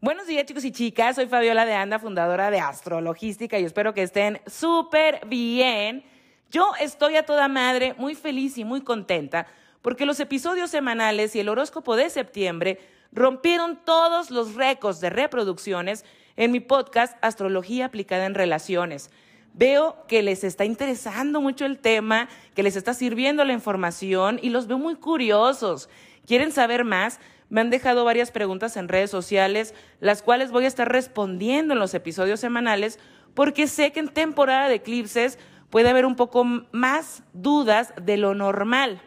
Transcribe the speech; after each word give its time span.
Buenos 0.00 0.28
días 0.28 0.46
chicos 0.46 0.64
y 0.64 0.70
chicas, 0.70 1.16
soy 1.16 1.26
Fabiola 1.26 1.66
de 1.66 1.74
Anda, 1.74 1.98
fundadora 1.98 2.52
de 2.52 2.60
Astrologística 2.60 3.58
y 3.58 3.64
espero 3.64 3.94
que 3.94 4.04
estén 4.04 4.40
súper 4.46 5.26
bien. 5.26 6.04
Yo 6.52 6.70
estoy 6.80 7.16
a 7.16 7.26
toda 7.26 7.48
madre, 7.48 7.96
muy 7.98 8.14
feliz 8.14 8.58
y 8.58 8.64
muy 8.64 8.82
contenta 8.82 9.48
porque 9.82 10.06
los 10.06 10.20
episodios 10.20 10.70
semanales 10.70 11.34
y 11.34 11.40
el 11.40 11.48
horóscopo 11.48 11.96
de 11.96 12.10
septiembre 12.10 12.78
rompieron 13.10 13.76
todos 13.84 14.30
los 14.30 14.54
récords 14.54 15.00
de 15.00 15.10
reproducciones 15.10 16.04
en 16.36 16.52
mi 16.52 16.60
podcast 16.60 17.16
Astrología 17.20 17.86
aplicada 17.86 18.26
en 18.26 18.36
relaciones. 18.36 19.10
Veo 19.52 20.04
que 20.06 20.22
les 20.22 20.44
está 20.44 20.64
interesando 20.64 21.40
mucho 21.40 21.66
el 21.66 21.80
tema, 21.80 22.28
que 22.54 22.62
les 22.62 22.76
está 22.76 22.94
sirviendo 22.94 23.44
la 23.44 23.52
información 23.52 24.38
y 24.40 24.50
los 24.50 24.68
veo 24.68 24.78
muy 24.78 24.94
curiosos. 24.94 25.88
¿Quieren 26.24 26.52
saber 26.52 26.84
más? 26.84 27.18
Me 27.48 27.60
han 27.60 27.70
dejado 27.70 28.04
varias 28.04 28.30
preguntas 28.30 28.76
en 28.76 28.88
redes 28.88 29.10
sociales, 29.10 29.74
las 30.00 30.22
cuales 30.22 30.50
voy 30.50 30.64
a 30.64 30.68
estar 30.68 30.90
respondiendo 30.90 31.74
en 31.74 31.80
los 31.80 31.94
episodios 31.94 32.40
semanales, 32.40 32.98
porque 33.34 33.66
sé 33.66 33.92
que 33.92 34.00
en 34.00 34.08
temporada 34.08 34.68
de 34.68 34.76
eclipses 34.76 35.38
puede 35.70 35.88
haber 35.88 36.06
un 36.06 36.16
poco 36.16 36.44
más 36.72 37.22
dudas 37.32 37.94
de 38.00 38.16
lo 38.16 38.34
normal. 38.34 39.00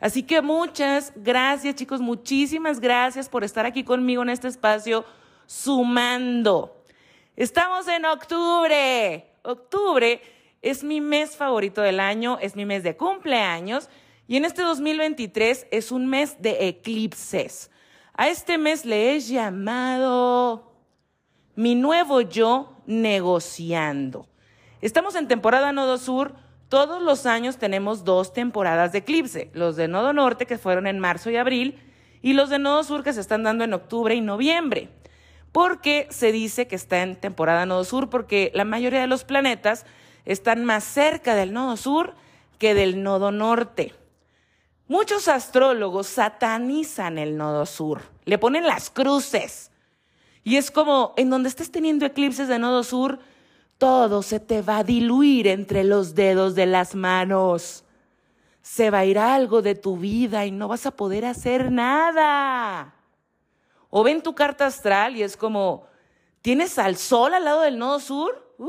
Así 0.00 0.22
que 0.22 0.40
muchas 0.40 1.12
gracias 1.16 1.74
chicos, 1.74 2.00
muchísimas 2.00 2.80
gracias 2.80 3.28
por 3.28 3.44
estar 3.44 3.66
aquí 3.66 3.84
conmigo 3.84 4.22
en 4.22 4.30
este 4.30 4.48
espacio 4.48 5.04
sumando. 5.46 6.84
Estamos 7.36 7.86
en 7.88 8.04
octubre. 8.06 9.26
Octubre 9.42 10.20
es 10.62 10.84
mi 10.84 11.00
mes 11.00 11.36
favorito 11.36 11.80
del 11.80 12.00
año, 12.00 12.38
es 12.40 12.56
mi 12.56 12.64
mes 12.64 12.82
de 12.82 12.96
cumpleaños 12.96 13.88
y 14.26 14.36
en 14.36 14.44
este 14.44 14.62
2023 14.62 15.66
es 15.70 15.90
un 15.90 16.06
mes 16.06 16.40
de 16.40 16.68
eclipses. 16.68 17.69
A 18.20 18.28
este 18.28 18.58
mes 18.58 18.84
le 18.84 19.14
he 19.14 19.20
llamado 19.20 20.74
mi 21.56 21.74
nuevo 21.74 22.20
yo 22.20 22.76
negociando. 22.84 24.28
Estamos 24.82 25.14
en 25.14 25.26
temporada 25.26 25.72
Nodo 25.72 25.96
Sur. 25.96 26.34
Todos 26.68 27.00
los 27.00 27.24
años 27.24 27.56
tenemos 27.56 28.04
dos 28.04 28.34
temporadas 28.34 28.92
de 28.92 28.98
eclipse, 28.98 29.50
los 29.54 29.76
de 29.76 29.88
Nodo 29.88 30.12
Norte 30.12 30.44
que 30.44 30.58
fueron 30.58 30.86
en 30.86 30.98
marzo 30.98 31.30
y 31.30 31.38
abril 31.38 31.78
y 32.20 32.34
los 32.34 32.50
de 32.50 32.58
Nodo 32.58 32.84
Sur 32.84 33.02
que 33.02 33.14
se 33.14 33.22
están 33.22 33.42
dando 33.42 33.64
en 33.64 33.72
octubre 33.72 34.14
y 34.14 34.20
noviembre. 34.20 34.90
¿Por 35.50 35.80
qué 35.80 36.06
se 36.10 36.30
dice 36.30 36.68
que 36.68 36.76
está 36.76 37.00
en 37.00 37.16
temporada 37.16 37.64
Nodo 37.64 37.84
Sur? 37.84 38.10
Porque 38.10 38.52
la 38.54 38.66
mayoría 38.66 39.00
de 39.00 39.06
los 39.06 39.24
planetas 39.24 39.86
están 40.26 40.66
más 40.66 40.84
cerca 40.84 41.34
del 41.34 41.54
Nodo 41.54 41.78
Sur 41.78 42.12
que 42.58 42.74
del 42.74 43.02
Nodo 43.02 43.32
Norte. 43.32 43.94
Muchos 44.90 45.28
astrólogos 45.28 46.08
satanizan 46.08 47.16
el 47.16 47.36
nodo 47.36 47.64
sur, 47.64 48.02
le 48.24 48.38
ponen 48.38 48.66
las 48.66 48.90
cruces. 48.90 49.70
Y 50.42 50.56
es 50.56 50.72
como, 50.72 51.14
en 51.16 51.30
donde 51.30 51.48
estés 51.48 51.70
teniendo 51.70 52.04
eclipses 52.04 52.48
de 52.48 52.58
nodo 52.58 52.82
sur, 52.82 53.20
todo 53.78 54.20
se 54.22 54.40
te 54.40 54.62
va 54.62 54.78
a 54.78 54.82
diluir 54.82 55.46
entre 55.46 55.84
los 55.84 56.16
dedos 56.16 56.56
de 56.56 56.66
las 56.66 56.96
manos. 56.96 57.84
Se 58.62 58.90
va 58.90 58.98
a 58.98 59.04
ir 59.04 59.20
algo 59.20 59.62
de 59.62 59.76
tu 59.76 59.96
vida 59.96 60.44
y 60.44 60.50
no 60.50 60.66
vas 60.66 60.86
a 60.86 60.90
poder 60.90 61.24
hacer 61.24 61.70
nada. 61.70 62.92
O 63.90 64.02
ven 64.02 64.24
tu 64.24 64.34
carta 64.34 64.66
astral 64.66 65.16
y 65.16 65.22
es 65.22 65.36
como, 65.36 65.86
¿tienes 66.42 66.80
al 66.80 66.96
sol 66.96 67.32
al 67.34 67.44
lado 67.44 67.60
del 67.60 67.78
nodo 67.78 68.00
sur? 68.00 68.54
Uh, 68.58 68.68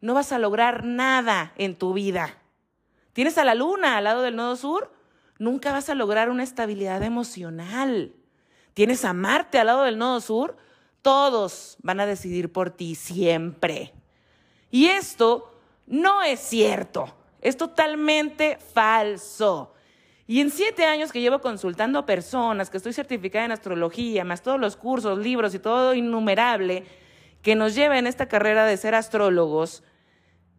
no 0.00 0.14
vas 0.14 0.32
a 0.32 0.40
lograr 0.40 0.84
nada 0.84 1.52
en 1.56 1.76
tu 1.76 1.92
vida 1.92 2.39
tienes 3.12 3.38
a 3.38 3.44
la 3.44 3.54
luna 3.54 3.96
al 3.96 4.04
lado 4.04 4.22
del 4.22 4.36
nodo 4.36 4.56
sur, 4.56 4.92
nunca 5.38 5.72
vas 5.72 5.88
a 5.88 5.94
lograr 5.94 6.30
una 6.30 6.42
estabilidad 6.42 7.02
emocional. 7.02 8.14
Tienes 8.74 9.04
a 9.04 9.12
Marte 9.12 9.58
al 9.58 9.66
lado 9.66 9.82
del 9.84 9.98
nodo 9.98 10.20
sur, 10.20 10.56
todos 11.02 11.76
van 11.82 12.00
a 12.00 12.06
decidir 12.06 12.52
por 12.52 12.70
ti 12.70 12.94
siempre. 12.94 13.92
Y 14.70 14.86
esto 14.86 15.54
no 15.86 16.22
es 16.22 16.40
cierto, 16.40 17.14
es 17.40 17.56
totalmente 17.56 18.58
falso. 18.72 19.74
Y 20.26 20.40
en 20.40 20.50
siete 20.50 20.84
años 20.84 21.10
que 21.10 21.20
llevo 21.20 21.40
consultando 21.40 21.98
a 21.98 22.06
personas, 22.06 22.70
que 22.70 22.76
estoy 22.76 22.92
certificada 22.92 23.44
en 23.46 23.52
astrología, 23.52 24.24
más 24.24 24.42
todos 24.42 24.60
los 24.60 24.76
cursos, 24.76 25.18
libros 25.18 25.54
y 25.54 25.58
todo 25.58 25.92
innumerable 25.92 26.84
que 27.42 27.56
nos 27.56 27.74
lleva 27.74 27.98
en 27.98 28.06
esta 28.06 28.28
carrera 28.28 28.64
de 28.64 28.76
ser 28.76 28.94
astrólogos, 28.94 29.82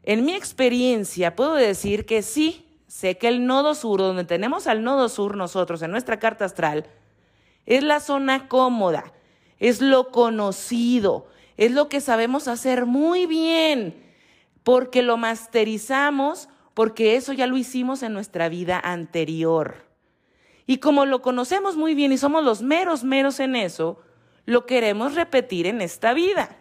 en 0.04 0.26
mi 0.26 0.34
experiencia 0.34 1.36
puedo 1.36 1.54
decir 1.54 2.06
que 2.06 2.22
sí, 2.22 2.66
sé 2.88 3.18
que 3.18 3.28
el 3.28 3.46
nodo 3.46 3.76
sur, 3.76 4.00
donde 4.00 4.24
tenemos 4.24 4.68
al 4.68 4.84
nodo 4.84 5.10
sur 5.10 5.38
nosotros 5.38 5.82
en 5.82 5.92
nuestra 5.92 6.20
carta 6.20 6.46
astral, 6.46 6.86
es 7.66 7.84
la 7.84 8.00
zona 8.00 8.48
cómoda, 8.48 9.14
es 9.60 9.82
lo 9.82 10.10
conocido, 10.10 11.28
es 11.58 11.72
lo 11.72 11.88
que 11.88 12.02
sabemos 12.02 12.48
hacer 12.48 12.86
muy 12.86 13.28
bien, 13.28 14.04
porque 14.64 15.04
lo 15.04 15.18
masterizamos, 15.18 16.50
porque 16.74 17.16
eso 17.16 17.34
ya 17.34 17.48
lo 17.48 17.58
hicimos 17.58 18.02
en 18.04 18.14
nuestra 18.14 18.50
vida 18.50 18.80
anterior. 18.84 19.86
Y 20.66 20.78
como 20.78 21.06
lo 21.06 21.22
conocemos 21.22 21.76
muy 21.76 21.96
bien 21.96 22.12
y 22.12 22.18
somos 22.18 22.44
los 22.44 22.62
meros, 22.62 23.04
meros 23.04 23.40
en 23.40 23.56
eso, 23.56 24.00
lo 24.46 24.66
queremos 24.66 25.16
repetir 25.16 25.68
en 25.68 25.82
esta 25.82 26.14
vida. 26.14 26.58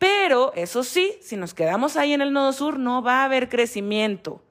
Pero, 0.00 0.54
eso 0.56 0.82
sí, 0.82 1.18
si 1.20 1.36
nos 1.36 1.52
quedamos 1.52 1.98
ahí 1.98 2.14
en 2.14 2.22
el 2.22 2.32
nodo 2.32 2.54
sur, 2.54 2.78
no 2.78 3.02
va 3.02 3.20
a 3.20 3.24
haber 3.24 3.50
crecimiento. 3.50 4.42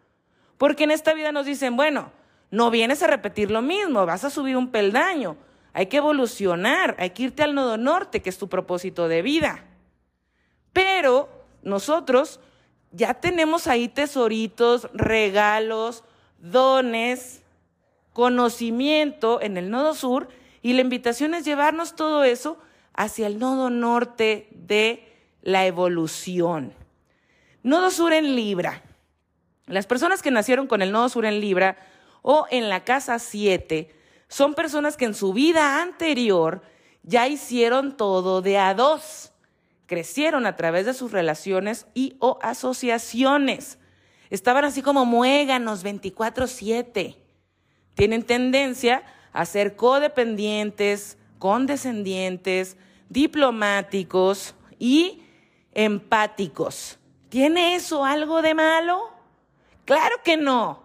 Porque 0.59 0.83
en 0.83 0.91
esta 0.91 1.15
vida 1.15 1.31
nos 1.31 1.47
dicen, 1.47 1.75
bueno, 1.75 2.11
no 2.51 2.69
vienes 2.69 3.01
a 3.01 3.07
repetir 3.07 3.49
lo 3.49 3.63
mismo, 3.63 4.05
vas 4.05 4.23
a 4.23 4.29
subir 4.29 4.55
un 4.55 4.69
peldaño, 4.69 5.37
hay 5.73 5.87
que 5.87 5.97
evolucionar, 5.97 6.95
hay 6.99 7.09
que 7.09 7.23
irte 7.23 7.41
al 7.41 7.55
nodo 7.55 7.77
norte, 7.77 8.21
que 8.21 8.29
es 8.29 8.37
tu 8.37 8.47
propósito 8.47 9.07
de 9.07 9.23
vida. 9.23 9.65
Pero 10.71 11.29
nosotros 11.63 12.39
ya 12.91 13.15
tenemos 13.15 13.65
ahí 13.65 13.87
tesoritos, 13.87 14.87
regalos, 14.93 16.03
dones, 16.37 17.41
conocimiento 18.13 19.41
en 19.41 19.57
el 19.57 19.71
nodo 19.71 19.95
sur 19.95 20.27
y 20.61 20.73
la 20.73 20.81
invitación 20.81 21.33
es 21.33 21.43
llevarnos 21.43 21.95
todo 21.95 22.23
eso 22.23 22.59
hacia 22.93 23.25
el 23.25 23.39
nodo 23.39 23.71
norte 23.71 24.47
de 24.51 25.08
la 25.41 25.65
evolución. 25.65 26.73
Nodo 27.63 27.91
sur 27.91 28.13
en 28.13 28.35
Libra. 28.35 28.83
Las 29.65 29.85
personas 29.85 30.21
que 30.21 30.31
nacieron 30.31 30.67
con 30.67 30.81
el 30.81 30.91
nodo 30.91 31.09
sur 31.09 31.25
en 31.25 31.39
Libra 31.39 31.77
o 32.21 32.45
en 32.49 32.69
la 32.69 32.83
casa 32.83 33.19
7 33.19 33.95
son 34.27 34.53
personas 34.53 34.97
que 34.97 35.05
en 35.05 35.13
su 35.13 35.33
vida 35.33 35.81
anterior 35.81 36.61
ya 37.03 37.27
hicieron 37.27 37.97
todo 37.97 38.41
de 38.41 38.57
a 38.57 38.73
dos. 38.73 39.31
Crecieron 39.87 40.45
a 40.45 40.55
través 40.55 40.85
de 40.85 40.93
sus 40.93 41.11
relaciones 41.11 41.87
y 41.93 42.15
o 42.19 42.37
asociaciones. 42.41 43.79
Estaban 44.29 44.65
así 44.65 44.81
como 44.81 45.05
muéganos 45.05 45.83
24/7. 45.83 47.15
Tienen 47.95 48.23
tendencia 48.23 49.03
a 49.33 49.45
ser 49.45 49.75
codependientes, 49.75 51.17
condescendientes, 51.39 52.77
diplomáticos 53.09 54.53
y 54.77 55.23
empáticos. 55.73 56.97
¿Tiene 57.29 57.75
eso 57.75 58.05
algo 58.05 58.41
de 58.41 58.53
malo? 58.53 59.09
Claro 59.85 60.17
que 60.23 60.37
no. 60.37 60.83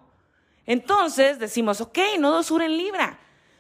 Entonces 0.67 1.39
decimos, 1.39 1.81
ok, 1.81 1.99
nodo 2.19 2.43
sur 2.43 2.63
en 2.63 2.77
Libra. 2.77 3.19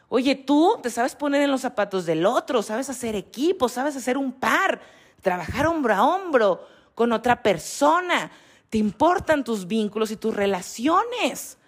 Oye, 0.09 0.35
tú 0.35 0.79
te 0.83 0.91
sabes 0.91 1.15
poner 1.15 1.43
en 1.43 1.51
los 1.51 1.63
zapatos 1.63 2.07
del 2.07 2.25
otro, 2.27 2.63
sabes 2.63 2.89
hacer 2.89 3.17
equipo, 3.17 3.69
sabes 3.69 3.97
hacer 3.97 4.17
un 4.17 4.33
par, 4.33 4.81
trabajar 5.23 5.67
hombro 5.67 5.95
a 5.95 6.05
hombro 6.05 6.67
con 6.95 7.13
otra 7.13 7.43
persona. 7.43 8.31
Te 8.71 8.79
importan 8.79 9.45
tus 9.45 9.67
vínculos 9.67 10.11
y 10.11 10.17
tus 10.17 10.35
relaciones. 10.35 11.59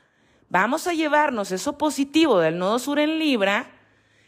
Vamos 0.48 0.86
a 0.86 0.92
llevarnos 0.92 1.50
eso 1.50 1.76
positivo 1.76 2.38
del 2.38 2.58
nodo 2.58 2.78
sur 2.78 2.98
en 2.98 3.18
Libra 3.18 3.72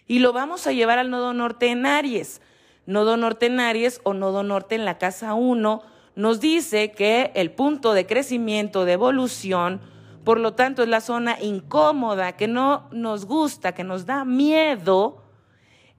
y 0.06 0.18
lo 0.18 0.32
vamos 0.32 0.66
a 0.66 0.72
llevar 0.72 0.98
al 0.98 1.10
nodo 1.10 1.32
norte 1.32 1.68
en 1.68 1.86
Aries 1.86 2.40
nodo 2.88 3.18
norte 3.18 3.46
en 3.46 3.60
Aries 3.60 4.00
o 4.02 4.14
nodo 4.14 4.42
norte 4.42 4.74
en 4.74 4.86
la 4.86 4.96
casa 4.96 5.34
1, 5.34 5.82
nos 6.16 6.40
dice 6.40 6.90
que 6.90 7.30
el 7.34 7.50
punto 7.50 7.92
de 7.92 8.06
crecimiento, 8.06 8.86
de 8.86 8.94
evolución, 8.94 9.82
por 10.24 10.40
lo 10.40 10.54
tanto 10.54 10.82
es 10.82 10.88
la 10.88 11.02
zona 11.02 11.36
incómoda, 11.38 12.32
que 12.32 12.48
no 12.48 12.88
nos 12.90 13.26
gusta, 13.26 13.72
que 13.72 13.84
nos 13.84 14.06
da 14.06 14.24
miedo, 14.24 15.22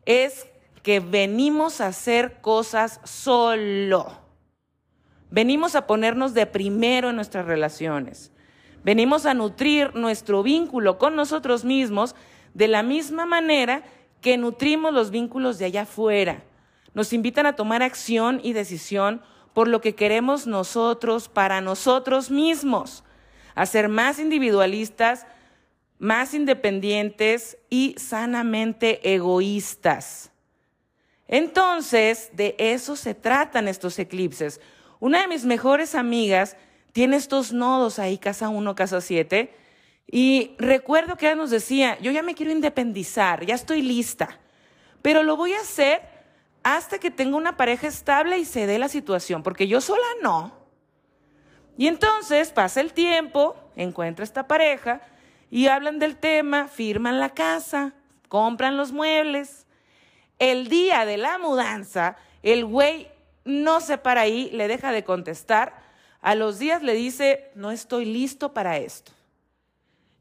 es 0.06 0.50
que 0.82 1.00
venimos 1.00 1.80
a 1.80 1.88
hacer 1.88 2.42
cosas 2.42 3.00
solo. 3.04 4.08
Venimos 5.30 5.76
a 5.76 5.86
ponernos 5.86 6.34
de 6.34 6.48
primero 6.48 7.12
en 7.12 7.18
nuestras 7.18 7.46
relaciones. 7.46 8.32
Venimos 8.84 9.28
a 9.28 9.36
nutrir 9.36 9.94
nuestro 9.94 10.42
vínculo 10.42 10.98
con 10.98 11.16
nosotros 11.16 11.64
mismos 11.66 12.16
de 12.56 12.68
la 12.68 12.82
misma 12.82 13.28
manera 13.28 13.84
que 14.22 14.38
nutrimos 14.38 14.92
los 14.92 15.12
vínculos 15.12 15.60
de 15.60 15.66
allá 15.66 15.84
afuera. 15.84 16.46
Nos 16.94 17.14
invitan 17.14 17.46
a 17.46 17.56
tomar 17.56 17.84
acción 17.84 18.40
y 18.44 18.54
decisión 18.54 19.22
por 19.54 19.68
lo 19.68 19.82
que 19.82 19.96
queremos 19.96 20.48
nosotros 20.48 21.28
para 21.28 21.62
nosotros 21.62 22.32
mismos, 22.32 23.04
a 23.56 23.66
ser 23.66 23.90
más 23.90 24.20
individualistas, 24.20 25.26
más 25.98 26.34
independientes 26.34 27.58
y 27.70 27.96
sanamente 27.98 29.14
egoístas. 29.14 30.32
Entonces, 31.28 32.30
de 32.34 32.56
eso 32.58 32.96
se 32.96 33.14
tratan 33.14 33.68
estos 33.68 34.00
eclipses. 34.00 34.62
Una 35.00 35.22
de 35.22 35.28
mis 35.28 35.46
mejores 35.46 35.94
amigas 35.94 36.58
tiene 36.92 37.18
estos 37.18 37.54
nodos 37.54 38.00
ahí, 38.00 38.18
casa 38.18 38.50
1, 38.50 38.76
casa 38.76 39.02
7, 39.02 39.54
y 40.12 40.56
recuerdo 40.58 41.18
que 41.18 41.28
ella 41.28 41.36
nos 41.36 41.52
decía, 41.52 42.00
yo 42.00 42.12
ya 42.12 42.24
me 42.24 42.34
quiero 42.34 42.52
independizar, 42.52 43.46
ya 43.46 43.54
estoy 43.54 43.84
lista, 43.84 44.40
pero 45.04 45.22
lo 45.22 45.38
voy 45.38 45.54
a 45.54 45.62
hacer 45.62 46.02
hasta 46.64 47.00
que 47.00 47.12
tenga 47.12 47.38
una 47.38 47.58
pareja 47.58 47.88
estable 47.88 48.38
y 48.38 48.46
se 48.46 48.68
dé 48.68 48.80
la 48.80 48.90
situación, 48.90 49.44
porque 49.44 49.68
yo 49.68 49.82
sola 49.82 50.06
no. 50.22 50.52
Y 51.78 51.88
entonces 51.88 52.52
pasa 52.52 52.82
el 52.82 52.94
tiempo, 52.94 53.56
encuentra 53.76 54.24
esta 54.24 54.48
pareja 54.48 55.02
y 55.50 55.68
hablan 55.68 56.00
del 56.00 56.18
tema, 56.18 56.68
firman 56.68 57.20
la 57.20 57.30
casa, 57.30 57.94
compran 58.28 58.76
los 58.76 58.92
muebles. 58.92 59.66
El 60.38 60.68
día 60.68 61.06
de 61.06 61.18
la 61.18 61.38
mudanza, 61.38 62.18
el 62.44 62.66
güey 62.66 63.08
no 63.46 63.80
se 63.82 63.98
para 63.98 64.22
ahí, 64.22 64.50
le 64.52 64.68
deja 64.68 64.92
de 64.92 65.04
contestar. 65.04 65.74
A 66.22 66.36
los 66.36 66.60
días 66.60 66.84
le 66.84 66.94
dice, 66.94 67.50
no 67.56 67.72
estoy 67.72 68.06
listo 68.06 68.54
para 68.54 68.78
esto. 68.78 69.14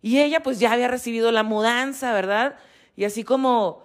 Y 0.00 0.20
ella 0.20 0.42
pues 0.42 0.60
ya 0.60 0.72
había 0.72 0.88
recibido 0.88 1.32
la 1.32 1.42
mudanza, 1.42 2.12
¿verdad? 2.12 2.56
Y 2.94 3.04
así 3.04 3.24
como, 3.24 3.84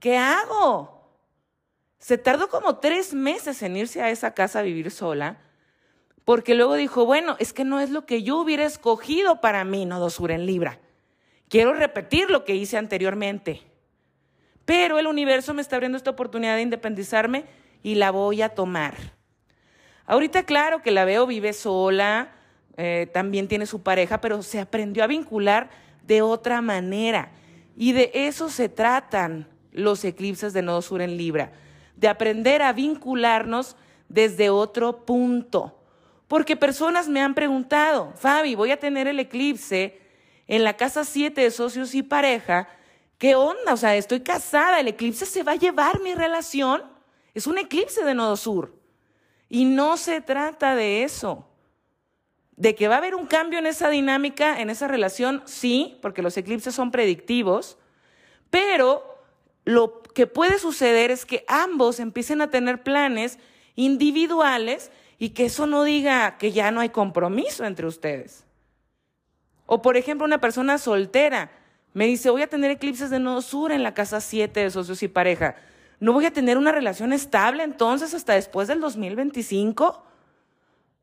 ¿qué 0.00 0.16
hago? 0.16 0.95
Se 2.06 2.18
tardó 2.18 2.48
como 2.48 2.76
tres 2.76 3.14
meses 3.14 3.64
en 3.64 3.76
irse 3.76 4.00
a 4.00 4.10
esa 4.10 4.32
casa 4.32 4.60
a 4.60 4.62
vivir 4.62 4.92
sola, 4.92 5.38
porque 6.24 6.54
luego 6.54 6.76
dijo, 6.76 7.04
bueno, 7.04 7.34
es 7.40 7.52
que 7.52 7.64
no 7.64 7.80
es 7.80 7.90
lo 7.90 8.06
que 8.06 8.22
yo 8.22 8.36
hubiera 8.38 8.64
escogido 8.64 9.40
para 9.40 9.64
mí, 9.64 9.86
Nodo 9.86 10.08
Sur 10.08 10.30
en 10.30 10.46
Libra. 10.46 10.78
Quiero 11.48 11.74
repetir 11.74 12.30
lo 12.30 12.44
que 12.44 12.54
hice 12.54 12.78
anteriormente. 12.78 13.62
Pero 14.64 15.00
el 15.00 15.08
universo 15.08 15.52
me 15.52 15.62
está 15.62 15.74
abriendo 15.74 15.98
esta 15.98 16.12
oportunidad 16.12 16.54
de 16.54 16.62
independizarme 16.62 17.44
y 17.82 17.96
la 17.96 18.12
voy 18.12 18.40
a 18.40 18.50
tomar. 18.50 18.94
Ahorita 20.04 20.44
claro 20.44 20.82
que 20.82 20.92
la 20.92 21.04
veo, 21.04 21.26
vive 21.26 21.52
sola, 21.52 22.36
eh, 22.76 23.08
también 23.12 23.48
tiene 23.48 23.66
su 23.66 23.82
pareja, 23.82 24.20
pero 24.20 24.44
se 24.44 24.60
aprendió 24.60 25.02
a 25.02 25.08
vincular 25.08 25.70
de 26.04 26.22
otra 26.22 26.62
manera. 26.62 27.32
Y 27.76 27.94
de 27.94 28.12
eso 28.14 28.48
se 28.48 28.68
tratan 28.68 29.48
los 29.72 30.04
eclipses 30.04 30.52
de 30.52 30.62
Nodo 30.62 30.82
Sur 30.82 31.02
en 31.02 31.16
Libra, 31.16 31.50
de 31.96 32.08
aprender 32.08 32.62
a 32.62 32.72
vincularnos 32.72 33.76
desde 34.08 34.50
otro 34.50 35.04
punto. 35.04 35.76
Porque 36.28 36.56
personas 36.56 37.08
me 37.08 37.22
han 37.22 37.34
preguntado, 37.34 38.12
Fabi, 38.16 38.54
voy 38.54 38.70
a 38.70 38.80
tener 38.80 39.06
el 39.06 39.18
eclipse 39.20 40.00
en 40.46 40.64
la 40.64 40.76
casa 40.76 41.04
7 41.04 41.40
de 41.40 41.50
socios 41.50 41.94
y 41.94 42.02
pareja, 42.02 42.68
¿qué 43.18 43.34
onda? 43.34 43.72
O 43.72 43.76
sea, 43.76 43.96
estoy 43.96 44.20
casada, 44.20 44.80
el 44.80 44.88
eclipse 44.88 45.26
se 45.26 45.42
va 45.42 45.52
a 45.52 45.56
llevar 45.56 46.00
mi 46.00 46.14
relación. 46.14 46.82
Es 47.34 47.46
un 47.46 47.58
eclipse 47.58 48.04
de 48.04 48.14
Nodo 48.14 48.36
Sur. 48.36 48.74
Y 49.48 49.64
no 49.64 49.96
se 49.96 50.20
trata 50.20 50.74
de 50.74 51.04
eso. 51.04 51.48
De 52.56 52.74
que 52.74 52.88
va 52.88 52.94
a 52.96 52.98
haber 52.98 53.14
un 53.14 53.26
cambio 53.26 53.58
en 53.58 53.66
esa 53.66 53.88
dinámica, 53.90 54.60
en 54.60 54.70
esa 54.70 54.88
relación, 54.88 55.42
sí, 55.44 55.98
porque 56.02 56.22
los 56.22 56.36
eclipses 56.36 56.74
son 56.74 56.90
predictivos, 56.90 57.76
pero 58.50 59.20
lo 59.64 60.02
que 60.16 60.26
puede 60.26 60.58
suceder 60.58 61.10
es 61.10 61.26
que 61.26 61.44
ambos 61.46 62.00
empiecen 62.00 62.40
a 62.40 62.48
tener 62.48 62.82
planes 62.82 63.38
individuales 63.74 64.90
y 65.18 65.28
que 65.30 65.44
eso 65.44 65.66
no 65.66 65.84
diga 65.84 66.38
que 66.38 66.52
ya 66.52 66.70
no 66.70 66.80
hay 66.80 66.88
compromiso 66.88 67.66
entre 67.66 67.86
ustedes. 67.86 68.46
O 69.66 69.82
por 69.82 69.98
ejemplo, 69.98 70.24
una 70.24 70.40
persona 70.40 70.78
soltera 70.78 71.50
me 71.92 72.06
dice, 72.06 72.30
voy 72.30 72.40
a 72.40 72.46
tener 72.46 72.70
eclipses 72.70 73.10
de 73.10 73.18
nodo 73.18 73.42
sur 73.42 73.72
en 73.72 73.82
la 73.82 73.92
casa 73.92 74.22
7 74.22 74.58
de 74.58 74.70
socios 74.70 75.02
y 75.02 75.08
pareja. 75.08 75.56
¿No 76.00 76.14
voy 76.14 76.24
a 76.24 76.32
tener 76.32 76.56
una 76.56 76.72
relación 76.72 77.12
estable 77.12 77.62
entonces 77.62 78.14
hasta 78.14 78.32
después 78.32 78.68
del 78.68 78.80
2025? 78.80 80.02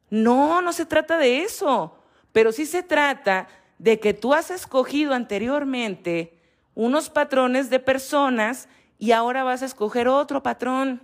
No, 0.09 0.63
no 0.63 0.73
se 0.73 0.87
trata 0.87 1.19
de 1.19 1.43
eso, 1.43 1.99
pero 2.31 2.51
sí 2.51 2.65
se 2.65 2.81
trata 2.81 3.47
de 3.77 3.99
que 3.99 4.15
tú 4.15 4.33
has 4.33 4.49
escogido 4.49 5.13
anteriormente 5.13 6.39
unos 6.73 7.11
patrones 7.11 7.69
de 7.69 7.79
personas 7.79 8.67
y 9.03 9.11
ahora 9.11 9.43
vas 9.43 9.61
a 9.61 9.65
escoger 9.65 10.07
otro 10.07 10.43
patrón. 10.43 11.01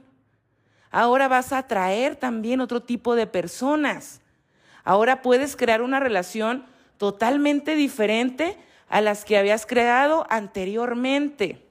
Ahora 0.90 1.28
vas 1.28 1.51
a 1.51 1.57
atraer 1.57 2.16
también 2.16 2.62
otro 2.62 2.81
tipo 2.81 3.13
de 3.13 3.28
personas. 3.28 4.22
Ahora 4.86 5.22
puedes 5.22 5.57
crear 5.57 5.81
una 5.81 6.00
relación 6.00 6.63
totalmente 6.98 7.75
diferente 7.75 8.57
a 8.88 9.01
las 9.01 9.25
que 9.25 9.38
habías 9.38 9.66
creado 9.66 10.25
anteriormente. 10.30 11.68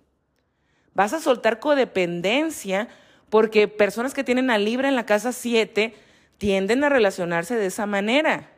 Vas 0.93 1.15
a 1.15 1.21
soltar 1.21 1.61
codependencia 1.61 2.89
porque 3.31 3.67
personas 3.67 4.13
que 4.13 4.23
tienen 4.23 4.51
a 4.51 4.59
Libra 4.59 4.89
en 4.89 4.97
la 4.97 5.07
casa 5.07 5.33
7 5.33 5.95
tienden 6.37 6.85
a 6.85 6.91
relacionarse 6.91 7.57
de 7.57 7.65
esa 7.65 7.87
manera. 7.87 8.51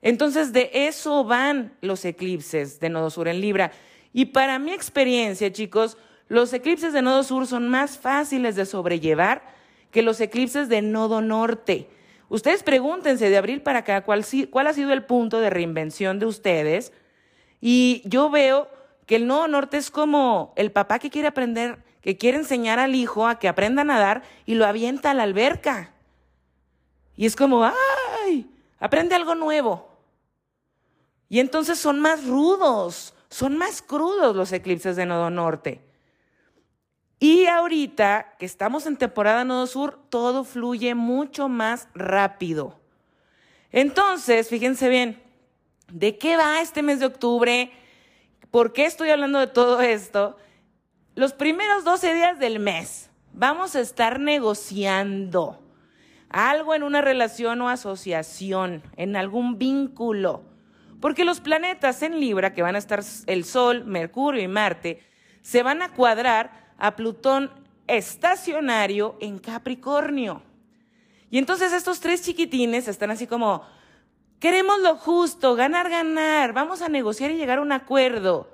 Entonces, 0.00 0.52
de 0.52 0.70
eso 0.72 1.24
van 1.24 1.72
los 1.80 2.04
eclipses 2.04 2.78
de 2.78 2.88
Nodo 2.88 3.10
Sur 3.10 3.26
en 3.26 3.40
Libra. 3.40 3.72
Y 4.12 4.26
para 4.26 4.60
mi 4.60 4.70
experiencia, 4.70 5.50
chicos, 5.50 5.98
los 6.28 6.52
eclipses 6.52 6.92
de 6.92 7.02
Nodo 7.02 7.22
Sur 7.22 7.46
son 7.46 7.68
más 7.68 7.98
fáciles 7.98 8.56
de 8.56 8.66
sobrellevar 8.66 9.42
que 9.90 10.02
los 10.02 10.20
eclipses 10.20 10.68
de 10.68 10.82
Nodo 10.82 11.20
Norte. 11.20 11.88
Ustedes 12.28 12.62
pregúntense 12.62 13.30
de 13.30 13.36
abril 13.36 13.62
para 13.62 13.80
acá 13.80 14.02
cuál, 14.02 14.24
cuál 14.50 14.66
ha 14.66 14.72
sido 14.72 14.92
el 14.92 15.04
punto 15.04 15.40
de 15.40 15.50
reinvención 15.50 16.18
de 16.18 16.26
ustedes. 16.26 16.92
Y 17.60 18.02
yo 18.04 18.28
veo 18.30 18.68
que 19.06 19.16
el 19.16 19.26
Nodo 19.26 19.46
Norte 19.46 19.76
es 19.76 19.90
como 19.90 20.52
el 20.56 20.72
papá 20.72 20.98
que 20.98 21.10
quiere 21.10 21.28
aprender, 21.28 21.78
que 22.00 22.16
quiere 22.16 22.38
enseñar 22.38 22.80
al 22.80 22.96
hijo 22.96 23.28
a 23.28 23.38
que 23.38 23.48
aprenda 23.48 23.82
a 23.82 23.84
nadar 23.84 24.22
y 24.44 24.54
lo 24.54 24.66
avienta 24.66 25.12
a 25.12 25.14
la 25.14 25.22
alberca. 25.22 25.92
Y 27.16 27.26
es 27.26 27.36
como, 27.36 27.64
¡ay! 27.64 28.50
Aprende 28.80 29.14
algo 29.14 29.36
nuevo. 29.36 29.88
Y 31.28 31.40
entonces 31.40 31.78
son 31.78 32.00
más 32.00 32.26
rudos, 32.26 33.14
son 33.30 33.56
más 33.56 33.80
crudos 33.82 34.34
los 34.34 34.52
eclipses 34.52 34.96
de 34.96 35.06
Nodo 35.06 35.30
Norte. 35.30 35.85
Y 37.28 37.46
ahorita 37.48 38.36
que 38.38 38.46
estamos 38.46 38.86
en 38.86 38.96
temporada 38.96 39.44
Nodo 39.44 39.66
Sur, 39.66 39.98
todo 40.10 40.44
fluye 40.44 40.94
mucho 40.94 41.48
más 41.48 41.88
rápido. 41.92 42.78
Entonces, 43.72 44.48
fíjense 44.48 44.88
bien, 44.88 45.20
¿de 45.90 46.18
qué 46.18 46.36
va 46.36 46.60
este 46.60 46.84
mes 46.84 47.00
de 47.00 47.06
octubre? 47.06 47.72
¿Por 48.52 48.72
qué 48.72 48.84
estoy 48.84 49.10
hablando 49.10 49.40
de 49.40 49.48
todo 49.48 49.80
esto? 49.80 50.36
Los 51.16 51.32
primeros 51.32 51.82
12 51.82 52.14
días 52.14 52.38
del 52.38 52.60
mes 52.60 53.10
vamos 53.32 53.74
a 53.74 53.80
estar 53.80 54.20
negociando 54.20 55.60
algo 56.28 56.76
en 56.76 56.84
una 56.84 57.00
relación 57.00 57.60
o 57.60 57.68
asociación, 57.68 58.84
en 58.96 59.16
algún 59.16 59.58
vínculo. 59.58 60.44
Porque 61.00 61.24
los 61.24 61.40
planetas 61.40 62.04
en 62.04 62.20
Libra, 62.20 62.54
que 62.54 62.62
van 62.62 62.76
a 62.76 62.78
estar 62.78 63.02
el 63.26 63.44
Sol, 63.44 63.84
Mercurio 63.84 64.40
y 64.44 64.46
Marte, 64.46 65.02
se 65.42 65.64
van 65.64 65.82
a 65.82 65.92
cuadrar 65.92 66.65
a 66.78 66.96
Plutón 66.96 67.50
estacionario 67.86 69.16
en 69.20 69.38
Capricornio. 69.38 70.42
Y 71.30 71.38
entonces 71.38 71.72
estos 71.72 72.00
tres 72.00 72.22
chiquitines 72.22 72.88
están 72.88 73.10
así 73.10 73.26
como, 73.26 73.62
queremos 74.38 74.80
lo 74.80 74.96
justo, 74.96 75.54
ganar, 75.54 75.90
ganar, 75.90 76.52
vamos 76.52 76.82
a 76.82 76.88
negociar 76.88 77.30
y 77.30 77.36
llegar 77.36 77.58
a 77.58 77.62
un 77.62 77.72
acuerdo. 77.72 78.52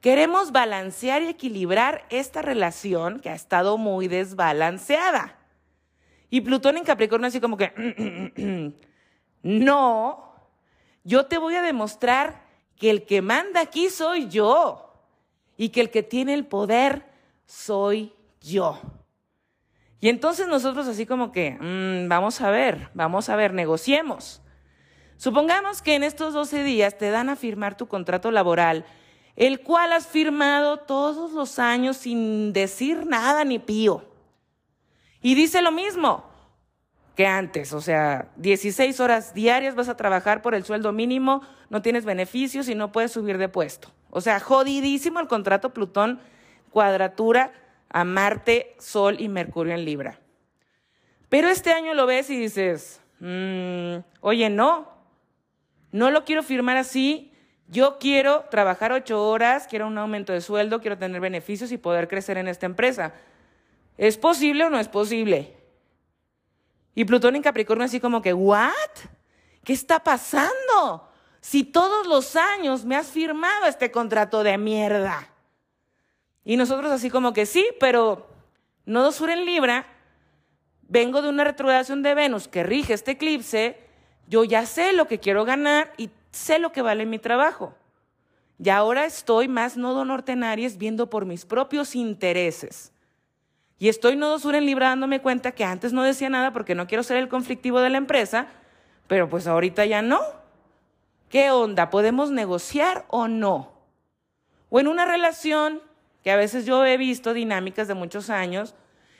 Queremos 0.00 0.52
balancear 0.52 1.22
y 1.22 1.28
equilibrar 1.28 2.04
esta 2.10 2.42
relación 2.42 3.20
que 3.20 3.30
ha 3.30 3.34
estado 3.34 3.78
muy 3.78 4.08
desbalanceada. 4.08 5.38
Y 6.30 6.40
Plutón 6.40 6.76
en 6.76 6.84
Capricornio 6.84 7.28
así 7.28 7.40
como 7.40 7.56
que, 7.56 8.74
no, 9.42 10.34
yo 11.04 11.26
te 11.26 11.38
voy 11.38 11.54
a 11.54 11.62
demostrar 11.62 12.44
que 12.76 12.90
el 12.90 13.04
que 13.04 13.22
manda 13.22 13.60
aquí 13.60 13.88
soy 13.90 14.28
yo 14.28 14.92
y 15.56 15.70
que 15.70 15.80
el 15.80 15.90
que 15.90 16.02
tiene 16.02 16.34
el 16.34 16.46
poder 16.46 17.15
soy 17.46 18.12
yo. 18.40 18.80
Y 20.00 20.08
entonces 20.08 20.46
nosotros 20.46 20.86
así 20.88 21.06
como 21.06 21.32
que, 21.32 21.52
mm, 21.52 22.08
vamos 22.08 22.40
a 22.40 22.50
ver, 22.50 22.90
vamos 22.94 23.28
a 23.28 23.36
ver, 23.36 23.54
negociemos. 23.54 24.42
Supongamos 25.16 25.80
que 25.80 25.94
en 25.94 26.04
estos 26.04 26.34
12 26.34 26.62
días 26.62 26.98
te 26.98 27.10
dan 27.10 27.30
a 27.30 27.36
firmar 27.36 27.76
tu 27.76 27.88
contrato 27.88 28.30
laboral, 28.30 28.84
el 29.34 29.60
cual 29.62 29.92
has 29.92 30.06
firmado 30.06 30.78
todos 30.78 31.32
los 31.32 31.58
años 31.58 31.96
sin 31.96 32.52
decir 32.52 33.06
nada 33.06 33.44
ni 33.44 33.58
pío. 33.58 34.04
Y 35.22 35.34
dice 35.34 35.62
lo 35.62 35.72
mismo 35.72 36.24
que 37.16 37.26
antes, 37.26 37.72
o 37.72 37.80
sea, 37.80 38.28
16 38.36 39.00
horas 39.00 39.32
diarias 39.32 39.74
vas 39.74 39.88
a 39.88 39.96
trabajar 39.96 40.42
por 40.42 40.54
el 40.54 40.64
sueldo 40.64 40.92
mínimo, 40.92 41.40
no 41.70 41.80
tienes 41.80 42.04
beneficios 42.04 42.68
y 42.68 42.74
no 42.74 42.92
puedes 42.92 43.12
subir 43.12 43.38
de 43.38 43.48
puesto. 43.48 43.88
O 44.10 44.20
sea, 44.20 44.38
jodidísimo 44.38 45.18
el 45.18 45.26
contrato 45.26 45.72
Plutón 45.72 46.20
cuadratura 46.70 47.52
a 47.88 48.04
Marte, 48.04 48.74
Sol 48.78 49.16
y 49.20 49.28
Mercurio 49.28 49.74
en 49.74 49.84
Libra. 49.84 50.20
Pero 51.28 51.48
este 51.48 51.72
año 51.72 51.94
lo 51.94 52.06
ves 52.06 52.30
y 52.30 52.38
dices, 52.38 53.00
mm, 53.20 53.96
oye, 54.20 54.50
no, 54.50 54.88
no 55.92 56.10
lo 56.10 56.24
quiero 56.24 56.42
firmar 56.42 56.76
así, 56.76 57.32
Yo 57.68 57.98
quiero 57.98 58.44
trabajar 58.48 58.92
ocho 58.92 59.26
horas, 59.26 59.66
quiero 59.66 59.88
un 59.88 59.98
aumento 59.98 60.32
de 60.32 60.40
sueldo, 60.40 60.80
quiero 60.80 60.98
tener 60.98 61.20
beneficios 61.20 61.72
y 61.72 61.78
poder 61.78 62.06
crecer 62.06 62.38
en 62.38 62.46
esta 62.46 62.64
empresa. 62.64 63.12
¿Es 63.98 64.16
posible 64.16 64.64
o 64.64 64.70
no 64.70 64.78
es 64.78 64.86
posible? 64.86 65.56
Y 66.94 67.04
Plutón 67.06 67.34
en 67.34 67.42
Capricornio 67.42 67.84
así 67.84 67.98
como 67.98 68.22
que, 68.22 68.32
¿what? 68.32 68.70
¿Qué 69.64 69.72
está 69.72 69.98
pasando? 69.98 71.10
Si 71.40 71.64
todos 71.64 72.06
los 72.06 72.36
años 72.36 72.84
me 72.84 72.94
has 72.94 73.08
firmado 73.08 73.66
este 73.66 73.90
contrato 73.90 74.44
de 74.44 74.58
mierda. 74.58 75.28
Y 76.46 76.56
nosotros 76.56 76.92
así 76.92 77.10
como 77.10 77.32
que 77.32 77.44
sí, 77.44 77.66
pero 77.80 78.28
Nodo 78.86 79.10
Sur 79.10 79.30
en 79.30 79.44
Libra, 79.44 79.84
vengo 80.82 81.20
de 81.20 81.28
una 81.28 81.42
retrogradación 81.42 82.04
de 82.04 82.14
Venus 82.14 82.46
que 82.46 82.62
rige 82.62 82.94
este 82.94 83.10
eclipse, 83.10 83.80
yo 84.28 84.44
ya 84.44 84.64
sé 84.64 84.92
lo 84.92 85.08
que 85.08 85.18
quiero 85.18 85.44
ganar 85.44 85.92
y 85.96 86.08
sé 86.30 86.60
lo 86.60 86.70
que 86.70 86.82
vale 86.82 87.04
mi 87.04 87.18
trabajo. 87.18 87.74
Y 88.62 88.70
ahora 88.70 89.06
estoy 89.06 89.48
más 89.48 89.76
nodo 89.76 90.04
norte 90.04 90.32
en 90.32 90.44
Aries 90.44 90.78
viendo 90.78 91.10
por 91.10 91.26
mis 91.26 91.44
propios 91.44 91.96
intereses. 91.96 92.92
Y 93.80 93.88
estoy 93.88 94.14
nodo 94.14 94.38
sur 94.38 94.54
en 94.54 94.66
Libra 94.66 94.90
dándome 94.90 95.20
cuenta 95.20 95.50
que 95.50 95.64
antes 95.64 95.92
no 95.92 96.04
decía 96.04 96.30
nada 96.30 96.52
porque 96.52 96.76
no 96.76 96.86
quiero 96.86 97.02
ser 97.02 97.16
el 97.16 97.28
conflictivo 97.28 97.80
de 97.80 97.90
la 97.90 97.98
empresa, 97.98 98.46
pero 99.08 99.28
pues 99.28 99.48
ahorita 99.48 99.84
ya 99.84 100.00
no. 100.00 100.20
¿Qué 101.28 101.50
onda? 101.50 101.90
¿Podemos 101.90 102.30
negociar 102.30 103.04
o 103.08 103.26
no? 103.26 103.72
O 104.70 104.78
en 104.78 104.86
una 104.86 105.06
relación, 105.06 105.82
que 106.26 106.32
a 106.32 106.36
veces 106.36 106.66
yo 106.66 106.84
he 106.84 106.96
visto 106.96 107.34
dinámicas 107.34 107.86
de 107.86 107.94
muchos 107.94 108.30
años, 108.30 108.74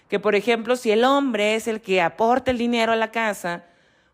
que 0.09 0.19
por 0.19 0.35
ejemplo, 0.35 0.75
si 0.75 0.91
el 0.91 1.05
hombre 1.05 1.55
es 1.55 1.69
el 1.69 1.81
que 1.81 2.03
aporta 2.03 2.51
el 2.51 2.59
dinero 2.59 2.91
a 2.91 2.97
la 2.97 3.13
casa, 3.13 3.63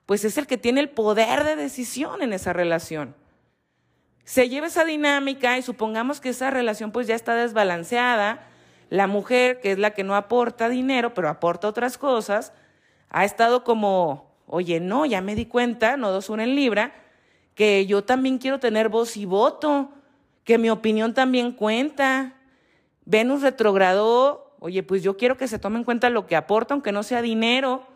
pues 0.04 0.26
es 0.26 0.36
el 0.36 0.46
que 0.46 0.58
tiene 0.58 0.82
el 0.82 0.90
poder 0.90 1.42
de 1.44 1.56
decisión 1.56 2.20
en 2.20 2.34
esa 2.34 2.52
relación. 2.52 3.16
Se 4.24 4.50
lleva 4.50 4.66
esa 4.66 4.84
dinámica 4.84 5.56
y 5.56 5.62
supongamos 5.62 6.20
que 6.20 6.28
esa 6.28 6.50
relación 6.50 6.92
pues 6.92 7.06
ya 7.06 7.14
está 7.14 7.34
desbalanceada, 7.34 8.46
la 8.90 9.06
mujer, 9.06 9.60
que 9.60 9.72
es 9.72 9.78
la 9.78 9.92
que 9.92 10.04
no 10.04 10.14
aporta 10.14 10.68
dinero, 10.68 11.14
pero 11.14 11.30
aporta 11.30 11.68
otras 11.68 11.96
cosas, 11.96 12.52
ha 13.08 13.24
estado 13.24 13.64
como, 13.64 14.36
oye, 14.46 14.80
no, 14.80 15.06
ya 15.06 15.22
me 15.22 15.34
di 15.34 15.46
cuenta, 15.46 15.96
no 15.96 16.10
dos 16.10 16.28
una 16.28 16.44
en 16.44 16.54
libra, 16.54 16.92
que 17.54 17.86
yo 17.86 18.04
también 18.04 18.36
quiero 18.36 18.60
tener 18.60 18.90
voz 18.90 19.16
y 19.16 19.24
voto, 19.24 19.92
que 20.44 20.58
mi 20.58 20.68
opinión 20.68 21.14
también 21.14 21.52
cuenta. 21.52 22.36
Venus 23.04 23.42
retrogradó, 23.42 24.54
oye, 24.58 24.82
pues 24.82 25.02
yo 25.02 25.16
quiero 25.16 25.36
que 25.36 25.48
se 25.48 25.58
tome 25.58 25.78
en 25.78 25.84
cuenta 25.84 26.10
lo 26.10 26.26
que 26.26 26.36
aporta, 26.36 26.74
aunque 26.74 26.92
no 26.92 27.02
sea 27.02 27.22
dinero. 27.22 27.86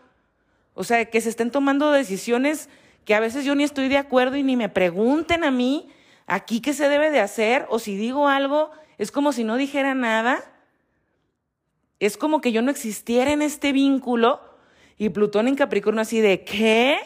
O 0.74 0.84
sea, 0.84 1.04
que 1.06 1.20
se 1.20 1.28
estén 1.28 1.50
tomando 1.50 1.92
decisiones 1.92 2.68
que 3.04 3.14
a 3.14 3.20
veces 3.20 3.44
yo 3.44 3.54
ni 3.54 3.64
estoy 3.64 3.88
de 3.88 3.98
acuerdo 3.98 4.36
y 4.36 4.42
ni 4.42 4.56
me 4.56 4.68
pregunten 4.68 5.44
a 5.44 5.50
mí 5.50 5.88
aquí 6.26 6.60
qué 6.60 6.74
se 6.74 6.88
debe 6.88 7.10
de 7.10 7.20
hacer 7.20 7.66
o 7.70 7.78
si 7.78 7.96
digo 7.96 8.28
algo 8.28 8.70
es 8.98 9.12
como 9.12 9.32
si 9.32 9.44
no 9.44 9.56
dijera 9.56 9.94
nada. 9.94 10.44
Es 11.98 12.16
como 12.16 12.40
que 12.40 12.52
yo 12.52 12.62
no 12.62 12.70
existiera 12.70 13.30
en 13.32 13.42
este 13.42 13.72
vínculo 13.72 14.40
y 14.98 15.08
Plutón 15.10 15.48
en 15.48 15.54
Capricornio 15.54 16.02
así 16.02 16.20
de 16.20 16.44
¿qué? 16.44 16.98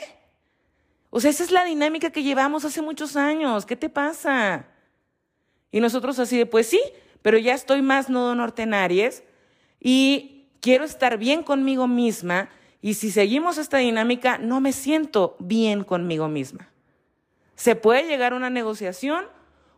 O 1.11 1.21
sea, 1.21 1.31
esa 1.31 1.45
es 1.45 1.51
la 1.51 1.65
dinámica 1.65 2.11
que 2.11 2.23
llevamos 2.23 2.65
hace 2.65 2.83
muchos 2.83 3.17
años. 3.17 3.67
¿Qué 3.67 3.77
te 3.77 3.89
pasa? 3.89 4.67
Y 5.71 5.81
nosotros 5.81 6.19
así 6.19 6.39
de 6.39 6.47
pues 6.47 6.69
sí, 6.69 6.81
pero 7.23 7.39
ya 7.39 7.55
estoy 7.55 7.83
más 7.83 8.09
nodo 8.09 8.35
norte 8.35 8.63
en 8.63 8.75
Aries 8.75 9.23
y 9.81 10.49
quiero 10.61 10.85
estar 10.85 11.19
bien 11.19 11.43
conmigo 11.43 11.87
misma 11.87 12.51
y 12.83 12.95
si 12.95 13.11
seguimos 13.11 13.59
esta 13.59 13.79
dinámica, 13.79 14.39
no 14.39 14.61
me 14.61 14.73
siento 14.73 15.37
bien 15.39 15.85
conmigo 15.85 16.29
misma. 16.29 16.71
¿Se 17.55 17.77
puede 17.77 18.07
llegar 18.07 18.33
a 18.33 18.37
una 18.37 18.49
negociación, 18.49 19.27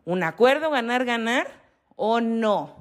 un 0.04 0.22
acuerdo, 0.22 0.70
ganar, 0.70 1.04
ganar 1.04 1.48
o 1.96 2.20
no? 2.20 2.76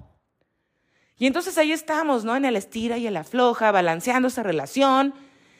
Y 1.18 1.25
entonces 1.25 1.58
ahí 1.58 1.72
estamos, 1.72 2.24
¿no? 2.24 2.36
En 2.36 2.46
el 2.46 2.56
estira 2.56 2.98
y 2.98 3.08
el 3.08 3.18
afloja, 3.18 3.72
balanceando 3.72 4.27
esa 4.27 4.44
relación, 4.44 5.13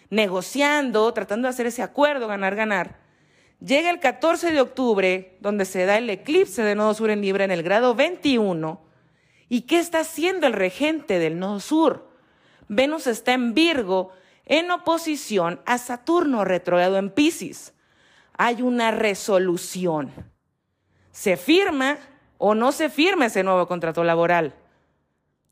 negociando, 0.10 1.12
tratando 1.14 1.48
de 1.48 1.52
hacer 1.52 1.66
ese 1.66 1.82
acuerdo, 1.82 2.28
ganar, 2.28 2.56
ganar. 2.56 3.00
Llega 3.60 3.90
el 3.90 4.00
14 4.00 4.52
de 4.52 4.62
octubre, 4.62 5.38
donde 5.40 5.66
se 5.66 5.86
da 5.86 5.98
el 5.98 6.10
eclipse 6.10 6.64
de 6.64 6.76
Nodo 6.76 6.94
Sur 6.94 7.10
en 7.12 7.22
Libra 7.22 7.44
en 7.44 7.52
el 7.52 7.64
grado 7.64 7.96
21. 7.96 8.82
¿Y 9.54 9.64
qué 9.64 9.80
está 9.80 10.00
haciendo 10.00 10.48
el 10.48 10.54
regente 10.54 11.20
del 11.20 11.38
Nodo 11.38 11.60
Sur? 11.60 12.08
Venus 12.70 13.06
está 13.06 13.34
en 13.34 13.54
Virgo 13.54 14.14
en 14.46 14.72
oposición 14.72 15.60
a 15.66 15.78
Saturno 15.78 16.46
retrogrado 16.46 16.96
en 16.96 17.10
Pisces. 17.10 17.74
Hay 18.38 18.62
una 18.62 18.92
resolución. 18.92 20.10
¿Se 21.12 21.36
firma 21.36 21.98
o 22.38 22.56
no 22.56 22.72
se 22.72 22.88
firma 22.88 23.26
ese 23.26 23.44
nuevo 23.44 23.68
contrato 23.68 24.06
laboral? 24.06 24.56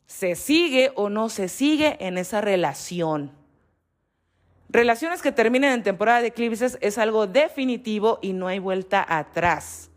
¿Se 0.05 0.35
sigue 0.35 0.93
o 0.95 1.09
no 1.09 1.27
se 1.27 1.49
sigue 1.49 1.97
en 1.99 2.17
esa 2.17 2.39
relación? 2.39 3.33
Relaciones 4.69 5.21
que 5.21 5.33
terminen 5.33 5.73
en 5.73 5.83
temporada 5.83 6.21
de 6.21 6.27
eclipses 6.27 6.77
es 6.79 6.97
algo 6.97 7.27
definitivo 7.27 8.19
y 8.21 8.31
no 8.31 8.47
hay 8.47 8.59
vuelta 8.59 9.05
atrás. 9.05 9.88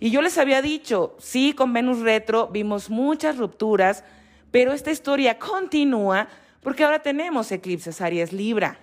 Y 0.00 0.10
yo 0.10 0.22
les 0.22 0.38
había 0.38 0.62
dicho, 0.62 1.16
sí, 1.18 1.52
con 1.52 1.72
Venus 1.72 2.00
retro 2.00 2.48
vimos 2.48 2.90
muchas 2.90 3.36
rupturas, 3.36 4.04
pero 4.50 4.72
esta 4.72 4.90
historia 4.90 5.38
continúa 5.38 6.28
porque 6.60 6.84
ahora 6.84 7.00
tenemos 7.00 7.52
eclipses 7.52 8.00
Aries 8.00 8.32
Libra. 8.32 8.78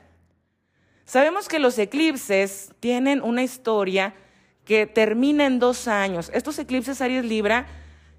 Sabemos 1.06 1.48
que 1.48 1.60
los 1.60 1.78
eclipses 1.78 2.72
tienen 2.80 3.22
una 3.22 3.44
historia 3.44 4.14
que 4.66 4.86
termina 4.86 5.46
en 5.46 5.60
dos 5.60 5.88
años. 5.88 6.32
Estos 6.34 6.58
eclipses 6.60 7.02
Aries 7.02 7.26
Libra 7.26 7.66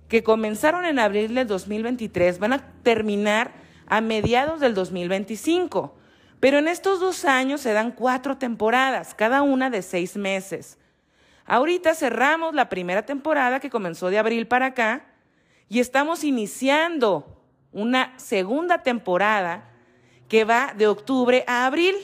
que 0.09 0.23
comenzaron 0.23 0.85
en 0.85 0.99
abril 0.99 1.35
del 1.35 1.47
2023 1.47 2.39
van 2.39 2.53
a 2.53 2.73
terminar 2.83 3.53
a 3.87 4.01
mediados 4.01 4.61
del 4.61 4.75
2025. 4.75 5.97
Pero 6.41 6.59
en 6.59 6.69
estos 6.69 7.01
dos 7.01 7.25
años 7.25 7.61
se 7.61 7.73
dan 7.73 7.93
cuatro 7.93 8.37
temporadas, 8.37 9.15
cada 9.15 9.43
una 9.43 9.71
de 9.71 9.81
seis 9.81 10.17
meses. 10.17 10.77
Ahorita 11.53 11.95
cerramos 11.95 12.55
la 12.55 12.71
primera 12.71 13.05
temporada 13.05 13.61
que 13.61 13.69
comenzó 13.69 14.09
de 14.09 14.17
abril 14.17 14.47
para 14.47 14.69
acá 14.69 15.05
y 15.69 15.81
estamos 15.81 16.25
iniciando 16.25 17.45
una 17.73 18.19
segunda 18.19 18.83
temporada 18.83 19.69
que 20.31 20.47
va 20.47 20.73
de 20.75 20.87
octubre 20.87 21.45
a 21.47 21.67
abril. 21.67 21.95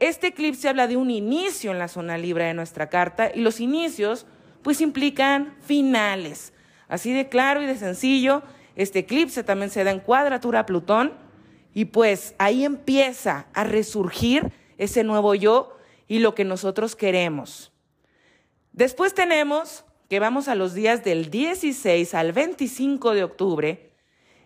Este 0.00 0.28
eclipse 0.28 0.70
habla 0.70 0.86
de 0.86 0.96
un 0.96 1.10
inicio 1.10 1.70
en 1.70 1.78
la 1.78 1.86
zona 1.86 2.16
libre 2.16 2.44
de 2.44 2.54
nuestra 2.54 2.88
carta 2.88 3.30
y 3.34 3.42
los 3.42 3.60
inicios 3.60 4.24
pues 4.62 4.80
implican 4.80 5.54
finales. 5.60 6.54
Así 6.88 7.12
de 7.12 7.28
claro 7.28 7.60
y 7.60 7.66
de 7.66 7.76
sencillo, 7.76 8.42
este 8.74 9.00
eclipse 9.00 9.44
también 9.44 9.68
se 9.68 9.84
da 9.84 9.90
en 9.90 10.00
cuadratura 10.00 10.60
a 10.60 10.64
Plutón 10.64 11.12
y 11.74 11.84
pues 11.84 12.34
ahí 12.38 12.64
empieza 12.64 13.48
a 13.52 13.64
resurgir 13.64 14.50
ese 14.78 15.04
nuevo 15.04 15.34
yo 15.34 15.76
y 16.06 16.20
lo 16.20 16.34
que 16.34 16.46
nosotros 16.46 16.96
queremos. 16.96 17.70
Después 18.78 19.12
tenemos 19.12 19.84
que 20.08 20.20
vamos 20.20 20.46
a 20.46 20.54
los 20.54 20.72
días 20.72 21.02
del 21.02 21.32
16 21.32 22.14
al 22.14 22.32
25 22.32 23.12
de 23.12 23.24
octubre, 23.24 23.90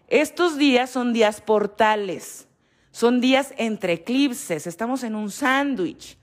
estos 0.08 0.56
días 0.56 0.88
son 0.88 1.12
días 1.12 1.42
portales, 1.42 2.48
son 2.92 3.20
días 3.20 3.52
entre 3.58 3.92
eclipses, 3.92 4.66
estamos 4.66 5.02
en 5.02 5.16
un 5.16 5.30
sándwich. 5.30 6.16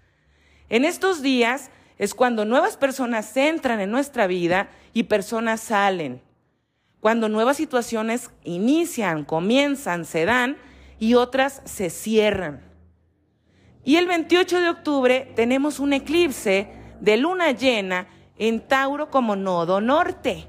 En 0.69 0.85
estos 0.85 1.21
días 1.21 1.69
es 1.99 2.15
cuando 2.15 2.45
nuevas 2.45 2.77
personas 2.77 3.37
entran 3.37 3.79
en 3.79 3.91
nuestra 3.91 4.25
vida 4.25 4.71
y 4.91 5.03
personas 5.03 5.61
salen. 5.61 6.19
Cuando 7.01 7.29
nuevas 7.29 7.57
situaciones 7.57 8.31
inician, 8.43 9.23
comienzan, 9.23 10.03
se 10.03 10.25
dan 10.25 10.57
y 10.97 11.13
otras 11.13 11.61
se 11.65 11.91
cierran. 11.91 12.63
Y 13.83 13.97
el 13.97 14.07
28 14.07 14.61
de 14.61 14.69
octubre 14.69 15.31
tenemos 15.35 15.79
un 15.79 15.93
eclipse 15.93 16.78
de 16.99 17.17
luna 17.17 17.51
llena 17.51 18.07
en 18.37 18.61
Tauro 18.61 19.09
como 19.09 19.35
nodo 19.35 19.81
norte. 19.81 20.47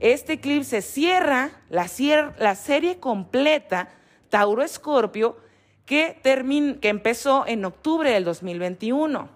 Este 0.00 0.34
eclipse 0.34 0.82
cierra 0.82 1.50
la, 1.68 1.86
serie 1.88 2.98
completa 2.98 3.90
Tauro 4.28 4.62
Escorpio 4.62 5.36
que, 5.84 6.18
que 6.22 6.88
empezó 6.88 7.46
en 7.46 7.64
octubre 7.64 8.10
del 8.10 8.24
2021. 8.24 9.28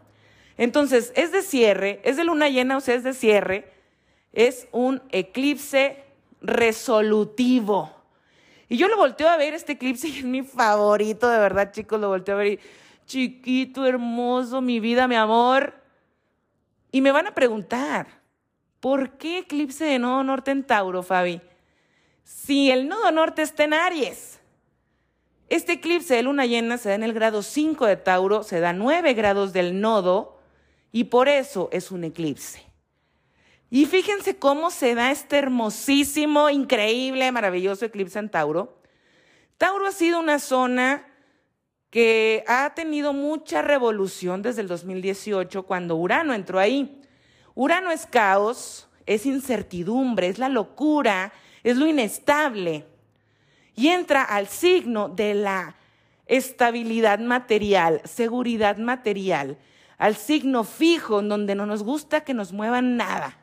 Entonces, 0.56 1.12
es 1.16 1.32
de 1.32 1.42
cierre, 1.42 2.00
es 2.04 2.16
de 2.16 2.24
luna 2.24 2.48
llena, 2.48 2.76
o 2.76 2.80
sea, 2.80 2.94
es 2.94 3.02
de 3.02 3.12
cierre, 3.12 3.72
es 4.32 4.68
un 4.72 5.02
eclipse 5.10 6.04
resolutivo. 6.40 7.90
Y 8.68 8.76
yo 8.76 8.88
lo 8.88 8.96
volteo 8.96 9.28
a 9.28 9.36
ver, 9.36 9.54
este 9.54 9.72
eclipse 9.72 10.08
y 10.08 10.18
es 10.18 10.24
mi 10.24 10.42
favorito, 10.42 11.28
de 11.28 11.38
verdad, 11.38 11.72
chicos, 11.72 12.00
lo 12.00 12.08
volteo 12.08 12.36
a 12.36 12.38
ver 12.38 12.46
y, 12.46 12.60
chiquito, 13.06 13.84
hermoso, 13.86 14.60
mi 14.60 14.80
vida, 14.80 15.06
mi 15.08 15.16
amor. 15.16 15.83
Y 16.94 17.00
me 17.00 17.10
van 17.10 17.26
a 17.26 17.34
preguntar, 17.34 18.06
¿Por 18.84 19.16
qué 19.16 19.38
eclipse 19.38 19.82
de 19.86 19.98
nodo 19.98 20.22
norte 20.22 20.50
en 20.50 20.62
Tauro, 20.62 21.02
Fabi? 21.02 21.40
Si 22.22 22.70
el 22.70 22.86
nodo 22.86 23.10
norte 23.12 23.40
está 23.40 23.64
en 23.64 23.72
Aries. 23.72 24.40
Este 25.48 25.72
eclipse 25.72 26.16
de 26.16 26.22
luna 26.22 26.44
llena 26.44 26.76
se 26.76 26.90
da 26.90 26.94
en 26.94 27.02
el 27.02 27.14
grado 27.14 27.42
5 27.42 27.86
de 27.86 27.96
Tauro, 27.96 28.42
se 28.42 28.60
da 28.60 28.74
9 28.74 29.14
grados 29.14 29.54
del 29.54 29.80
nodo 29.80 30.38
y 30.92 31.04
por 31.04 31.30
eso 31.30 31.70
es 31.72 31.90
un 31.90 32.04
eclipse. 32.04 32.62
Y 33.70 33.86
fíjense 33.86 34.36
cómo 34.36 34.70
se 34.70 34.94
da 34.94 35.10
este 35.10 35.38
hermosísimo, 35.38 36.50
increíble, 36.50 37.32
maravilloso 37.32 37.86
eclipse 37.86 38.18
en 38.18 38.28
Tauro. 38.28 38.82
Tauro 39.56 39.86
ha 39.86 39.92
sido 39.92 40.20
una 40.20 40.38
zona 40.38 41.08
que 41.94 42.42
ha 42.48 42.74
tenido 42.74 43.12
mucha 43.12 43.62
revolución 43.62 44.42
desde 44.42 44.62
el 44.62 44.66
2018 44.66 45.62
cuando 45.62 45.94
Urano 45.94 46.34
entró 46.34 46.58
ahí. 46.58 47.00
Urano 47.54 47.92
es 47.92 48.04
caos, 48.04 48.88
es 49.06 49.26
incertidumbre, 49.26 50.26
es 50.26 50.40
la 50.40 50.48
locura, 50.48 51.32
es 51.62 51.76
lo 51.76 51.86
inestable. 51.86 52.84
Y 53.76 53.90
entra 53.90 54.24
al 54.24 54.48
signo 54.48 55.08
de 55.08 55.34
la 55.34 55.76
estabilidad 56.26 57.20
material, 57.20 58.00
seguridad 58.02 58.76
material, 58.78 59.56
al 59.96 60.16
signo 60.16 60.64
fijo 60.64 61.20
en 61.20 61.28
donde 61.28 61.54
no 61.54 61.64
nos 61.64 61.84
gusta 61.84 62.22
que 62.22 62.34
nos 62.34 62.52
muevan 62.52 62.96
nada. 62.96 63.38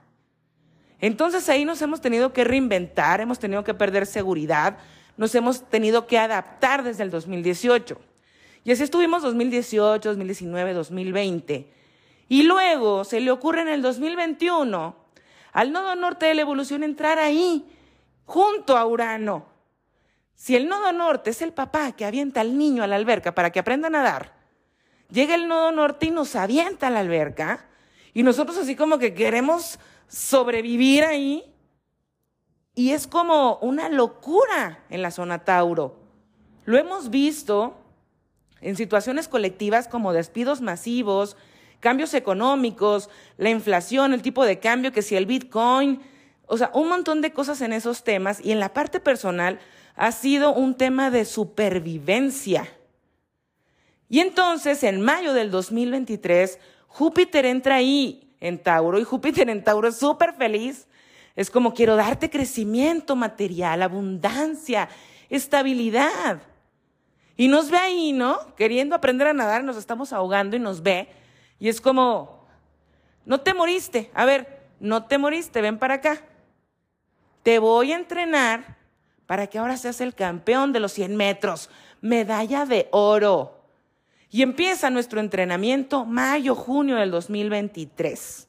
Entonces 0.99 1.47
ahí 1.47 1.63
nos 1.63 1.81
hemos 1.81 2.01
tenido 2.01 2.33
que 2.33 2.43
reinventar, 2.43 3.21
hemos 3.21 3.39
tenido 3.39 3.63
que 3.63 3.73
perder 3.73 4.05
seguridad, 4.05 4.77
nos 5.15 5.33
hemos 5.35 5.69
tenido 5.69 6.05
que 6.05 6.19
adaptar 6.19 6.83
desde 6.83 7.03
el 7.03 7.11
2018. 7.11 8.10
Y 8.63 8.71
así 8.71 8.83
estuvimos 8.83 9.23
2018, 9.23 10.09
2019, 10.09 10.73
2020. 10.73 11.73
Y 12.29 12.43
luego 12.43 13.03
se 13.03 13.19
le 13.19 13.31
ocurre 13.31 13.61
en 13.61 13.67
el 13.67 13.81
2021 13.81 14.95
al 15.51 15.71
nodo 15.71 15.95
norte 15.95 16.27
de 16.27 16.33
la 16.33 16.41
evolución 16.41 16.83
entrar 16.83 17.19
ahí, 17.19 17.65
junto 18.25 18.77
a 18.77 18.85
Urano. 18.85 19.45
Si 20.35 20.55
el 20.55 20.67
nodo 20.69 20.91
norte 20.93 21.31
es 21.31 21.41
el 21.41 21.53
papá 21.53 21.91
que 21.91 22.05
avienta 22.05 22.41
al 22.41 22.57
niño 22.57 22.83
a 22.83 22.87
la 22.87 22.95
alberca 22.95 23.35
para 23.35 23.51
que 23.51 23.59
aprenda 23.59 23.87
a 23.87 23.91
nadar, 23.91 24.33
llega 25.09 25.35
el 25.35 25.47
nodo 25.47 25.71
norte 25.71 26.05
y 26.05 26.11
nos 26.11 26.35
avienta 26.35 26.87
a 26.87 26.89
la 26.89 26.99
alberca, 26.99 27.67
y 28.13 28.23
nosotros 28.23 28.57
así 28.57 28.75
como 28.75 28.97
que 28.97 29.13
queremos 29.13 29.79
sobrevivir 30.07 31.03
ahí, 31.03 31.43
y 32.73 32.91
es 32.91 33.07
como 33.07 33.57
una 33.57 33.89
locura 33.89 34.85
en 34.89 35.01
la 35.01 35.11
zona 35.11 35.43
Tauro. 35.43 35.97
Lo 36.65 36.77
hemos 36.77 37.09
visto 37.09 37.80
en 38.61 38.75
situaciones 38.75 39.27
colectivas 39.27 39.87
como 39.87 40.13
despidos 40.13 40.61
masivos, 40.61 41.35
cambios 41.79 42.13
económicos, 42.13 43.09
la 43.37 43.49
inflación, 43.49 44.13
el 44.13 44.21
tipo 44.21 44.45
de 44.45 44.59
cambio, 44.59 44.91
que 44.91 45.01
si 45.01 45.15
el 45.15 45.25
Bitcoin, 45.25 46.01
o 46.45 46.57
sea, 46.57 46.71
un 46.73 46.89
montón 46.89 47.21
de 47.21 47.33
cosas 47.33 47.61
en 47.61 47.73
esos 47.73 48.03
temas. 48.03 48.39
Y 48.43 48.51
en 48.51 48.59
la 48.59 48.73
parte 48.73 48.99
personal 48.99 49.59
ha 49.95 50.11
sido 50.11 50.53
un 50.53 50.75
tema 50.75 51.09
de 51.09 51.25
supervivencia. 51.25 52.67
Y 54.09 54.19
entonces, 54.19 54.83
en 54.83 55.01
mayo 55.01 55.33
del 55.33 55.51
2023, 55.51 56.59
Júpiter 56.87 57.45
entra 57.45 57.75
ahí 57.75 58.35
en 58.41 58.59
Tauro 58.59 58.99
y 58.99 59.03
Júpiter 59.03 59.49
en 59.49 59.63
Tauro 59.63 59.87
es 59.87 59.97
súper 59.97 60.33
feliz. 60.33 60.87
Es 61.35 61.49
como 61.49 61.73
quiero 61.73 61.95
darte 61.95 62.29
crecimiento 62.29 63.15
material, 63.15 63.81
abundancia, 63.81 64.89
estabilidad. 65.29 66.41
Y 67.41 67.47
nos 67.47 67.71
ve 67.71 67.77
ahí, 67.77 68.13
¿no? 68.13 68.53
Queriendo 68.55 68.93
aprender 68.93 69.25
a 69.25 69.33
nadar, 69.33 69.63
nos 69.63 69.75
estamos 69.75 70.13
ahogando 70.13 70.55
y 70.55 70.59
nos 70.59 70.83
ve. 70.83 71.07
Y 71.57 71.69
es 71.69 71.81
como, 71.81 72.45
no 73.25 73.41
te 73.41 73.55
moriste. 73.55 74.11
A 74.13 74.25
ver, 74.25 74.61
no 74.79 75.05
te 75.05 75.17
moriste, 75.17 75.59
ven 75.59 75.79
para 75.79 75.95
acá. 75.95 76.23
Te 77.41 77.57
voy 77.57 77.93
a 77.93 77.95
entrenar 77.95 78.77
para 79.25 79.47
que 79.47 79.57
ahora 79.57 79.75
seas 79.75 80.01
el 80.01 80.13
campeón 80.13 80.71
de 80.71 80.81
los 80.81 80.91
100 80.91 81.15
metros. 81.15 81.71
Medalla 81.99 82.67
de 82.67 82.89
oro. 82.91 83.65
Y 84.29 84.43
empieza 84.43 84.91
nuestro 84.91 85.19
entrenamiento 85.19 86.05
mayo, 86.05 86.53
junio 86.53 86.97
del 86.97 87.09
2023. 87.09 88.47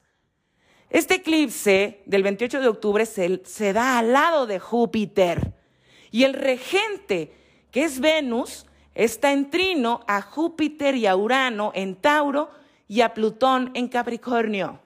Este 0.91 1.15
eclipse 1.15 2.03
del 2.05 2.23
28 2.23 2.61
de 2.61 2.69
octubre 2.69 3.07
se, 3.07 3.41
se, 3.47 3.73
da 3.73 3.99
al 3.99 4.13
lado 4.13 4.47
de 4.47 4.59
Júpiter. 4.59 5.55
Y 6.11 6.25
el 6.25 6.35
regente, 6.35 7.33
que 7.71 7.85
es 7.85 7.99
Venus, 7.99 8.67
está 8.95 9.33
en 9.33 9.51
trino 9.51 10.01
a 10.07 10.23
Júpiter 10.23 10.95
y 10.95 11.07
a 11.07 11.17
Urano 11.17 11.73
en 11.75 11.97
Tauro 11.97 12.51
y 12.89 13.01
a 13.01 13.15
Plutón 13.15 13.71
en 13.75 13.89
Capricornio. 13.89 14.81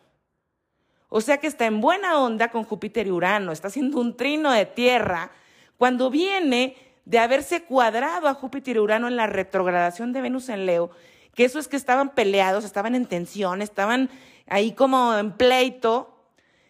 O 1.09 1.20
sea 1.20 1.38
que 1.38 1.46
está 1.46 1.66
en 1.66 1.81
buena 1.81 2.20
onda 2.20 2.50
con 2.50 2.64
Júpiter 2.64 3.07
y 3.07 3.11
Urano, 3.11 3.52
está 3.52 3.68
haciendo 3.68 4.00
un 4.00 4.16
trino 4.16 4.50
de 4.50 4.66
tierra 4.66 5.31
cuando 5.76 6.11
viene 6.11 6.76
de 7.04 7.18
haberse 7.18 7.62
cuadrado 7.62 8.28
a 8.28 8.35
Júpiter 8.35 8.76
y 8.76 8.81
Urano 8.81 9.09
en 9.09 9.16
la 9.16 9.26
retrogradación 9.26 10.12
de 10.12 10.20
Venus 10.20 10.48
en 10.48 10.66
Leo, 10.66 10.90
que 11.35 11.44
eso 11.44 11.59
es 11.59 11.68
que 11.68 11.76
estaban 11.76 12.14
peleados, 12.14 12.64
estaban 12.64 12.94
en 12.94 13.07
tensión, 13.07 13.62
estaban 13.62 14.11
ahí 14.48 14.72
como 14.72 15.14
en 15.14 15.33
pleito, 15.33 16.16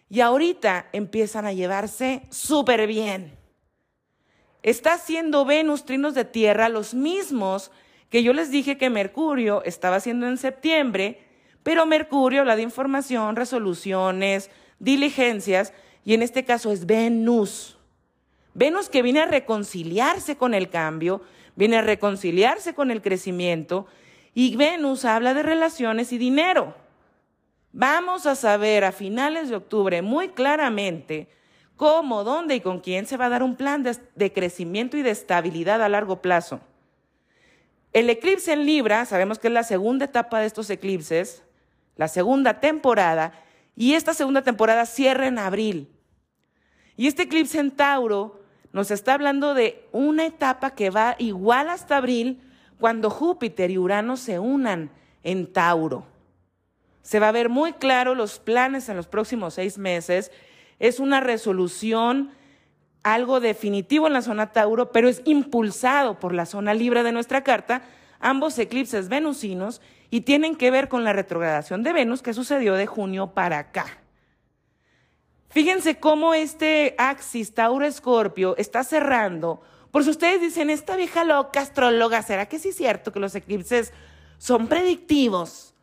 y 0.09 0.21
ahorita 0.21 0.87
empiezan 0.93 1.45
a 1.45 1.53
llevarse 1.53 2.23
súper 2.29 2.87
bien. 2.87 3.36
Está 4.67 4.95
haciendo 4.95 5.45
Venus 5.45 5.85
trinos 5.85 6.13
de 6.13 6.25
tierra 6.25 6.67
los 6.67 6.93
mismos 6.93 7.71
que 8.09 8.21
yo 8.21 8.33
les 8.33 8.51
dije 8.51 8.77
que 8.77 8.89
Mercurio 8.89 9.63
estaba 9.63 9.95
haciendo 9.95 10.27
en 10.27 10.35
septiembre, 10.35 11.21
pero 11.63 11.85
Mercurio 11.85 12.41
habla 12.41 12.57
de 12.57 12.63
información, 12.63 13.37
resoluciones, 13.37 14.51
diligencias, 14.77 15.71
y 16.03 16.15
en 16.15 16.21
este 16.21 16.43
caso 16.43 16.69
es 16.73 16.85
Venus. 16.85 17.77
Venus 18.55 18.89
que 18.89 19.01
viene 19.01 19.21
a 19.21 19.25
reconciliarse 19.25 20.35
con 20.35 20.53
el 20.53 20.69
cambio, 20.69 21.21
viene 21.55 21.77
a 21.77 21.81
reconciliarse 21.81 22.75
con 22.75 22.91
el 22.91 23.01
crecimiento 23.01 23.87
y 24.33 24.57
Venus 24.57 25.05
habla 25.05 25.33
de 25.33 25.43
relaciones 25.43 26.11
y 26.11 26.17
dinero. 26.17 26.75
Vamos 27.71 28.25
a 28.25 28.35
saber 28.35 28.83
a 28.83 28.91
finales 28.91 29.47
de 29.47 29.55
octubre 29.55 30.01
muy 30.01 30.27
claramente 30.27 31.29
cómo, 31.77 32.23
dónde 32.23 32.55
y 32.55 32.61
con 32.61 32.79
quién 32.79 33.05
se 33.05 33.15
va 33.15 33.27
a 33.27 33.29
dar 33.29 33.43
un 33.43 33.55
plan 33.55 33.83
de, 33.83 34.33
crecimiento 34.33 34.97
y 34.97 35.03
de 35.03 35.11
estabilidad 35.11 35.81
a 35.81 35.89
largo 35.89 36.21
plazo. 36.21 36.59
El 37.93 38.09
eclipse 38.09 38.51
en 38.51 38.65
Libra, 38.65 39.05
sabemos 39.05 39.39
que 39.39 39.47
es 39.47 39.53
la 39.53 39.63
segunda 39.63 40.05
etapa 40.05 40.39
de 40.39 40.47
estos 40.47 40.69
eclipses, 40.69 41.43
la 41.95 42.07
segunda 42.07 42.59
temporada, 42.59 43.31
y 43.75 43.93
esta 43.93 44.13
segunda 44.13 44.41
temporada 44.41 44.85
cierra 44.85 45.27
en 45.27 45.39
abril. 45.39 45.89
Y 46.97 47.07
este 47.07 47.23
eclipse 47.23 47.59
en 47.59 47.71
Tauro 47.71 48.41
nos 48.73 48.91
está 48.91 49.13
hablando 49.13 49.53
de 49.53 49.87
una 49.91 50.25
etapa 50.25 50.71
que 50.71 50.89
va 50.89 51.15
igual 51.19 51.69
hasta 51.69 51.97
abril, 51.97 52.41
cuando 52.79 53.09
Júpiter 53.09 53.71
y 53.71 53.77
Urano 53.77 54.17
se 54.17 54.39
unan 54.39 54.91
en 55.23 55.51
Tauro. 55.51 56.05
Se 57.01 57.19
va 57.19 57.29
a 57.29 57.31
ver 57.31 57.49
muy 57.49 57.73
claro 57.73 58.15
los 58.15 58.37
planes 58.39 58.89
en 58.89 58.97
los 58.97 59.07
próximos 59.07 59.53
seis 59.53 59.77
meses. 59.77 60.31
Es 60.79 60.99
una 60.99 61.19
resolución, 61.19 62.31
algo 63.03 63.39
definitivo 63.39 64.07
en 64.07 64.13
la 64.13 64.21
zona 64.21 64.51
Tauro, 64.51 64.91
pero 64.91 65.09
es 65.09 65.21
impulsado 65.25 66.19
por 66.19 66.33
la 66.33 66.45
zona 66.45 66.73
libre 66.73 67.03
de 67.03 67.11
nuestra 67.11 67.43
carta, 67.43 67.83
ambos 68.19 68.57
eclipses 68.59 69.09
venusinos, 69.09 69.81
y 70.09 70.21
tienen 70.21 70.55
que 70.55 70.71
ver 70.71 70.87
con 70.87 71.03
la 71.03 71.13
retrogradación 71.13 71.83
de 71.83 71.93
Venus 71.93 72.21
que 72.21 72.33
sucedió 72.33 72.75
de 72.75 72.85
junio 72.85 73.33
para 73.33 73.59
acá. 73.59 73.85
Fíjense 75.49 75.99
cómo 75.99 76.33
este 76.33 76.95
axis 76.97 77.53
Tauro-Escorpio 77.53 78.55
está 78.57 78.83
cerrando. 78.83 79.61
Por 79.91 80.03
si 80.03 80.09
ustedes 80.09 80.41
dicen, 80.41 80.69
esta 80.69 80.95
vieja 80.95 81.23
loca 81.23 81.61
astróloga, 81.61 82.21
¿será 82.21 82.47
que 82.47 82.59
sí 82.59 82.69
es 82.69 82.75
cierto 82.75 83.11
que 83.11 83.19
los 83.19 83.35
eclipses 83.35 83.93
son 84.37 84.67
predictivos? 84.67 85.73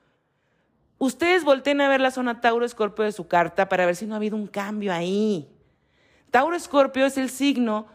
Ustedes 0.99 1.45
volteen 1.45 1.81
a 1.81 1.89
ver 1.89 2.01
la 2.01 2.11
zona 2.11 2.41
Tauro-Escorpio 2.41 3.05
de 3.05 3.13
su 3.13 3.27
carta 3.27 3.69
para 3.69 3.87
ver 3.87 3.97
si 3.97 4.07
no 4.07 4.15
ha 4.15 4.17
habido 4.17 4.37
un 4.37 4.47
cambio 4.47 4.93
ahí. 4.93 5.49
Tauro-Escorpio 6.31 7.07
es 7.07 7.19
el 7.19 7.31
signo 7.31 7.87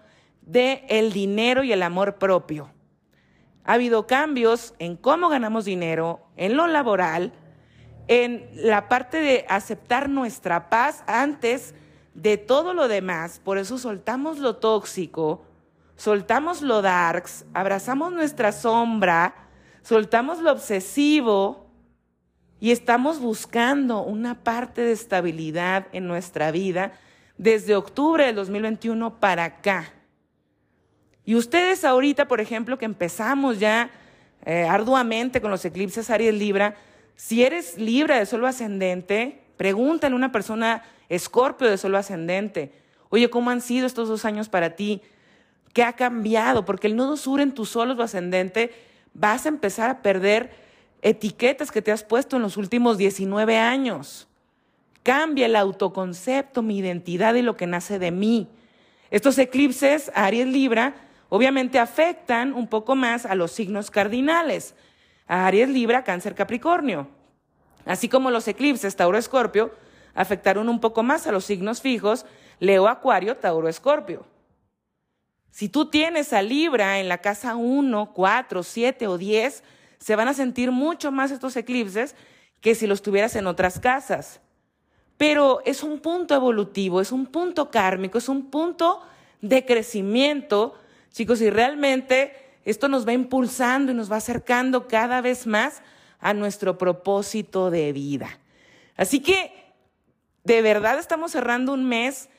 del 0.41 0.81
el 0.89 1.13
dinero 1.13 1.63
y 1.63 1.71
el 1.71 1.83
amor 1.83 2.15
propio. 2.15 2.71
Ha 3.63 3.73
habido 3.73 4.07
cambios 4.07 4.73
en 4.79 4.97
cómo 4.97 5.29
ganamos 5.29 5.65
dinero, 5.65 6.21
en 6.35 6.57
lo 6.57 6.67
laboral, 6.67 7.33
en 8.07 8.49
la 8.53 8.89
parte 8.89 9.19
de 9.19 9.45
aceptar 9.47 10.09
nuestra 10.09 10.69
paz 10.69 11.03
antes 11.07 11.75
de 12.15 12.38
todo 12.38 12.73
lo 12.73 12.88
demás. 12.88 13.39
Por 13.43 13.57
eso 13.57 13.77
soltamos 13.77 14.39
lo 14.39 14.57
tóxico, 14.57 15.45
soltamos 15.95 16.62
lo 16.62 16.81
darks, 16.81 17.45
abrazamos 17.53 18.12
nuestra 18.12 18.51
sombra, 18.51 19.35
soltamos 19.83 20.39
lo 20.39 20.51
obsesivo 20.51 21.68
y 22.60 22.72
estamos 22.72 23.19
buscando 23.19 24.04
una 24.04 24.43
parte 24.43 24.82
de 24.82 24.91
estabilidad 24.91 25.88
en 25.93 26.08
nuestra 26.08 26.52
vida 26.52 26.93
desde 27.38 27.76
octubre 27.76 28.26
del 28.26 28.36
2021 28.36 29.19
para 29.19 29.45
acá. 29.45 29.93
Y 31.24 31.36
ustedes 31.36 31.86
ahorita, 31.86 32.28
por 32.28 32.41
ejemplo, 32.41 32.78
que 32.78 32.86
empezamos 32.86 33.60
ya 33.60 33.91
eh, 34.45 34.65
arduamente 34.67 35.41
con 35.41 35.52
los 35.52 35.63
eclipses 35.63 36.10
Aries 36.10 36.34
Libra, 36.34 36.76
si 37.15 37.43
eres 37.43 37.78
Libra 37.78 38.17
de 38.17 38.26
solo 38.26 38.48
ascendente, 38.48 39.41
pregúntale 39.58 40.13
a 40.13 40.17
una 40.17 40.32
persona 40.32 40.84
escorpio 41.08 41.69
de 41.69 41.78
solo 41.78 41.98
ascendente, 41.98 42.74
oye, 43.10 43.30
¿cómo 43.30 43.50
han 43.50 43.62
sido 43.62 43.88
estos 43.88 44.08
dos 44.08 44.26
años 44.26 44.50
para 44.50 44.76
ti? 44.76 45.02
¿Qué 45.74 45.84
ha 45.84 45.93
cambiado? 45.93 46.65
Porque 46.65 46.88
el 46.88 46.95
nodo 46.95 47.17
sur 47.17 47.41
en 47.41 47.54
tu 47.54 47.65
solo 47.65 47.93
o 47.93 48.02
ascendente 48.02 48.72
vas 49.13 49.45
a 49.45 49.50
empezar 49.50 49.89
a 49.89 50.02
perder 50.02 50.52
etiquetas 51.01 51.71
que 51.71 51.81
te 51.81 51.91
has 51.91 52.03
puesto 52.03 52.35
en 52.35 52.41
los 52.41 52.57
últimos 52.57 52.97
19 52.97 53.57
años. 53.57 54.27
cambia 55.01 55.47
el 55.47 55.55
autoconcepto, 55.55 56.62
mi 56.62 56.77
identidad 56.77 57.33
y 57.33 57.41
lo 57.41 57.57
que 57.57 57.65
nace 57.65 57.97
de 57.97 58.12
mí. 58.12 58.47
Estos 59.09 59.38
eclipses, 59.39 60.12
Aries 60.13 60.45
Libra, 60.45 60.93
obviamente 61.29 61.79
afectan 61.79 62.53
un 62.53 62.67
poco 62.67 62.95
más 62.95 63.25
a 63.25 63.33
los 63.33 63.51
signos 63.51 63.89
cardinales. 63.89 64.75
A 65.27 65.47
Aries 65.47 65.69
Libra, 65.69 66.03
Cáncer 66.03 66.35
Capricornio. 66.35 67.07
Así 67.85 68.07
como 68.07 68.29
los 68.29 68.47
eclipses 68.47 68.95
Tauro 68.95 69.17
Escorpio 69.17 69.73
afectaron 70.13 70.69
un 70.69 70.79
poco 70.79 71.01
más 71.01 71.25
a 71.25 71.31
los 71.31 71.45
signos 71.45 71.81
fijos 71.81 72.25
Leo 72.59 72.88
Acuario, 72.88 73.35
Tauro 73.38 73.67
Escorpio. 73.67 74.25
Si 75.51 75.69
tú 75.69 75.89
tienes 75.89 76.33
a 76.33 76.41
Libra 76.41 76.99
en 76.99 77.07
la 77.07 77.19
casa 77.19 77.55
1, 77.55 78.12
4, 78.13 78.63
7 78.63 79.07
o 79.07 79.17
10, 79.17 79.63
se 79.99 80.15
van 80.15 80.27
a 80.27 80.33
sentir 80.33 80.71
mucho 80.71 81.12
más 81.12 81.31
estos 81.31 81.55
eclipses 81.55 82.15
que 82.62 82.75
si 82.75 82.88
los 82.88 83.01
tuvieras 83.01 83.35
en 83.35 83.47
otras 83.47 83.79
casas. 83.79 84.41
Pero 85.17 85.62
es 85.65 85.83
un 85.83 85.99
punto 85.99 86.33
evolutivo, 86.33 87.01
es 87.01 87.12
un 87.12 87.25
punto 87.25 87.69
kármico, 87.69 88.17
es 88.17 88.29
un 88.29 88.49
punto 88.49 89.01
de 89.41 89.65
crecimiento, 89.65 90.75
chicos, 91.12 91.41
y 91.41 91.49
realmente 91.49 92.33
esto 92.65 92.88
nos 92.88 93.07
va 93.07 93.13
impulsando 93.13 93.91
y 93.91 93.95
nos 93.95 94.12
va 94.12 94.17
acercando 94.17 94.88
cada 94.88 95.21
vez 95.21 95.45
más 95.47 95.81
a 96.19 96.33
nuestro 96.33 96.77
propósito 96.77 97.69
de 97.69 97.91
vida. 97.93 98.39
Así 98.95 99.19
que 99.21 99.53
de 100.43 100.62
verdad 100.62 100.99
estamos 100.99 101.31
cerrando 101.31 101.73
un 101.73 101.85
mes 101.85 102.29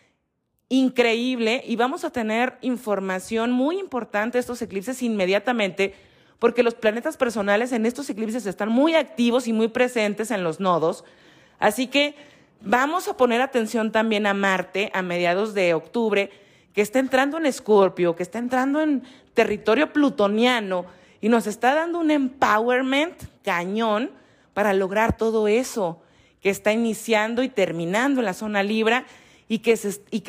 increíble 0.68 1.62
y 1.66 1.76
vamos 1.76 2.04
a 2.04 2.10
tener 2.10 2.56
información 2.60 3.50
muy 3.50 3.78
importante 3.78 4.38
de 4.38 4.40
estos 4.40 4.62
eclipses 4.62 5.02
inmediatamente 5.02 5.94
porque 6.40 6.64
los 6.64 6.74
planetas 6.74 7.16
personales 7.16 7.70
en 7.70 7.86
estos 7.86 8.10
eclipses 8.10 8.46
están 8.46 8.70
muy 8.70 8.96
activos 8.96 9.46
y 9.46 9.52
muy 9.52 9.68
presentes 9.68 10.32
en 10.32 10.42
los 10.42 10.58
nodos. 10.58 11.04
Así 11.60 11.86
que 11.86 12.16
vamos 12.62 13.06
a 13.06 13.16
poner 13.16 13.42
atención 13.42 13.92
también 13.92 14.26
a 14.26 14.34
Marte 14.34 14.90
a 14.92 15.02
mediados 15.02 15.54
de 15.54 15.74
octubre, 15.74 16.30
que 16.74 16.80
está 16.80 16.98
entrando 16.98 17.36
en 17.36 17.46
Escorpio, 17.46 18.16
que 18.16 18.22
está 18.22 18.38
entrando 18.38 18.80
en 18.80 19.04
territorio 19.34 19.92
plutoniano 19.92 20.86
y 21.20 21.28
nos 21.28 21.46
está 21.46 21.74
dando 21.74 22.00
un 22.00 22.10
empowerment 22.10 23.14
cañón 23.44 24.10
para 24.54 24.72
lograr 24.72 25.16
todo 25.16 25.46
eso 25.46 26.02
que 26.40 26.48
está 26.50 26.72
iniciando 26.72 27.42
y 27.42 27.50
terminando 27.50 28.20
en 28.20 28.26
la 28.26 28.34
zona 28.34 28.62
Libra 28.62 29.04
y 29.46 29.58
que, 29.58 29.72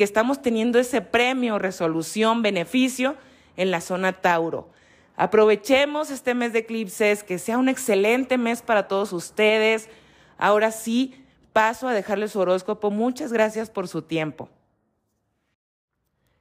estamos 0.04 0.42
teniendo 0.42 0.78
ese 0.78 1.00
premio, 1.00 1.58
resolución, 1.58 2.42
beneficio 2.42 3.16
en 3.56 3.70
la 3.70 3.80
zona 3.80 4.12
Tauro. 4.12 4.68
Aprovechemos 5.16 6.10
este 6.10 6.34
mes 6.34 6.52
de 6.52 6.60
eclipses, 6.60 7.22
que 7.22 7.38
sea 7.38 7.58
un 7.58 7.68
excelente 7.68 8.38
mes 8.38 8.62
para 8.62 8.88
todos 8.88 9.12
ustedes. 9.12 9.88
Ahora 10.38 10.70
sí, 10.70 11.24
paso 11.52 11.88
a 11.88 11.92
dejarles 11.92 12.32
su 12.32 12.40
horóscopo. 12.40 12.90
Muchas 12.90 13.32
gracias 13.32 13.70
por 13.70 13.88
su 13.88 14.02
tiempo. 14.02 14.48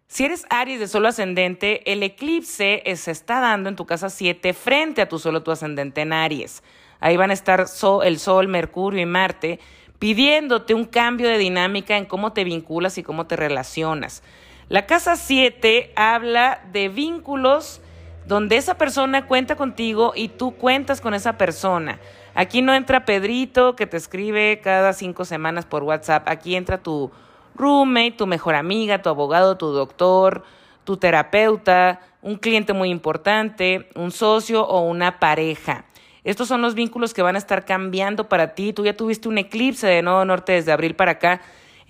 Si 0.08 0.26
eres 0.26 0.46
Aries 0.50 0.80
de 0.80 0.88
solo 0.88 1.08
ascendente, 1.08 1.90
el 1.92 2.04
eclipse 2.04 2.84
se 2.96 3.12
está 3.12 3.40
dando 3.40 3.70
en 3.70 3.78
tu 3.78 3.86
casa 3.86 4.10
7 4.10 4.54
frente 4.54 5.02
a 5.02 5.08
tu 5.08 5.20
solo 5.20 5.42
tu 5.42 5.52
ascendente 5.52 6.02
en 6.02 6.12
Aries. 6.12 6.64
Ahí 7.00 7.16
van 7.16 7.30
a 7.30 7.34
estar 7.34 7.66
el 8.04 8.20
Sol, 8.20 8.48
Mercurio 8.48 9.02
y 9.02 9.06
Marte 9.06 9.60
pidiéndote 10.00 10.74
un 10.74 10.86
cambio 10.86 11.30
de 11.30 11.38
dinámica 11.38 11.96
en 11.96 12.06
cómo 12.06 12.34
te 12.34 12.44
vinculas 12.44 12.98
y 12.98 13.04
cómo 13.04 13.28
te 13.28 13.36
relacionas. 13.36 14.24
La 14.68 14.88
casa 14.88 15.16
7 15.16 15.94
habla 15.96 16.62
de 16.72 16.90
vínculos 16.90 17.82
donde 18.26 18.58
esa 18.58 18.78
persona 18.78 19.26
cuenta 19.26 19.56
contigo 19.56 20.14
y 20.16 20.30
tú 20.30 20.56
cuentas 20.56 21.02
con 21.02 21.14
esa 21.14 21.38
persona. 21.38 22.00
Aquí 22.34 22.62
no 22.62 22.74
entra 22.74 23.06
Pedrito 23.06 23.76
que 23.76 23.88
te 23.88 23.98
escribe 23.98 24.62
cada 24.64 24.94
cinco 24.94 25.26
semanas 25.26 25.66
por 25.66 25.84
WhatsApp. 25.84 26.28
Aquí 26.28 26.56
entra 26.56 26.78
tu 26.78 27.12
roommate, 27.56 28.12
tu 28.12 28.28
mejor 28.28 28.56
amiga, 28.56 29.02
tu 29.02 29.10
abogado, 29.10 29.58
tu 29.58 29.68
doctor, 29.68 30.44
tu 30.84 30.98
terapeuta, 30.98 32.00
un 32.22 32.38
cliente 32.38 32.74
muy 32.74 32.90
importante, 32.90 33.90
un 33.96 34.12
socio 34.12 34.66
o 34.66 34.82
una 34.82 35.20
pareja. 35.20 35.86
Estos 36.24 36.48
son 36.48 36.62
los 36.62 36.76
vínculos 36.76 37.14
que 37.14 37.24
van 37.24 37.36
a 37.36 37.40
estar 37.40 37.66
cambiando 37.66 38.30
para 38.30 38.54
ti. 38.54 38.74
Tú 38.74 38.86
ya 38.86 38.96
tuviste 38.96 39.28
un 39.28 39.40
eclipse 39.40 39.88
de 39.88 40.02
Nodo 40.04 40.24
Norte 40.24 40.54
desde 40.54 40.72
abril 40.72 40.96
para 40.96 41.14
acá 41.14 41.42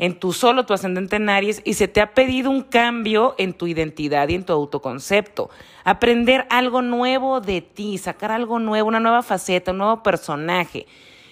en 0.02 0.20
tu 0.20 0.34
solo, 0.34 0.66
tu 0.66 0.74
ascendente 0.74 1.18
en 1.18 1.30
Aries, 1.30 1.62
y 1.64 1.76
se 1.76 1.88
te 1.88 2.02
ha 2.02 2.16
pedido 2.16 2.50
un 2.50 2.64
cambio 2.64 3.36
en 3.38 3.54
tu 3.54 3.68
identidad 3.68 4.28
y 4.30 4.34
en 4.34 4.44
tu 4.44 4.52
autoconcepto. 4.52 5.52
Aprender 5.84 6.48
algo 6.50 6.82
nuevo 6.82 7.40
de 7.40 7.62
ti, 7.62 8.00
sacar 8.00 8.32
algo 8.32 8.58
nuevo, 8.58 8.88
una 8.88 9.00
nueva 9.00 9.22
faceta, 9.22 9.70
un 9.70 9.78
nuevo 9.78 10.02
personaje. 10.02 10.88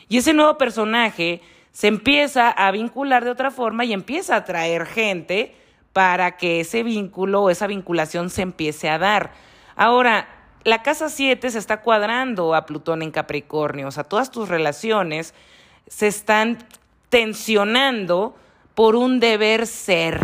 Y 0.07 0.19
ese 0.19 0.33
nuevo 0.33 0.59
personaje 0.59 1.41
se 1.71 1.87
empieza 1.87 2.51
a 2.51 2.69
vincular 2.69 3.25
de 3.25 3.31
otra 3.31 3.49
forma 3.49 3.85
y 3.85 3.93
empieza 3.93 4.35
a 4.35 4.39
atraer 4.39 4.85
gente 4.85 5.55
para 5.91 6.37
que 6.37 6.59
ese 6.59 6.83
vínculo 6.83 7.41
o 7.41 7.49
esa 7.49 7.65
vinculación 7.65 8.29
se 8.29 8.43
empiece 8.43 8.87
a 8.87 8.99
dar. 8.99 9.31
Ahora, 9.75 10.27
la 10.63 10.83
casa 10.83 11.09
7 11.09 11.49
se 11.49 11.57
está 11.57 11.81
cuadrando 11.81 12.53
a 12.53 12.67
Plutón 12.67 13.01
en 13.01 13.09
Capricornio, 13.09 13.87
o 13.87 13.91
sea, 13.91 14.03
todas 14.03 14.29
tus 14.29 14.47
relaciones 14.47 15.33
se 15.87 16.05
están 16.05 16.59
tensionando 17.09 18.35
por 18.79 18.95
un 18.95 19.19
deber 19.19 19.67
ser, 19.67 20.21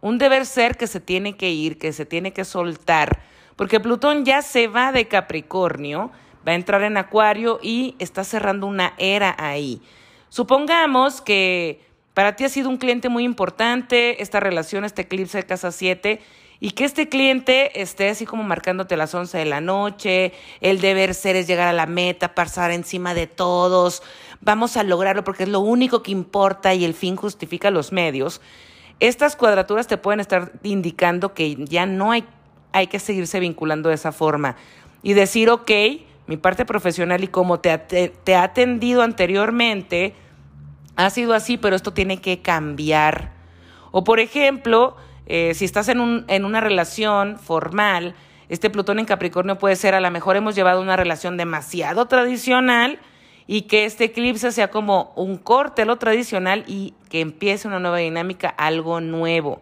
un 0.00 0.18
deber 0.18 0.46
ser 0.46 0.76
que 0.76 0.86
se 0.86 1.00
tiene 1.00 1.36
que 1.36 1.50
ir, 1.50 1.76
que 1.76 1.92
se 1.92 2.06
tiene 2.06 2.32
que 2.32 2.44
soltar, 2.44 3.18
porque 3.56 3.80
Plutón 3.80 4.24
ya 4.24 4.42
se 4.42 4.68
va 4.68 4.92
de 4.92 5.08
Capricornio, 5.08 6.12
va 6.46 6.52
a 6.52 6.54
entrar 6.54 6.84
en 6.84 6.96
Acuario 6.96 7.58
y 7.60 7.96
está 7.98 8.22
cerrando 8.22 8.68
una 8.68 8.94
era 8.96 9.34
ahí. 9.36 9.82
Supongamos 10.28 11.20
que 11.20 11.80
para 12.14 12.36
ti 12.36 12.44
ha 12.44 12.48
sido 12.48 12.68
un 12.68 12.76
cliente 12.76 13.08
muy 13.08 13.24
importante 13.24 14.22
esta 14.22 14.38
relación, 14.38 14.84
este 14.84 15.02
eclipse 15.02 15.38
de 15.38 15.46
casa 15.46 15.72
7, 15.72 16.20
y 16.60 16.72
que 16.72 16.84
este 16.84 17.08
cliente 17.08 17.80
esté 17.80 18.10
así 18.10 18.26
como 18.26 18.42
marcándote 18.42 18.96
las 18.96 19.14
11 19.14 19.36
de 19.36 19.46
la 19.46 19.62
noche, 19.62 20.32
el 20.60 20.80
deber 20.80 21.14
ser 21.14 21.34
es 21.34 21.46
llegar 21.46 21.66
a 21.66 21.72
la 21.72 21.86
meta, 21.86 22.34
pasar 22.34 22.70
encima 22.70 23.14
de 23.14 23.26
todos, 23.26 24.02
vamos 24.40 24.76
a 24.76 24.82
lograrlo 24.82 25.24
porque 25.24 25.44
es 25.44 25.48
lo 25.48 25.60
único 25.60 26.02
que 26.02 26.10
importa 26.10 26.74
y 26.74 26.84
el 26.84 26.94
fin 26.94 27.16
justifica 27.16 27.70
los 27.70 27.92
medios. 27.92 28.40
Estas 28.98 29.36
cuadraturas 29.36 29.86
te 29.86 29.96
pueden 29.96 30.20
estar 30.20 30.52
indicando 30.62 31.34
que 31.34 31.56
ya 31.64 31.86
no 31.86 32.12
hay, 32.12 32.24
hay 32.72 32.86
que 32.86 32.98
seguirse 32.98 33.40
vinculando 33.40 33.88
de 33.88 33.94
esa 33.94 34.12
forma 34.12 34.56
y 35.02 35.14
decir, 35.14 35.48
ok, 35.50 35.70
mi 36.26 36.36
parte 36.36 36.64
profesional 36.64 37.24
y 37.24 37.28
como 37.28 37.60
te, 37.60 37.78
te 37.78 38.34
ha 38.34 38.42
atendido 38.42 39.02
anteriormente, 39.02 40.14
ha 40.96 41.10
sido 41.10 41.34
así, 41.34 41.56
pero 41.56 41.76
esto 41.76 41.92
tiene 41.92 42.20
que 42.20 42.40
cambiar. 42.42 43.32
O 43.90 44.04
por 44.04 44.20
ejemplo, 44.20 44.96
eh, 45.26 45.54
si 45.54 45.64
estás 45.64 45.88
en, 45.88 46.00
un, 46.00 46.24
en 46.28 46.44
una 46.44 46.60
relación 46.60 47.38
formal, 47.38 48.14
este 48.48 48.68
Plutón 48.68 48.98
en 48.98 49.06
Capricornio 49.06 49.58
puede 49.58 49.76
ser, 49.76 49.94
a 49.94 50.00
lo 50.00 50.10
mejor 50.10 50.36
hemos 50.36 50.54
llevado 50.54 50.80
una 50.82 50.96
relación 50.96 51.36
demasiado 51.36 52.06
tradicional 52.06 52.98
y 53.52 53.62
que 53.62 53.84
este 53.84 54.04
eclipse 54.04 54.52
sea 54.52 54.70
como 54.70 55.12
un 55.16 55.36
corte 55.36 55.82
a 55.82 55.84
lo 55.84 55.96
tradicional 55.96 56.62
y 56.68 56.94
que 57.08 57.18
empiece 57.18 57.66
una 57.66 57.80
nueva 57.80 57.98
dinámica, 57.98 58.48
algo 58.48 59.00
nuevo. 59.00 59.60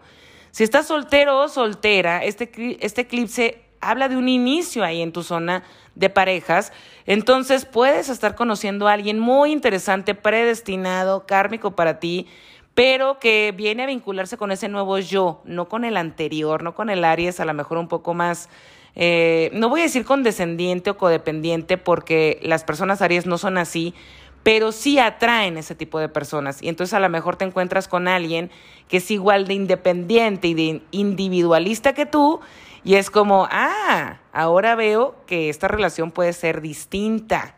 Si 0.51 0.62
estás 0.62 0.88
soltero 0.88 1.38
o 1.38 1.48
soltera, 1.48 2.22
este, 2.22 2.77
este 2.85 3.01
eclipse 3.01 3.62
habla 3.81 4.11
de 4.11 4.18
un 4.18 4.29
inicio 4.29 4.85
ahí 4.85 5.01
en 5.01 5.11
tu 5.11 5.22
zona 5.22 5.62
de 5.94 6.11
parejas, 6.11 6.70
entonces 7.07 7.64
puedes 7.64 8.11
estar 8.11 8.35
conociendo 8.35 8.88
a 8.88 8.92
alguien 8.92 9.18
muy 9.18 9.53
interesante, 9.53 10.14
predestinado, 10.14 11.24
kármico 11.24 11.70
para 11.70 11.98
ti, 11.98 12.27
pero 12.74 13.18
que 13.18 13.55
viene 13.57 13.85
a 13.85 13.87
vincularse 13.87 14.37
con 14.37 14.53
ese 14.53 14.68
nuevo 14.68 14.98
yo, 14.98 15.40
no 15.46 15.70
con 15.70 15.87
el 15.87 15.96
anterior, 15.96 16.62
no 16.62 16.74
con 16.74 16.90
el 16.90 17.05
Aries, 17.07 17.40
a 17.40 17.46
lo 17.46 17.55
mejor 17.55 17.79
un 17.79 17.88
poco 17.88 18.12
más, 18.12 18.51
eh, 18.94 19.51
no 19.53 19.68
voy 19.68 19.81
a 19.81 19.85
decir 19.85 20.05
condescendiente 20.05 20.90
o 20.90 20.96
codependiente, 20.96 21.79
porque 21.79 22.38
las 22.42 22.64
personas 22.64 23.03
Aries 23.03 23.27
no 23.27 23.38
son 23.38 23.59
así, 23.59 23.94
pero 24.42 24.72
sí 24.72 24.98
atraen 24.98 25.57
ese 25.57 25.74
tipo 25.74 25.98
de 25.98 26.09
personas. 26.09 26.62
Y 26.62 26.68
entonces 26.68 26.94
a 26.94 27.01
lo 27.01 27.09
mejor 27.09 27.37
te 27.37 27.44
encuentras 27.44 27.88
con 27.88 28.09
alguien 28.09 28.51
que 28.88 28.98
es 28.98 29.11
igual 29.11 29.46
de 29.46 29.55
independiente 29.55 30.48
y 30.48 30.55
de 30.55 30.83
individualista 30.90 31.92
que 31.92 32.07
tú, 32.07 32.40
y 32.85 32.94
es 32.94 33.11
como, 33.11 33.48
ah, 33.51 34.20
ahora 34.33 34.74
veo 34.74 35.16
que 35.27 35.48
esta 35.48 35.68
relación 35.68 36.11
puede 36.11 36.33
ser 36.33 36.61
distinta. 36.61 37.57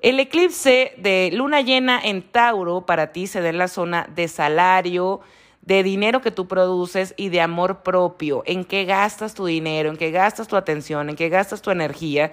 El 0.00 0.20
eclipse 0.20 0.94
de 0.98 1.30
luna 1.32 1.60
llena 1.60 2.00
en 2.02 2.22
Tauro 2.22 2.86
para 2.86 3.12
ti 3.12 3.26
se 3.26 3.40
da 3.40 3.48
en 3.48 3.58
la 3.58 3.68
zona 3.68 4.08
de 4.14 4.28
salario, 4.28 5.20
de 5.62 5.82
dinero 5.82 6.20
que 6.20 6.30
tú 6.30 6.48
produces 6.48 7.14
y 7.16 7.28
de 7.28 7.40
amor 7.40 7.82
propio, 7.82 8.42
en 8.46 8.64
qué 8.64 8.84
gastas 8.84 9.34
tu 9.34 9.46
dinero, 9.46 9.90
en 9.90 9.96
qué 9.96 10.10
gastas 10.10 10.48
tu 10.48 10.56
atención, 10.56 11.08
en 11.08 11.16
qué 11.16 11.28
gastas 11.28 11.62
tu 11.62 11.70
energía. 11.70 12.32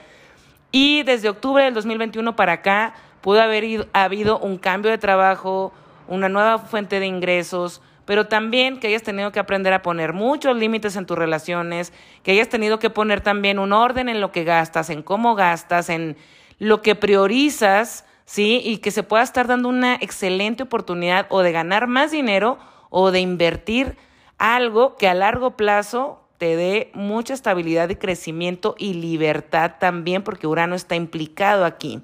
Y 0.71 1.03
desde 1.03 1.29
octubre 1.29 1.63
del 1.63 1.73
2021 1.73 2.35
para 2.35 2.53
acá 2.53 2.93
pudo 3.21 3.41
haber 3.41 3.87
habido 3.93 4.39
un 4.39 4.57
cambio 4.57 4.91
de 4.91 4.97
trabajo, 4.97 5.71
una 6.07 6.27
nueva 6.27 6.57
fuente 6.57 6.99
de 6.99 7.05
ingresos, 7.05 7.81
pero 8.05 8.27
también 8.27 8.79
que 8.79 8.87
hayas 8.87 9.03
tenido 9.03 9.31
que 9.31 9.39
aprender 9.39 9.73
a 9.73 9.83
poner 9.83 10.13
muchos 10.13 10.57
límites 10.57 10.95
en 10.95 11.05
tus 11.05 11.17
relaciones, 11.17 11.93
que 12.23 12.31
hayas 12.31 12.49
tenido 12.49 12.79
que 12.79 12.89
poner 12.89 13.21
también 13.21 13.59
un 13.59 13.73
orden 13.73 14.09
en 14.09 14.21
lo 14.21 14.31
que 14.31 14.43
gastas, 14.43 14.89
en 14.89 15.03
cómo 15.03 15.35
gastas, 15.35 15.89
en 15.89 16.17
lo 16.57 16.81
que 16.81 16.95
priorizas 16.95 18.05
¿sí? 18.29 18.61
Y 18.63 18.77
que 18.77 18.91
se 18.91 19.01
pueda 19.01 19.23
estar 19.23 19.47
dando 19.47 19.69
una 19.69 19.95
excelente 19.95 20.61
oportunidad 20.61 21.25
o 21.29 21.41
de 21.41 21.51
ganar 21.51 21.87
más 21.87 22.11
dinero 22.11 22.59
o 22.89 23.11
de 23.11 23.19
invertir 23.19 23.97
algo 24.37 24.95
que 24.95 25.07
a 25.07 25.13
largo 25.13 25.57
plazo 25.57 26.21
te 26.37 26.55
dé 26.55 26.89
mucha 26.93 27.33
estabilidad 27.33 27.87
de 27.87 27.97
crecimiento 27.97 28.75
y 28.77 28.93
libertad 28.93 29.73
también, 29.79 30.23
porque 30.23 30.47
Urano 30.47 30.75
está 30.75 30.95
implicado 30.95 31.65
aquí. 31.65 32.01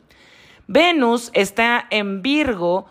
Venus 0.68 1.32
está 1.34 1.88
en 1.90 2.22
Virgo, 2.22 2.86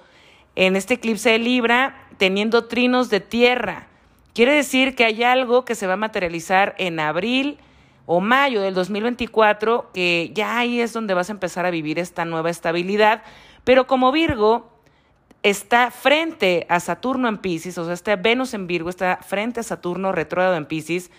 en 0.57 0.75
este 0.77 0.95
eclipse 0.95 1.31
de 1.31 1.39
Libra, 1.39 2.09
teniendo 2.17 2.65
trinos 2.67 3.11
de 3.11 3.21
tierra. 3.21 3.89
Quiere 4.33 4.55
decir 4.55 4.95
que 4.95 5.05
hay 5.05 5.23
algo 5.23 5.65
que 5.65 5.75
se 5.75 5.87
va 5.87 5.95
a 5.95 5.99
materializar 5.99 6.75
en 6.79 6.99
abril 6.99 7.59
o 8.07 8.21
mayo 8.21 8.63
del 8.63 8.75
2024, 8.75 9.91
que 9.93 10.31
ya 10.35 10.59
ahí 10.59 10.81
es 10.81 10.93
donde 10.93 11.15
vas 11.15 11.29
a 11.29 11.33
empezar 11.33 11.67
a 11.67 11.71
vivir 11.71 11.99
esta 11.99 12.25
nueva 12.25 12.51
estabilidad. 12.51 13.23
Pero 13.65 13.87
como 13.87 14.13
Virgo 14.13 14.74
está 15.45 15.91
frente 15.91 16.67
a 16.71 16.81
Saturno 16.81 17.29
en 17.29 17.37
Pisces, 17.37 17.77
o 17.77 17.85
sea, 17.85 17.93
este 17.93 18.17
Venus 18.17 18.55
en 18.55 18.67
Virgo 18.67 18.89
está 18.89 19.19
frente 19.19 19.61
a 19.61 19.63
Saturno 19.63 20.11
retrógrado 20.11 20.57
en 20.57 20.65
Pisces, 20.65 21.11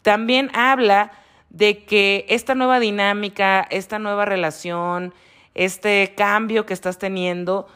también 0.00 0.50
habla 0.54 1.12
de 1.50 1.84
que 1.84 2.24
esta 2.30 2.54
nueva 2.54 2.80
dinámica, 2.80 3.64
esta 3.70 3.98
nueva 3.98 4.24
relación, 4.24 5.12
este 5.54 6.14
cambio 6.16 6.64
que 6.64 6.72
estás 6.72 6.98
teniendo, 6.98 7.68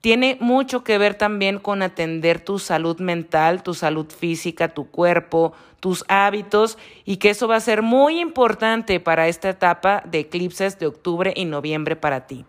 tiene 0.00 0.38
mucho 0.40 0.84
que 0.84 0.96
ver 0.96 1.16
también 1.16 1.58
con 1.58 1.82
atender 1.82 2.38
tu 2.38 2.60
salud 2.60 3.00
mental, 3.00 3.64
tu 3.64 3.74
salud 3.74 4.06
física, 4.10 4.68
tu 4.68 4.88
cuerpo, 4.88 5.54
tus 5.80 6.04
hábitos 6.06 6.78
y 7.04 7.16
que 7.16 7.30
eso 7.30 7.48
va 7.48 7.56
a 7.56 7.60
ser 7.60 7.82
muy 7.82 8.20
importante 8.20 9.00
para 9.00 9.26
esta 9.26 9.48
etapa 9.48 10.04
de 10.06 10.20
eclipses 10.20 10.78
de 10.78 10.86
octubre 10.86 11.32
y 11.34 11.46
noviembre 11.46 11.96
para 11.96 12.28
ti. 12.28 12.44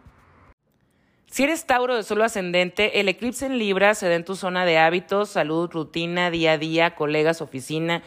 Si 1.32 1.44
eres 1.44 1.66
Tauro 1.66 1.96
de 1.96 2.02
solo 2.02 2.24
ascendente, 2.24 3.00
el 3.00 3.08
eclipse 3.08 3.46
en 3.46 3.60
Libra 3.60 3.94
se 3.94 4.10
da 4.10 4.16
en 4.16 4.26
tu 4.26 4.36
zona 4.36 4.66
de 4.66 4.80
hábitos, 4.80 5.30
salud, 5.30 5.70
rutina, 5.72 6.32
día 6.32 6.54
a 6.54 6.58
día, 6.58 6.96
colegas, 6.96 7.42
oficina, 7.42 8.02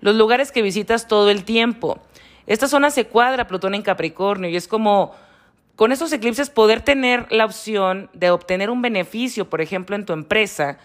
los 0.00 0.14
lugares 0.14 0.52
que 0.52 0.62
visitas 0.62 1.06
todo 1.06 1.28
el 1.28 1.44
tiempo. 1.44 2.00
Esta 2.46 2.68
zona 2.68 2.90
se 2.90 3.04
cuadra 3.04 3.46
Plutón 3.46 3.74
en 3.74 3.82
Capricornio 3.82 4.48
y 4.48 4.56
es 4.56 4.68
como 4.68 5.14
con 5.76 5.92
esos 5.92 6.10
eclipses 6.14 6.48
poder 6.48 6.80
tener 6.80 7.26
la 7.30 7.44
opción 7.44 8.08
de 8.14 8.30
obtener 8.30 8.70
un 8.70 8.80
beneficio, 8.80 9.50
por 9.50 9.60
ejemplo, 9.60 9.94
en 9.94 10.06
tu 10.06 10.14
empresa, 10.14 10.78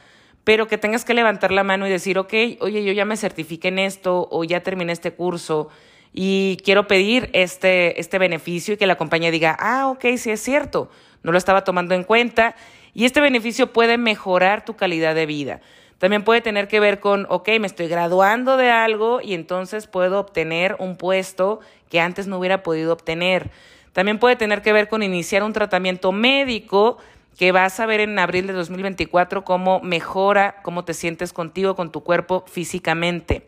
pero 0.44 0.68
que 0.68 0.78
tengas 0.78 1.06
que 1.06 1.14
levantar 1.14 1.52
la 1.52 1.64
mano 1.64 1.88
y 1.88 1.90
decir, 1.90 2.20
ok, 2.20 2.34
oye, 2.60 2.84
yo 2.84 2.92
ya 2.92 3.06
me 3.06 3.16
certifiqué 3.16 3.70
en 3.70 3.80
esto 3.80 4.28
o 4.30 4.44
ya 4.44 4.62
terminé 4.62 4.92
este 4.92 5.14
curso 5.14 5.70
y 6.14 6.58
quiero 6.66 6.86
pedir 6.88 7.30
este, 7.32 8.00
este 8.00 8.18
beneficio 8.18 8.74
y 8.74 8.78
que 8.78 8.88
la 8.88 8.98
compañía 8.98 9.32
diga, 9.32 9.56
ah, 9.58 9.88
ok, 9.88 10.06
sí 10.18 10.32
es 10.32 10.42
cierto, 10.42 10.90
no 11.24 11.32
lo 11.32 11.38
estaba 11.38 11.64
tomando 11.64 11.96
en 11.96 12.04
cuenta 12.04 12.56
y 12.94 13.06
este 13.06 13.22
beneficio 13.22 13.74
puede 13.74 13.98
mejorar 13.98 14.66
tu 14.66 14.76
calidad 14.76 15.16
de 15.16 15.26
vida. 15.26 15.62
También 15.98 16.24
puede 16.24 16.42
tener 16.42 16.68
que 16.68 16.80
ver 16.80 17.00
con, 17.00 17.26
ok, 17.30 17.50
me 17.60 17.68
estoy 17.68 17.88
graduando 17.88 18.56
de 18.56 18.70
algo 18.70 19.20
y 19.22 19.34
entonces 19.34 19.88
puedo 19.88 20.20
obtener 20.20 20.76
un 20.80 20.96
puesto 20.96 21.60
que 21.90 22.00
antes 22.00 22.28
no 22.28 22.38
hubiera 22.38 22.62
podido 22.62 22.94
obtener. 22.94 23.50
También 23.94 24.20
puede 24.20 24.36
tener 24.36 24.62
que 24.62 24.74
ver 24.74 24.90
con 24.90 25.02
iniciar 25.02 25.42
un 25.42 25.54
tratamiento 25.54 26.12
médico 26.12 27.00
que 27.38 27.52
vas 27.52 27.80
a 27.80 27.86
ver 27.86 28.00
en 28.00 28.18
abril 28.20 28.48
de 28.48 28.54
2024 28.54 29.44
cómo 29.44 29.80
mejora, 29.80 30.58
cómo 30.64 30.86
te 30.86 30.94
sientes 30.94 31.34
contigo, 31.34 31.76
con 31.76 31.92
tu 31.92 32.02
cuerpo 32.04 32.44
físicamente. 32.48 33.48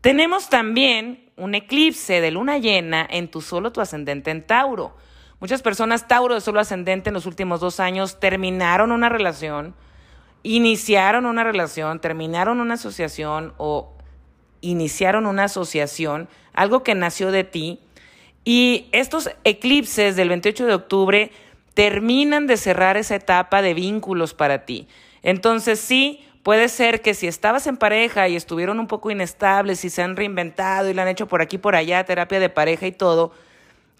Tenemos 0.00 0.48
también 0.48 1.30
un 1.36 1.54
eclipse 1.54 2.20
de 2.20 2.30
luna 2.30 2.58
llena 2.58 3.06
en 3.08 3.28
tu 3.28 3.40
solo 3.40 3.72
tu 3.72 3.80
ascendente 3.80 4.30
en 4.30 4.46
Tauro. 4.46 4.94
Muchas 5.40 5.62
personas 5.62 6.06
Tauro 6.06 6.34
de 6.34 6.42
solo 6.42 6.60
ascendente 6.60 7.08
en 7.08 7.14
los 7.14 7.24
últimos 7.24 7.60
dos 7.60 7.80
años 7.80 8.20
terminaron 8.20 8.92
una 8.92 9.08
relación, 9.08 9.74
iniciaron 10.42 11.24
una 11.24 11.44
relación, 11.44 11.98
terminaron 11.98 12.60
una 12.60 12.74
asociación 12.74 13.54
o 13.56 13.94
iniciaron 14.60 15.24
una 15.24 15.44
asociación, 15.44 16.28
algo 16.52 16.82
que 16.82 16.94
nació 16.94 17.30
de 17.32 17.44
ti 17.44 17.80
y 18.44 18.88
estos 18.92 19.30
eclipses 19.44 20.14
del 20.14 20.28
28 20.28 20.66
de 20.66 20.74
octubre 20.74 21.32
terminan 21.72 22.46
de 22.46 22.58
cerrar 22.58 22.98
esa 22.98 23.14
etapa 23.14 23.62
de 23.62 23.72
vínculos 23.72 24.34
para 24.34 24.66
ti. 24.66 24.88
Entonces 25.22 25.80
sí, 25.80 26.22
puede 26.42 26.68
ser 26.68 27.00
que 27.00 27.14
si 27.14 27.26
estabas 27.26 27.66
en 27.66 27.78
pareja 27.78 28.28
y 28.28 28.36
estuvieron 28.36 28.78
un 28.78 28.88
poco 28.88 29.10
inestables 29.10 29.86
y 29.86 29.90
se 29.90 30.02
han 30.02 30.16
reinventado 30.16 30.90
y 30.90 30.94
lo 30.94 31.00
han 31.00 31.08
hecho 31.08 31.28
por 31.28 31.40
aquí, 31.40 31.56
por 31.56 31.76
allá, 31.76 32.04
terapia 32.04 32.40
de 32.40 32.50
pareja 32.50 32.86
y 32.86 32.92
todo, 32.92 33.32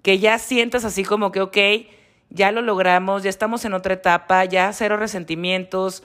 que 0.03 0.19
ya 0.19 0.39
sientas 0.39 0.85
así 0.85 1.05
como 1.05 1.33
que, 1.33 1.41
ok, 1.41 1.57
ya 2.31 2.53
lo 2.53 2.63
logramos, 2.63 3.23
ya 3.23 3.31
estamos 3.31 3.65
en 3.65 3.75
otra 3.75 3.95
etapa, 3.95 4.45
ya 4.45 4.73
cero 4.73 4.97
resentimientos 4.97 6.03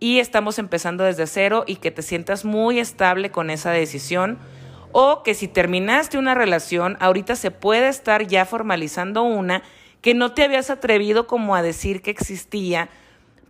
y 0.00 0.18
estamos 0.18 0.58
empezando 0.58 1.04
desde 1.04 1.26
cero 1.26 1.64
y 1.66 1.76
que 1.76 1.90
te 1.90 2.02
sientas 2.02 2.44
muy 2.44 2.78
estable 2.78 3.30
con 3.30 3.50
esa 3.50 3.70
decisión 3.70 4.38
o 4.92 5.22
que 5.24 5.34
si 5.34 5.48
terminaste 5.48 6.18
una 6.18 6.34
relación, 6.34 6.96
ahorita 7.00 7.34
se 7.34 7.50
puede 7.50 7.88
estar 7.88 8.26
ya 8.26 8.44
formalizando 8.44 9.22
una 9.22 9.62
que 10.00 10.14
no 10.14 10.32
te 10.32 10.44
habías 10.44 10.70
atrevido 10.70 11.26
como 11.26 11.56
a 11.56 11.62
decir 11.62 12.00
que 12.00 12.10
existía 12.10 12.88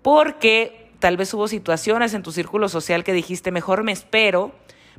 porque 0.00 0.90
tal 1.00 1.16
vez 1.18 1.34
hubo 1.34 1.48
situaciones 1.48 2.14
en 2.14 2.22
tu 2.22 2.32
círculo 2.32 2.68
social 2.68 3.04
que 3.04 3.12
dijiste 3.12 3.50
mejor 3.50 3.82
me 3.82 3.92
espero, 3.92 4.52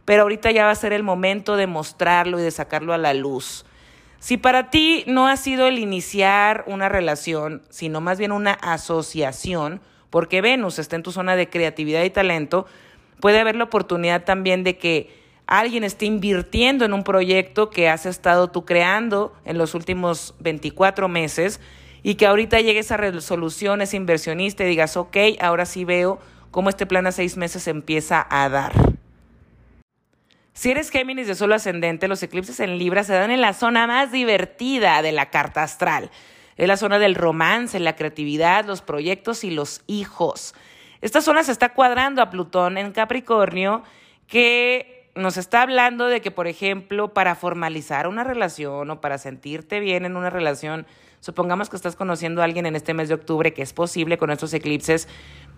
pero 0.03 0.23
ahorita 0.23 0.51
ya 0.51 0.65
va 0.65 0.71
a 0.71 0.75
ser 0.75 0.93
el 0.93 1.01
momento 1.01 1.55
de 1.55 1.65
mostrarlo 1.65 2.39
y 2.39 2.43
de 2.43 2.51
sacarlo 2.51 2.93
a 2.93 2.99
la 2.99 3.15
luz. 3.15 3.65
Si 4.25 4.37
para 4.37 4.71
ti 4.71 5.03
no 5.05 5.27
ha 5.27 5.37
sido 5.37 5.67
el 5.67 5.77
iniciar 5.77 6.63
una 6.65 6.89
relación, 6.89 7.61
sino 7.69 8.01
más 8.01 8.17
bien 8.17 8.31
una 8.31 8.53
asociación, 8.53 9.81
porque 10.09 10.41
Venus 10.41 10.79
está 10.79 10.95
en 10.95 11.03
tu 11.03 11.11
zona 11.11 11.35
de 11.35 11.47
creatividad 11.47 12.03
y 12.03 12.09
talento, 12.09 12.65
puede 13.19 13.39
haber 13.39 13.55
la 13.55 13.65
oportunidad 13.65 14.23
también 14.23 14.63
de 14.63 14.79
que 14.79 15.15
alguien 15.45 15.83
esté 15.83 16.07
invirtiendo 16.07 16.85
en 16.85 16.93
un 16.93 17.03
proyecto 17.03 17.69
que 17.69 17.87
has 17.87 18.07
estado 18.07 18.49
tú 18.49 18.65
creando 18.65 19.31
en 19.45 19.59
los 19.59 19.75
últimos 19.75 20.33
24 20.39 21.07
meses 21.07 21.61
y 22.01 22.15
que 22.15 22.25
ahorita 22.25 22.59
llegue 22.61 22.79
esa 22.79 22.97
resolución, 22.97 23.83
ese 23.83 23.95
inversionista 23.97 24.63
y 24.63 24.69
digas, 24.69 24.97
ok, 24.97 25.17
ahora 25.39 25.67
sí 25.67 25.85
veo 25.85 26.17
cómo 26.49 26.69
este 26.69 26.87
plan 26.87 27.05
a 27.05 27.11
seis 27.11 27.37
meses 27.37 27.67
empieza 27.67 28.25
a 28.27 28.49
dar. 28.49 28.73
Si 30.55 30.71
eres 30.71 30.89
Géminis 30.89 31.27
de 31.27 31.35
solo 31.35 31.53
ascendente, 31.53 32.07
los 32.07 32.23
eclipses 32.23 32.61
en 32.61 32.77
Libra 32.77 33.03
se 33.03 33.11
dan 33.11 33.29
en 33.29 33.41
la 33.41 33.51
zona 33.51 33.87
más 33.87 34.13
divertida 34.13 35.01
de 35.01 35.11
la 35.11 35.29
carta 35.29 35.63
astral. 35.63 36.09
Es 36.55 36.65
la 36.65 36.77
zona 36.77 36.97
del 36.97 37.13
romance, 37.13 37.77
la 37.81 37.97
creatividad, 37.97 38.63
los 38.63 38.81
proyectos 38.81 39.43
y 39.43 39.51
los 39.51 39.81
hijos. 39.85 40.55
Esta 41.01 41.19
zona 41.19 41.43
se 41.43 41.51
está 41.51 41.73
cuadrando 41.73 42.21
a 42.21 42.29
Plutón 42.29 42.77
en 42.77 42.93
Capricornio, 42.93 43.83
que 44.27 45.11
nos 45.13 45.35
está 45.35 45.61
hablando 45.61 46.07
de 46.07 46.21
que, 46.21 46.31
por 46.31 46.47
ejemplo, 46.47 47.13
para 47.13 47.35
formalizar 47.35 48.07
una 48.07 48.23
relación 48.23 48.89
o 48.89 49.01
para 49.01 49.17
sentirte 49.17 49.81
bien 49.81 50.05
en 50.05 50.15
una 50.15 50.29
relación, 50.29 50.87
supongamos 51.19 51.69
que 51.69 51.75
estás 51.75 51.95
conociendo 51.95 52.41
a 52.41 52.45
alguien 52.45 52.65
en 52.65 52.75
este 52.75 52.93
mes 52.93 53.09
de 53.09 53.15
octubre, 53.15 53.53
que 53.53 53.61
es 53.61 53.73
posible 53.73 54.17
con 54.17 54.29
estos 54.31 54.53
eclipses, 54.53 55.07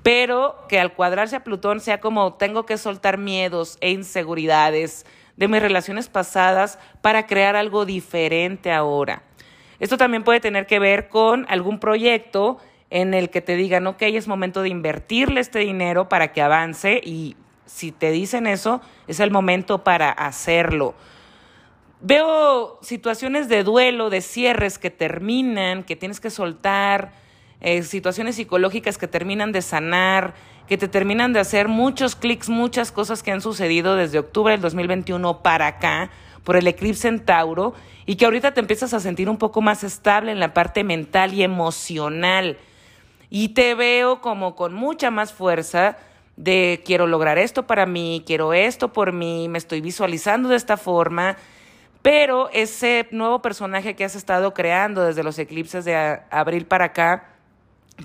pero 0.03 0.55
que 0.69 0.79
al 0.79 0.93
cuadrarse 0.93 1.35
a 1.35 1.43
Plutón 1.43 1.79
sea 1.79 1.99
como 1.99 2.33
tengo 2.33 2.65
que 2.65 2.77
soltar 2.77 3.17
miedos 3.17 3.77
e 3.81 3.91
inseguridades 3.91 5.05
de 5.35 5.47
mis 5.47 5.61
relaciones 5.61 6.09
pasadas 6.09 6.79
para 7.01 7.27
crear 7.27 7.55
algo 7.55 7.85
diferente 7.85 8.71
ahora. 8.71 9.23
Esto 9.79 9.97
también 9.97 10.23
puede 10.23 10.39
tener 10.39 10.65
que 10.65 10.79
ver 10.79 11.07
con 11.07 11.45
algún 11.49 11.79
proyecto 11.79 12.57
en 12.89 13.13
el 13.13 13.29
que 13.29 13.41
te 13.41 13.55
digan, 13.55 13.85
ok, 13.85 14.01
es 14.03 14.27
momento 14.27 14.61
de 14.61 14.69
invertirle 14.69 15.39
este 15.39 15.59
dinero 15.59 16.09
para 16.09 16.31
que 16.31 16.41
avance 16.41 17.01
y 17.03 17.35
si 17.65 17.91
te 17.91 18.11
dicen 18.11 18.47
eso, 18.47 18.81
es 19.07 19.19
el 19.19 19.29
momento 19.29 19.83
para 19.83 20.09
hacerlo. 20.09 20.95
Veo 21.99 22.77
situaciones 22.81 23.49
de 23.49 23.63
duelo, 23.63 24.09
de 24.09 24.21
cierres 24.21 24.77
que 24.77 24.91
terminan, 24.91 25.83
que 25.83 25.95
tienes 25.95 26.19
que 26.19 26.29
soltar, 26.29 27.11
eh, 27.59 27.81
situaciones 27.81 28.35
psicológicas 28.35 28.99
que 28.99 29.07
terminan 29.07 29.51
de 29.51 29.63
sanar, 29.63 30.35
que 30.67 30.77
te 30.77 30.87
terminan 30.87 31.33
de 31.33 31.39
hacer 31.39 31.67
muchos 31.67 32.15
clics, 32.15 32.49
muchas 32.49 32.91
cosas 32.91 33.23
que 33.23 33.31
han 33.31 33.41
sucedido 33.41 33.95
desde 33.95 34.19
octubre 34.19 34.51
del 34.51 34.61
2021 34.61 35.41
para 35.41 35.65
acá, 35.65 36.11
por 36.43 36.55
el 36.55 36.67
eclipse 36.67 37.07
en 37.07 37.25
Tauro, 37.25 37.73
y 38.05 38.15
que 38.15 38.25
ahorita 38.25 38.53
te 38.53 38.59
empiezas 38.59 38.93
a 38.93 38.99
sentir 38.99 39.27
un 39.27 39.37
poco 39.37 39.61
más 39.61 39.83
estable 39.83 40.31
en 40.31 40.39
la 40.39 40.53
parte 40.53 40.83
mental 40.83 41.33
y 41.33 41.41
emocional. 41.41 42.57
Y 43.29 43.49
te 43.49 43.73
veo 43.73 44.21
como 44.21 44.55
con 44.55 44.73
mucha 44.73 45.09
más 45.09 45.33
fuerza, 45.33 45.97
de 46.35 46.83
quiero 46.85 47.07
lograr 47.07 47.39
esto 47.39 47.65
para 47.65 47.87
mí, 47.87 48.23
quiero 48.25 48.53
esto 48.53 48.93
por 48.93 49.11
mí, 49.11 49.49
me 49.49 49.57
estoy 49.57 49.81
visualizando 49.81 50.49
de 50.49 50.55
esta 50.55 50.77
forma, 50.77 51.35
pero 52.07 52.49
ese 52.53 53.05
nuevo 53.11 53.41
personaje 53.41 53.93
que 53.93 54.05
has 54.05 54.15
estado 54.15 54.53
creando 54.53 55.03
desde 55.03 55.23
los 55.23 55.37
eclipses 55.39 55.83
de 55.83 56.21
abril 56.29 56.65
para 56.65 56.85
acá 56.85 57.33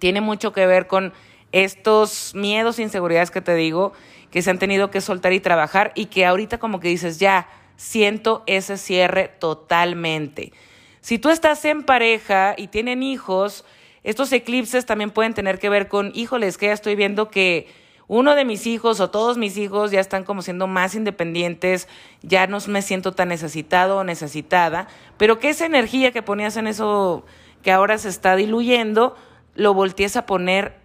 tiene 0.00 0.20
mucho 0.20 0.52
que 0.52 0.66
ver 0.66 0.88
con 0.88 1.12
estos 1.52 2.34
miedos 2.34 2.80
e 2.80 2.82
inseguridades 2.82 3.30
que 3.30 3.40
te 3.40 3.54
digo, 3.54 3.92
que 4.32 4.42
se 4.42 4.50
han 4.50 4.58
tenido 4.58 4.90
que 4.90 5.00
soltar 5.00 5.32
y 5.32 5.38
trabajar 5.38 5.92
y 5.94 6.06
que 6.06 6.26
ahorita 6.26 6.58
como 6.58 6.80
que 6.80 6.88
dices, 6.88 7.20
ya, 7.20 7.46
siento 7.76 8.42
ese 8.46 8.76
cierre 8.76 9.28
totalmente. 9.38 10.52
Si 11.00 11.20
tú 11.20 11.30
estás 11.30 11.64
en 11.64 11.84
pareja 11.84 12.56
y 12.58 12.66
tienen 12.66 13.04
hijos, 13.04 13.64
Estos 14.04 14.32
eclipses 14.32 14.84
también 14.84 15.10
pueden 15.10 15.32
tener 15.32 15.60
que 15.60 15.68
ver 15.68 15.86
con, 15.86 16.10
híjoles, 16.14 16.58
que 16.58 16.66
ya 16.66 16.72
estoy 16.72 16.96
viendo 16.96 17.30
que 17.30 17.68
uno 18.14 18.34
de 18.34 18.44
mis 18.44 18.66
hijos 18.66 19.00
o 19.00 19.08
todos 19.08 19.38
mis 19.38 19.56
hijos 19.56 19.90
ya 19.90 19.98
están 19.98 20.24
como 20.24 20.42
siendo 20.42 20.66
más 20.66 20.94
independientes, 20.94 21.88
ya 22.20 22.46
no 22.46 22.58
me 22.68 22.82
siento 22.82 23.12
tan 23.12 23.28
necesitado 23.28 23.96
o 23.96 24.04
necesitada, 24.04 24.86
pero 25.16 25.38
que 25.38 25.48
esa 25.48 25.64
energía 25.64 26.12
que 26.12 26.20
ponías 26.20 26.58
en 26.58 26.66
eso 26.66 27.24
que 27.62 27.72
ahora 27.72 27.96
se 27.96 28.10
está 28.10 28.36
diluyendo, 28.36 29.16
lo 29.54 29.72
voltees 29.72 30.16
a 30.16 30.26
poner, 30.26 30.76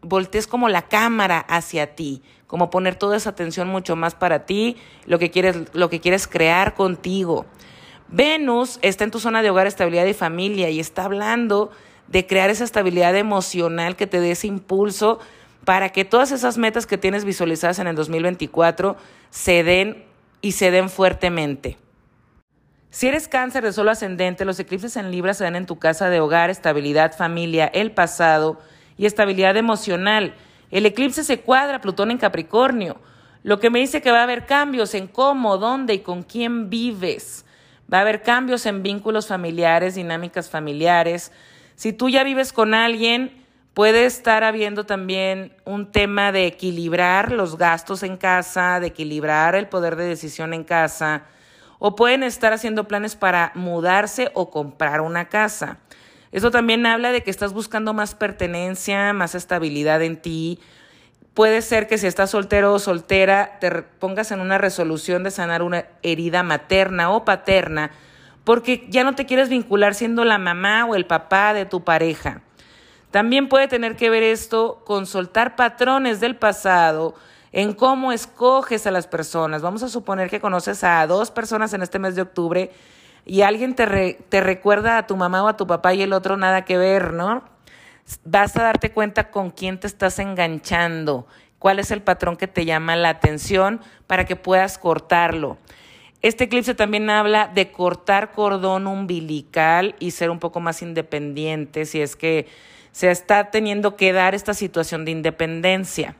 voltees 0.00 0.46
como 0.46 0.68
la 0.68 0.82
cámara 0.82 1.40
hacia 1.40 1.96
ti, 1.96 2.22
como 2.46 2.70
poner 2.70 2.94
toda 2.94 3.16
esa 3.16 3.30
atención 3.30 3.66
mucho 3.66 3.96
más 3.96 4.14
para 4.14 4.46
ti, 4.46 4.76
lo 5.06 5.18
que 5.18 5.32
quieres, 5.32 5.74
lo 5.74 5.90
que 5.90 5.98
quieres 5.98 6.28
crear 6.28 6.74
contigo. 6.74 7.46
Venus 8.06 8.78
está 8.82 9.02
en 9.02 9.10
tu 9.10 9.18
zona 9.18 9.42
de 9.42 9.50
hogar, 9.50 9.66
estabilidad 9.66 10.06
y 10.06 10.14
familia 10.14 10.70
y 10.70 10.78
está 10.78 11.06
hablando 11.06 11.72
de 12.06 12.28
crear 12.28 12.48
esa 12.48 12.62
estabilidad 12.62 13.16
emocional 13.16 13.96
que 13.96 14.06
te 14.06 14.20
dé 14.20 14.30
ese 14.30 14.46
impulso 14.46 15.18
para 15.64 15.90
que 15.90 16.04
todas 16.04 16.32
esas 16.32 16.58
metas 16.58 16.86
que 16.86 16.98
tienes 16.98 17.24
visualizadas 17.24 17.78
en 17.78 17.86
el 17.86 17.96
2024 17.96 18.96
se 19.30 19.62
den 19.62 20.04
y 20.40 20.52
se 20.52 20.70
den 20.70 20.88
fuertemente. 20.88 21.76
Si 22.90 23.06
eres 23.06 23.28
cáncer 23.28 23.62
de 23.62 23.72
solo 23.72 23.92
ascendente, 23.92 24.44
los 24.44 24.58
eclipses 24.58 24.96
en 24.96 25.12
Libra 25.12 25.32
se 25.34 25.44
dan 25.44 25.54
en 25.54 25.66
tu 25.66 25.78
casa 25.78 26.10
de 26.10 26.20
hogar, 26.20 26.50
estabilidad, 26.50 27.16
familia, 27.16 27.66
el 27.66 27.92
pasado 27.92 28.60
y 28.96 29.06
estabilidad 29.06 29.56
emocional. 29.56 30.34
El 30.72 30.86
eclipse 30.86 31.22
se 31.22 31.40
cuadra 31.40 31.80
Plutón 31.80 32.10
en 32.10 32.18
Capricornio, 32.18 33.00
lo 33.42 33.60
que 33.60 33.70
me 33.70 33.78
dice 33.78 34.02
que 34.02 34.10
va 34.10 34.20
a 34.20 34.24
haber 34.24 34.44
cambios 34.44 34.94
en 34.94 35.06
cómo, 35.06 35.56
dónde 35.56 35.94
y 35.94 35.98
con 36.00 36.22
quién 36.24 36.68
vives. 36.68 37.46
Va 37.92 37.98
a 37.98 38.00
haber 38.02 38.22
cambios 38.22 38.66
en 38.66 38.82
vínculos 38.82 39.28
familiares, 39.28 39.94
dinámicas 39.94 40.50
familiares. 40.50 41.32
Si 41.76 41.92
tú 41.92 42.08
ya 42.08 42.22
vives 42.24 42.52
con 42.52 42.74
alguien, 42.74 43.39
Puede 43.74 44.04
estar 44.04 44.42
habiendo 44.42 44.84
también 44.84 45.54
un 45.64 45.92
tema 45.92 46.32
de 46.32 46.46
equilibrar 46.46 47.30
los 47.30 47.56
gastos 47.56 48.02
en 48.02 48.16
casa, 48.16 48.80
de 48.80 48.88
equilibrar 48.88 49.54
el 49.54 49.68
poder 49.68 49.94
de 49.94 50.06
decisión 50.06 50.52
en 50.52 50.64
casa, 50.64 51.22
o 51.78 51.94
pueden 51.94 52.24
estar 52.24 52.52
haciendo 52.52 52.88
planes 52.88 53.14
para 53.14 53.52
mudarse 53.54 54.32
o 54.34 54.50
comprar 54.50 55.00
una 55.00 55.28
casa. 55.28 55.78
Eso 56.32 56.50
también 56.50 56.84
habla 56.84 57.12
de 57.12 57.22
que 57.22 57.30
estás 57.30 57.52
buscando 57.52 57.94
más 57.94 58.16
pertenencia, 58.16 59.12
más 59.12 59.36
estabilidad 59.36 60.02
en 60.02 60.20
ti. 60.20 60.58
Puede 61.32 61.62
ser 61.62 61.86
que 61.86 61.96
si 61.96 62.08
estás 62.08 62.30
soltero 62.30 62.74
o 62.74 62.80
soltera 62.80 63.58
te 63.60 63.70
pongas 63.82 64.32
en 64.32 64.40
una 64.40 64.58
resolución 64.58 65.22
de 65.22 65.30
sanar 65.30 65.62
una 65.62 65.86
herida 66.02 66.42
materna 66.42 67.10
o 67.10 67.24
paterna, 67.24 67.92
porque 68.42 68.86
ya 68.88 69.04
no 69.04 69.14
te 69.14 69.26
quieres 69.26 69.48
vincular 69.48 69.94
siendo 69.94 70.24
la 70.24 70.38
mamá 70.38 70.86
o 70.86 70.96
el 70.96 71.06
papá 71.06 71.54
de 71.54 71.66
tu 71.66 71.84
pareja. 71.84 72.42
También 73.10 73.48
puede 73.48 73.66
tener 73.66 73.96
que 73.96 74.10
ver 74.10 74.22
esto 74.22 74.82
con 74.84 75.06
soltar 75.06 75.56
patrones 75.56 76.20
del 76.20 76.36
pasado 76.36 77.14
en 77.52 77.74
cómo 77.74 78.12
escoges 78.12 78.86
a 78.86 78.90
las 78.90 79.06
personas. 79.06 79.62
Vamos 79.62 79.82
a 79.82 79.88
suponer 79.88 80.30
que 80.30 80.40
conoces 80.40 80.84
a 80.84 81.04
dos 81.06 81.30
personas 81.30 81.72
en 81.72 81.82
este 81.82 81.98
mes 81.98 82.14
de 82.14 82.22
octubre 82.22 82.70
y 83.26 83.42
alguien 83.42 83.74
te, 83.74 84.18
te 84.28 84.40
recuerda 84.40 84.96
a 84.96 85.06
tu 85.06 85.16
mamá 85.16 85.42
o 85.42 85.48
a 85.48 85.56
tu 85.56 85.66
papá 85.66 85.92
y 85.94 86.02
el 86.02 86.12
otro 86.12 86.36
nada 86.36 86.64
que 86.64 86.78
ver, 86.78 87.12
¿no? 87.12 87.42
Vas 88.24 88.56
a 88.56 88.62
darte 88.62 88.92
cuenta 88.92 89.30
con 89.30 89.50
quién 89.50 89.78
te 89.78 89.86
estás 89.86 90.18
enganchando, 90.18 91.26
cuál 91.58 91.78
es 91.80 91.90
el 91.90 92.02
patrón 92.02 92.36
que 92.36 92.48
te 92.48 92.64
llama 92.64 92.96
la 92.96 93.10
atención 93.10 93.80
para 94.06 94.24
que 94.24 94.36
puedas 94.36 94.78
cortarlo. 94.78 95.58
Este 96.22 96.44
eclipse 96.44 96.74
también 96.74 97.08
habla 97.08 97.48
de 97.48 97.72
cortar 97.72 98.30
cordón 98.32 98.86
umbilical 98.86 99.94
y 99.98 100.10
ser 100.10 100.30
un 100.30 100.38
poco 100.38 100.60
más 100.60 100.82
independiente 100.82 101.86
si 101.86 102.00
es 102.00 102.14
que 102.14 102.46
se 102.92 103.10
está 103.10 103.50
teniendo 103.50 103.96
que 103.96 104.12
dar 104.12 104.34
esta 104.34 104.54
situación 104.54 105.04
de 105.04 105.12
independencia. 105.12 106.16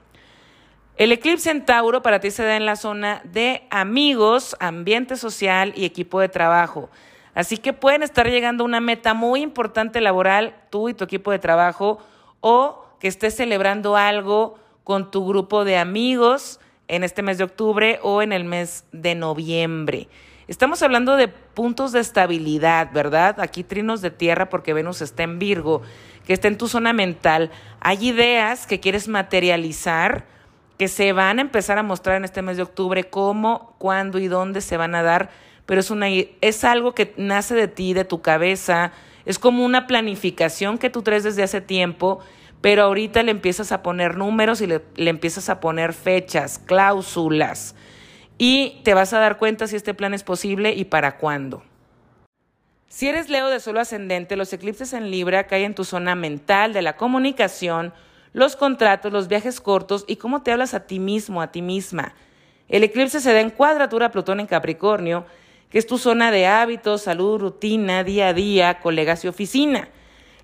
El 0.96 1.12
eclipse 1.12 1.50
en 1.50 1.64
Tauro 1.64 2.02
para 2.02 2.20
ti 2.20 2.30
se 2.30 2.44
da 2.44 2.56
en 2.56 2.66
la 2.66 2.76
zona 2.76 3.22
de 3.24 3.62
amigos, 3.70 4.54
ambiente 4.60 5.16
social 5.16 5.72
y 5.74 5.86
equipo 5.86 6.20
de 6.20 6.28
trabajo. 6.28 6.90
Así 7.34 7.56
que 7.56 7.72
pueden 7.72 8.02
estar 8.02 8.28
llegando 8.28 8.64
a 8.64 8.66
una 8.66 8.80
meta 8.80 9.14
muy 9.14 9.40
importante 9.40 10.00
laboral, 10.00 10.54
tú 10.68 10.88
y 10.88 10.94
tu 10.94 11.04
equipo 11.04 11.30
de 11.30 11.38
trabajo, 11.38 11.98
o 12.40 12.84
que 12.98 13.08
estés 13.08 13.34
celebrando 13.34 13.96
algo 13.96 14.58
con 14.84 15.10
tu 15.10 15.26
grupo 15.26 15.64
de 15.64 15.78
amigos 15.78 16.60
en 16.88 17.04
este 17.04 17.22
mes 17.22 17.38
de 17.38 17.44
octubre 17.44 17.98
o 18.02 18.20
en 18.20 18.32
el 18.32 18.44
mes 18.44 18.84
de 18.92 19.14
noviembre. 19.14 20.08
Estamos 20.48 20.82
hablando 20.82 21.16
de 21.16 21.28
puntos 21.28 21.92
de 21.92 22.00
estabilidad, 22.00 22.90
¿verdad? 22.92 23.38
Aquí 23.38 23.62
trinos 23.62 24.00
de 24.02 24.10
tierra 24.10 24.48
porque 24.48 24.74
Venus 24.74 25.00
está 25.00 25.22
en 25.22 25.38
Virgo 25.38 25.82
que 26.30 26.34
está 26.34 26.46
en 26.46 26.58
tu 26.58 26.68
zona 26.68 26.92
mental, 26.92 27.50
hay 27.80 28.10
ideas 28.10 28.68
que 28.68 28.78
quieres 28.78 29.08
materializar 29.08 30.26
que 30.78 30.86
se 30.86 31.12
van 31.12 31.40
a 31.40 31.42
empezar 31.42 31.76
a 31.76 31.82
mostrar 31.82 32.18
en 32.18 32.24
este 32.24 32.40
mes 32.40 32.56
de 32.56 32.62
octubre, 32.62 33.02
cómo, 33.10 33.74
cuándo 33.78 34.20
y 34.20 34.28
dónde 34.28 34.60
se 34.60 34.76
van 34.76 34.94
a 34.94 35.02
dar, 35.02 35.30
pero 35.66 35.80
es, 35.80 35.90
una, 35.90 36.06
es 36.08 36.62
algo 36.62 36.94
que 36.94 37.14
nace 37.16 37.56
de 37.56 37.66
ti, 37.66 37.94
de 37.94 38.04
tu 38.04 38.22
cabeza, 38.22 38.92
es 39.24 39.40
como 39.40 39.64
una 39.64 39.88
planificación 39.88 40.78
que 40.78 40.88
tú 40.88 41.02
traes 41.02 41.24
desde 41.24 41.42
hace 41.42 41.60
tiempo, 41.60 42.20
pero 42.60 42.84
ahorita 42.84 43.24
le 43.24 43.32
empiezas 43.32 43.72
a 43.72 43.82
poner 43.82 44.16
números 44.16 44.60
y 44.60 44.68
le, 44.68 44.82
le 44.94 45.10
empiezas 45.10 45.48
a 45.48 45.58
poner 45.58 45.92
fechas, 45.92 46.60
cláusulas, 46.60 47.74
y 48.38 48.80
te 48.84 48.94
vas 48.94 49.12
a 49.14 49.18
dar 49.18 49.36
cuenta 49.36 49.66
si 49.66 49.74
este 49.74 49.94
plan 49.94 50.14
es 50.14 50.22
posible 50.22 50.74
y 50.74 50.84
para 50.84 51.16
cuándo. 51.18 51.64
Si 52.92 53.06
eres 53.06 53.30
Leo 53.30 53.48
de 53.48 53.60
solo 53.60 53.78
ascendente, 53.78 54.34
los 54.34 54.52
eclipses 54.52 54.92
en 54.94 55.12
Libra 55.12 55.46
caen 55.46 55.66
en 55.66 55.74
tu 55.76 55.84
zona 55.84 56.16
mental 56.16 56.72
de 56.72 56.82
la 56.82 56.96
comunicación, 56.96 57.94
los 58.32 58.56
contratos, 58.56 59.12
los 59.12 59.28
viajes 59.28 59.60
cortos 59.60 60.04
y 60.08 60.16
cómo 60.16 60.42
te 60.42 60.50
hablas 60.50 60.74
a 60.74 60.88
ti 60.88 60.98
mismo, 60.98 61.40
a 61.40 61.52
ti 61.52 61.62
misma. 61.62 62.14
El 62.68 62.82
eclipse 62.82 63.20
se 63.20 63.32
da 63.32 63.40
en 63.40 63.50
cuadratura 63.50 64.10
Plutón 64.10 64.40
en 64.40 64.48
Capricornio, 64.48 65.24
que 65.70 65.78
es 65.78 65.86
tu 65.86 65.98
zona 65.98 66.32
de 66.32 66.48
hábitos, 66.48 67.02
salud, 67.02 67.38
rutina, 67.38 68.02
día 68.02 68.26
a 68.26 68.32
día, 68.32 68.80
colegas 68.80 69.24
y 69.24 69.28
oficina. 69.28 69.88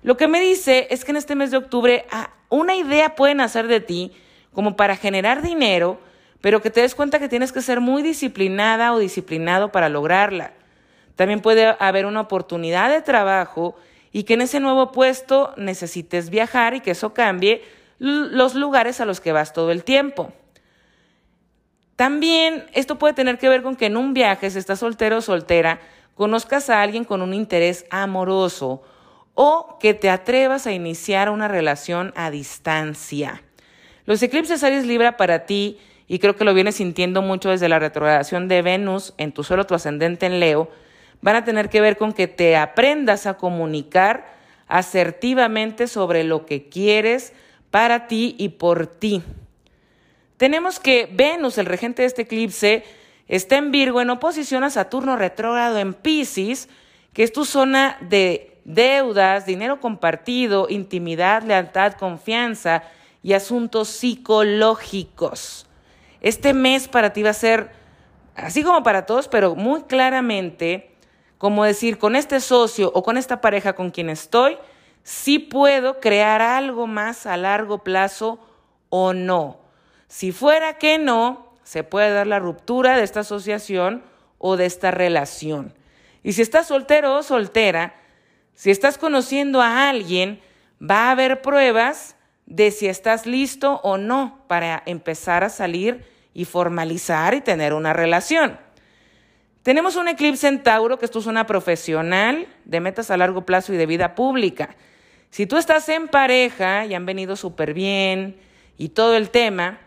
Lo 0.01 0.15
que 0.15 0.29
me 0.29 0.39
dice 0.39 0.87
es 0.89 1.03
que 1.03 1.11
en 1.11 1.17
este 1.17 1.35
mes 1.35 1.51
de 1.51 1.57
octubre 1.57 2.05
ah, 2.11 2.29
una 2.47 2.77
idea 2.77 3.13
pueden 3.15 3.41
hacer 3.41 3.67
de 3.67 3.81
ti 3.81 4.13
como 4.53 4.77
para 4.77 4.95
generar 4.95 5.41
dinero, 5.41 5.99
pero 6.39 6.61
que 6.61 6.69
te 6.69 6.79
des 6.79 6.95
cuenta 6.95 7.19
que 7.19 7.27
tienes 7.27 7.51
que 7.51 7.61
ser 7.61 7.81
muy 7.81 8.03
disciplinada 8.03 8.93
o 8.93 8.99
disciplinado 8.99 9.73
para 9.73 9.89
lograrla. 9.89 10.53
También 11.17 11.41
puede 11.41 11.75
haber 11.79 12.05
una 12.05 12.21
oportunidad 12.21 12.89
de 12.89 13.01
trabajo 13.01 13.75
y 14.13 14.23
que 14.23 14.35
en 14.35 14.41
ese 14.41 14.59
nuevo 14.61 14.91
puesto 14.91 15.53
necesites 15.57 16.29
viajar 16.29 16.75
y 16.75 16.79
que 16.79 16.91
eso 16.91 17.13
cambie 17.13 17.63
los 17.97 18.53
lugares 18.53 19.01
a 19.01 19.05
los 19.05 19.19
que 19.19 19.31
vas 19.31 19.51
todo 19.51 19.71
el 19.71 19.83
tiempo. 19.83 20.31
También 21.95 22.67
esto 22.73 22.99
puede 22.99 23.15
tener 23.15 23.39
que 23.39 23.49
ver 23.49 23.63
con 23.63 23.75
que 23.75 23.87
en 23.87 23.97
un 23.97 24.13
viaje, 24.13 24.51
si 24.51 24.59
estás 24.59 24.79
soltero 24.79 25.17
o 25.17 25.21
soltera, 25.21 25.79
conozcas 26.13 26.69
a 26.69 26.83
alguien 26.83 27.03
con 27.03 27.23
un 27.23 27.33
interés 27.33 27.87
amoroso 27.89 28.83
o 29.33 29.79
que 29.79 29.95
te 29.95 30.11
atrevas 30.11 30.67
a 30.67 30.71
iniciar 30.71 31.31
una 31.31 31.47
relación 31.47 32.13
a 32.15 32.29
distancia. 32.29 33.41
Los 34.05 34.21
eclipses 34.21 34.63
Aries 34.63 34.85
Libra 34.85 35.17
para 35.17 35.47
ti, 35.47 35.79
y 36.07 36.19
creo 36.19 36.35
que 36.35 36.45
lo 36.45 36.53
vienes 36.53 36.75
sintiendo 36.75 37.23
mucho 37.23 37.49
desde 37.49 37.69
la 37.69 37.79
retrogradación 37.79 38.47
de 38.47 38.61
Venus 38.61 39.15
en 39.17 39.31
tu 39.31 39.43
suelo, 39.43 39.65
tu 39.65 39.73
ascendente 39.73 40.27
en 40.27 40.39
Leo, 40.39 40.69
van 41.21 41.35
a 41.35 41.43
tener 41.43 41.69
que 41.69 41.81
ver 41.81 41.97
con 41.97 42.13
que 42.13 42.27
te 42.27 42.55
aprendas 42.55 43.25
a 43.25 43.35
comunicar 43.35 44.25
asertivamente 44.67 45.87
sobre 45.87 46.23
lo 46.23 46.45
que 46.45 46.69
quieres 46.69 47.33
para 47.71 48.07
ti 48.07 48.35
y 48.37 48.49
por 48.49 48.87
ti. 48.87 49.23
Tenemos 50.37 50.79
que 50.79 51.09
Venus, 51.11 51.57
el 51.57 51.65
regente 51.65 52.03
de 52.03 52.07
este 52.07 52.23
eclipse, 52.23 52.83
está 53.27 53.57
en 53.57 53.71
Virgo 53.71 54.01
en 54.01 54.09
oposición 54.09 54.63
a 54.63 54.69
Saturno 54.69 55.15
retrógrado 55.15 55.79
en 55.79 55.93
Pisces, 55.93 56.69
que 57.13 57.23
es 57.23 57.33
tu 57.33 57.45
zona 57.45 57.97
de 58.01 58.57
deudas, 58.63 59.45
dinero 59.45 59.79
compartido, 59.79 60.67
intimidad, 60.69 61.41
lealtad, 61.41 61.93
confianza 61.93 62.83
y 63.23 63.33
asuntos 63.33 63.87
psicológicos. 63.87 65.65
Este 66.21 66.53
mes 66.53 66.87
para 66.87 67.13
ti 67.13 67.23
va 67.23 67.31
a 67.31 67.33
ser, 67.33 67.71
así 68.35 68.63
como 68.63 68.83
para 68.83 69.05
todos, 69.05 69.27
pero 69.27 69.55
muy 69.55 69.83
claramente 69.83 70.91
como 71.37 71.63
decir, 71.63 71.97
con 71.97 72.15
este 72.15 72.39
socio 72.39 72.91
o 72.93 73.03
con 73.03 73.17
esta 73.17 73.41
pareja 73.41 73.73
con 73.73 73.91
quien 73.91 74.09
estoy, 74.09 74.57
sí 75.03 75.39
puedo 75.39 75.99
crear 75.99 76.41
algo 76.41 76.87
más 76.87 77.25
a 77.25 77.37
largo 77.37 77.83
plazo 77.83 78.39
o 78.89 79.13
no. 79.13 79.59
Si 80.07 80.31
fuera 80.31 80.77
que 80.77 80.97
no, 80.97 81.53
se 81.63 81.83
puede 81.83 82.13
dar 82.13 82.27
la 82.27 82.39
ruptura 82.39 82.97
de 82.97 83.03
esta 83.03 83.19
asociación 83.21 84.03
o 84.37 84.57
de 84.57 84.65
esta 84.65 84.91
relación. 84.91 85.73
Y 86.23 86.33
si 86.33 86.41
estás 86.41 86.67
soltero 86.67 87.15
o 87.15 87.23
soltera, 87.23 87.95
si 88.53 88.71
estás 88.71 88.97
conociendo 88.97 89.61
a 89.61 89.89
alguien, 89.89 90.41
va 90.81 91.07
a 91.07 91.11
haber 91.11 91.41
pruebas 91.41 92.15
de 92.45 92.71
si 92.71 92.87
estás 92.87 93.25
listo 93.25 93.79
o 93.83 93.97
no 93.97 94.43
para 94.47 94.81
empezar 94.85 95.43
a 95.43 95.49
salir 95.49 96.05
y 96.33 96.45
formalizar 96.45 97.33
y 97.33 97.41
tener 97.41 97.73
una 97.73 97.93
relación. 97.93 98.57
Tenemos 99.67 99.97
un 99.97 100.07
eclipse 100.07 100.47
en 100.47 100.63
Tauro, 100.63 100.97
que 100.97 101.03
es 101.03 101.11
tu 101.11 101.21
zona 101.21 101.45
profesional, 101.45 102.47
de 102.63 102.79
metas 102.79 103.11
a 103.11 103.17
largo 103.17 103.45
plazo 103.45 103.73
y 103.73 103.75
de 103.75 103.85
vida 103.85 104.15
pública. 104.15 104.69
Si 105.29 105.45
tú 105.45 105.57
estás 105.57 105.89
en 105.89 106.07
pareja 106.07 106.85
y 106.85 106.93
han 106.93 107.05
venido 107.05 107.35
súper 107.35 107.73
bien 107.73 108.37
y 108.77 108.87
todo 108.87 109.17
el 109.17 109.29
tema, 109.29 109.79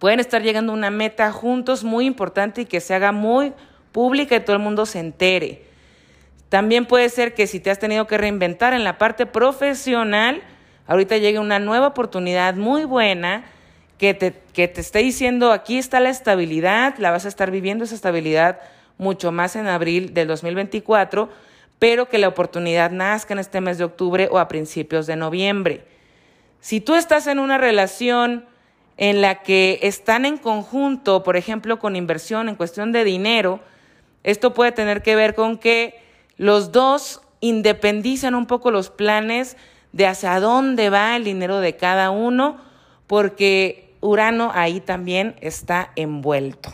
pueden 0.00 0.18
estar 0.18 0.42
llegando 0.42 0.72
a 0.72 0.74
una 0.74 0.90
meta 0.90 1.30
juntos 1.30 1.84
muy 1.84 2.04
importante 2.04 2.62
y 2.62 2.64
que 2.64 2.80
se 2.80 2.94
haga 2.94 3.12
muy 3.12 3.52
pública 3.92 4.34
y 4.34 4.40
todo 4.40 4.56
el 4.56 4.62
mundo 4.62 4.86
se 4.86 4.98
entere. 4.98 5.62
También 6.48 6.84
puede 6.84 7.08
ser 7.08 7.32
que 7.32 7.46
si 7.46 7.60
te 7.60 7.70
has 7.70 7.78
tenido 7.78 8.08
que 8.08 8.18
reinventar 8.18 8.74
en 8.74 8.82
la 8.82 8.98
parte 8.98 9.24
profesional, 9.24 10.42
ahorita 10.88 11.16
llegue 11.18 11.38
una 11.38 11.60
nueva 11.60 11.86
oportunidad 11.86 12.56
muy 12.56 12.84
buena 12.84 13.44
que 13.98 14.14
te, 14.14 14.34
que 14.52 14.66
te 14.66 14.80
esté 14.80 14.98
diciendo 14.98 15.52
aquí 15.52 15.78
está 15.78 16.00
la 16.00 16.10
estabilidad, 16.10 16.96
la 16.98 17.12
vas 17.12 17.24
a 17.24 17.28
estar 17.28 17.52
viviendo 17.52 17.84
esa 17.84 17.94
estabilidad 17.94 18.58
mucho 18.98 19.32
más 19.32 19.56
en 19.56 19.66
abril 19.66 20.14
del 20.14 20.28
2024, 20.28 21.28
pero 21.78 22.08
que 22.08 22.18
la 22.18 22.28
oportunidad 22.28 22.90
nazca 22.90 23.34
en 23.34 23.40
este 23.40 23.60
mes 23.60 23.78
de 23.78 23.84
octubre 23.84 24.28
o 24.30 24.38
a 24.38 24.48
principios 24.48 25.06
de 25.06 25.16
noviembre. 25.16 25.84
Si 26.60 26.80
tú 26.80 26.94
estás 26.94 27.26
en 27.26 27.38
una 27.38 27.58
relación 27.58 28.46
en 28.96 29.20
la 29.20 29.42
que 29.42 29.78
están 29.82 30.24
en 30.24 30.38
conjunto, 30.38 31.22
por 31.22 31.36
ejemplo, 31.36 31.78
con 31.78 31.96
inversión 31.96 32.48
en 32.48 32.56
cuestión 32.56 32.92
de 32.92 33.04
dinero, 33.04 33.60
esto 34.24 34.54
puede 34.54 34.72
tener 34.72 35.02
que 35.02 35.16
ver 35.16 35.34
con 35.34 35.58
que 35.58 36.00
los 36.36 36.72
dos 36.72 37.20
independizan 37.40 38.34
un 38.34 38.46
poco 38.46 38.70
los 38.70 38.90
planes 38.90 39.56
de 39.92 40.06
hacia 40.06 40.40
dónde 40.40 40.90
va 40.90 41.16
el 41.16 41.24
dinero 41.24 41.60
de 41.60 41.76
cada 41.76 42.10
uno, 42.10 42.58
porque 43.06 43.94
Urano 44.00 44.50
ahí 44.54 44.80
también 44.80 45.36
está 45.40 45.92
envuelto. 45.96 46.72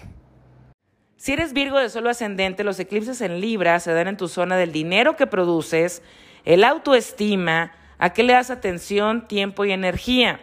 Si 1.23 1.33
eres 1.33 1.53
Virgo 1.53 1.79
de 1.79 1.89
solo 1.89 2.11
ascendente, 2.11 2.64
los 2.64 2.81
eclipses 2.81 3.20
en 3.20 3.41
Libra 3.41 3.79
se 3.79 3.93
dan 3.93 4.09
en 4.09 4.16
tu 4.16 4.27
zona 4.27 4.57
del 4.57 4.73
dinero 4.73 5.14
que 5.14 5.29
produces, 5.29 6.03
el 6.45 6.64
autoestima, 6.64 7.70
a 7.99 8.12
qué 8.12 8.25
le 8.25 8.33
das 8.33 8.51
atención, 8.51 9.29
tiempo 9.29 9.64
y 9.64 9.70
energía. 9.70 10.41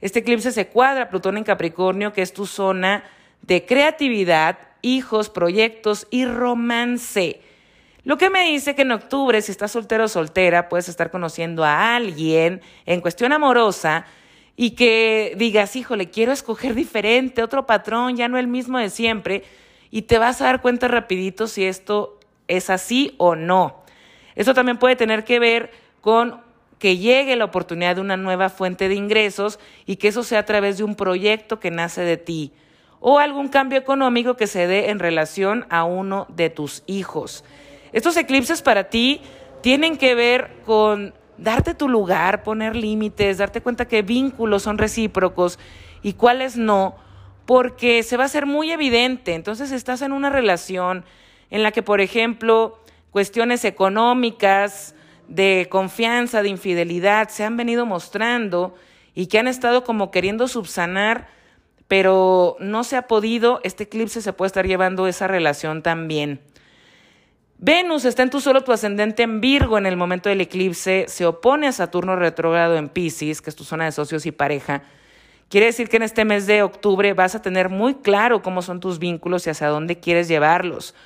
Este 0.00 0.20
eclipse 0.20 0.50
se 0.50 0.68
cuadra 0.68 1.10
Plutón 1.10 1.36
en 1.36 1.44
Capricornio, 1.44 2.14
que 2.14 2.22
es 2.22 2.32
tu 2.32 2.46
zona 2.46 3.04
de 3.42 3.66
creatividad, 3.66 4.56
hijos, 4.80 5.28
proyectos 5.28 6.06
y 6.10 6.24
romance. 6.24 7.42
Lo 8.04 8.16
que 8.16 8.30
me 8.30 8.46
dice 8.46 8.74
que 8.74 8.80
en 8.80 8.92
octubre, 8.92 9.42
si 9.42 9.52
estás 9.52 9.72
soltero 9.72 10.04
o 10.04 10.08
soltera, 10.08 10.70
puedes 10.70 10.88
estar 10.88 11.10
conociendo 11.10 11.64
a 11.64 11.96
alguien 11.96 12.62
en 12.86 13.02
cuestión 13.02 13.34
amorosa 13.34 14.06
y 14.56 14.70
que 14.70 15.34
digas, 15.36 15.76
híjole, 15.76 16.08
quiero 16.08 16.32
escoger 16.32 16.74
diferente, 16.74 17.42
otro 17.42 17.66
patrón, 17.66 18.16
ya 18.16 18.26
no 18.26 18.38
el 18.38 18.46
mismo 18.46 18.78
de 18.78 18.88
siempre, 18.88 19.44
y 19.94 20.02
te 20.02 20.18
vas 20.18 20.40
a 20.40 20.46
dar 20.46 20.60
cuenta 20.60 20.88
rapidito 20.88 21.46
si 21.46 21.64
esto 21.64 22.18
es 22.48 22.68
así 22.68 23.14
o 23.16 23.36
no. 23.36 23.84
Esto 24.34 24.52
también 24.52 24.76
puede 24.76 24.96
tener 24.96 25.22
que 25.22 25.38
ver 25.38 25.70
con 26.00 26.40
que 26.80 26.98
llegue 26.98 27.36
la 27.36 27.44
oportunidad 27.44 27.94
de 27.94 28.00
una 28.00 28.16
nueva 28.16 28.48
fuente 28.48 28.88
de 28.88 28.96
ingresos 28.96 29.60
y 29.86 29.94
que 29.94 30.08
eso 30.08 30.24
sea 30.24 30.40
a 30.40 30.46
través 30.46 30.78
de 30.78 30.82
un 30.82 30.96
proyecto 30.96 31.60
que 31.60 31.70
nace 31.70 32.00
de 32.00 32.16
ti 32.16 32.50
o 32.98 33.20
algún 33.20 33.46
cambio 33.46 33.78
económico 33.78 34.34
que 34.34 34.48
se 34.48 34.66
dé 34.66 34.90
en 34.90 34.98
relación 34.98 35.64
a 35.70 35.84
uno 35.84 36.26
de 36.28 36.50
tus 36.50 36.82
hijos. 36.88 37.44
Estos 37.92 38.16
eclipses 38.16 38.62
para 38.62 38.90
ti 38.90 39.20
tienen 39.60 39.96
que 39.96 40.16
ver 40.16 40.56
con 40.66 41.14
darte 41.38 41.72
tu 41.72 41.88
lugar, 41.88 42.42
poner 42.42 42.74
límites, 42.74 43.38
darte 43.38 43.60
cuenta 43.60 43.86
que 43.86 44.02
vínculos 44.02 44.64
son 44.64 44.76
recíprocos 44.76 45.60
y 46.02 46.14
cuáles 46.14 46.56
no, 46.56 46.96
porque 47.46 48.02
se 48.02 48.16
va 48.16 48.24
a 48.24 48.26
hacer 48.26 48.46
muy 48.46 48.70
evidente. 48.70 49.34
Entonces 49.34 49.72
estás 49.72 50.02
en 50.02 50.12
una 50.12 50.30
relación 50.30 51.04
en 51.50 51.62
la 51.62 51.72
que, 51.72 51.82
por 51.82 52.00
ejemplo, 52.00 52.78
cuestiones 53.10 53.64
económicas, 53.64 54.94
de 55.28 55.68
confianza, 55.70 56.42
de 56.42 56.48
infidelidad, 56.48 57.28
se 57.28 57.44
han 57.44 57.56
venido 57.56 57.86
mostrando 57.86 58.74
y 59.14 59.26
que 59.26 59.38
han 59.38 59.48
estado 59.48 59.84
como 59.84 60.10
queriendo 60.10 60.48
subsanar, 60.48 61.28
pero 61.88 62.56
no 62.60 62.84
se 62.84 62.96
ha 62.96 63.06
podido, 63.06 63.60
este 63.62 63.84
eclipse 63.84 64.20
se 64.20 64.32
puede 64.32 64.48
estar 64.48 64.66
llevando 64.66 65.06
esa 65.06 65.26
relación 65.26 65.82
también. 65.82 66.40
Venus 67.58 68.04
está 68.04 68.22
en 68.22 68.30
tu 68.30 68.40
solo 68.40 68.62
tu 68.62 68.72
ascendente 68.72 69.22
en 69.22 69.40
Virgo 69.40 69.78
en 69.78 69.86
el 69.86 69.96
momento 69.96 70.28
del 70.28 70.40
eclipse, 70.40 71.06
se 71.08 71.24
opone 71.24 71.68
a 71.68 71.72
Saturno 71.72 72.16
retrógrado 72.16 72.76
en 72.76 72.88
Pisces, 72.88 73.40
que 73.40 73.50
es 73.50 73.56
tu 73.56 73.64
zona 73.64 73.84
de 73.84 73.92
socios 73.92 74.26
y 74.26 74.32
pareja. 74.32 74.82
Quiere 75.54 75.66
decir 75.66 75.88
que 75.88 75.98
en 75.98 76.02
este 76.02 76.24
mes 76.24 76.48
de 76.48 76.64
octubre 76.64 77.12
vas 77.12 77.36
a 77.36 77.40
tener 77.40 77.68
muy 77.68 77.94
claro 77.94 78.42
cómo 78.42 78.60
son 78.60 78.80
tus 78.80 78.98
vínculos 78.98 79.46
y 79.46 79.50
hacia 79.50 79.68
dónde 79.68 80.00
quieres 80.00 80.26
llevarlos. 80.26 80.96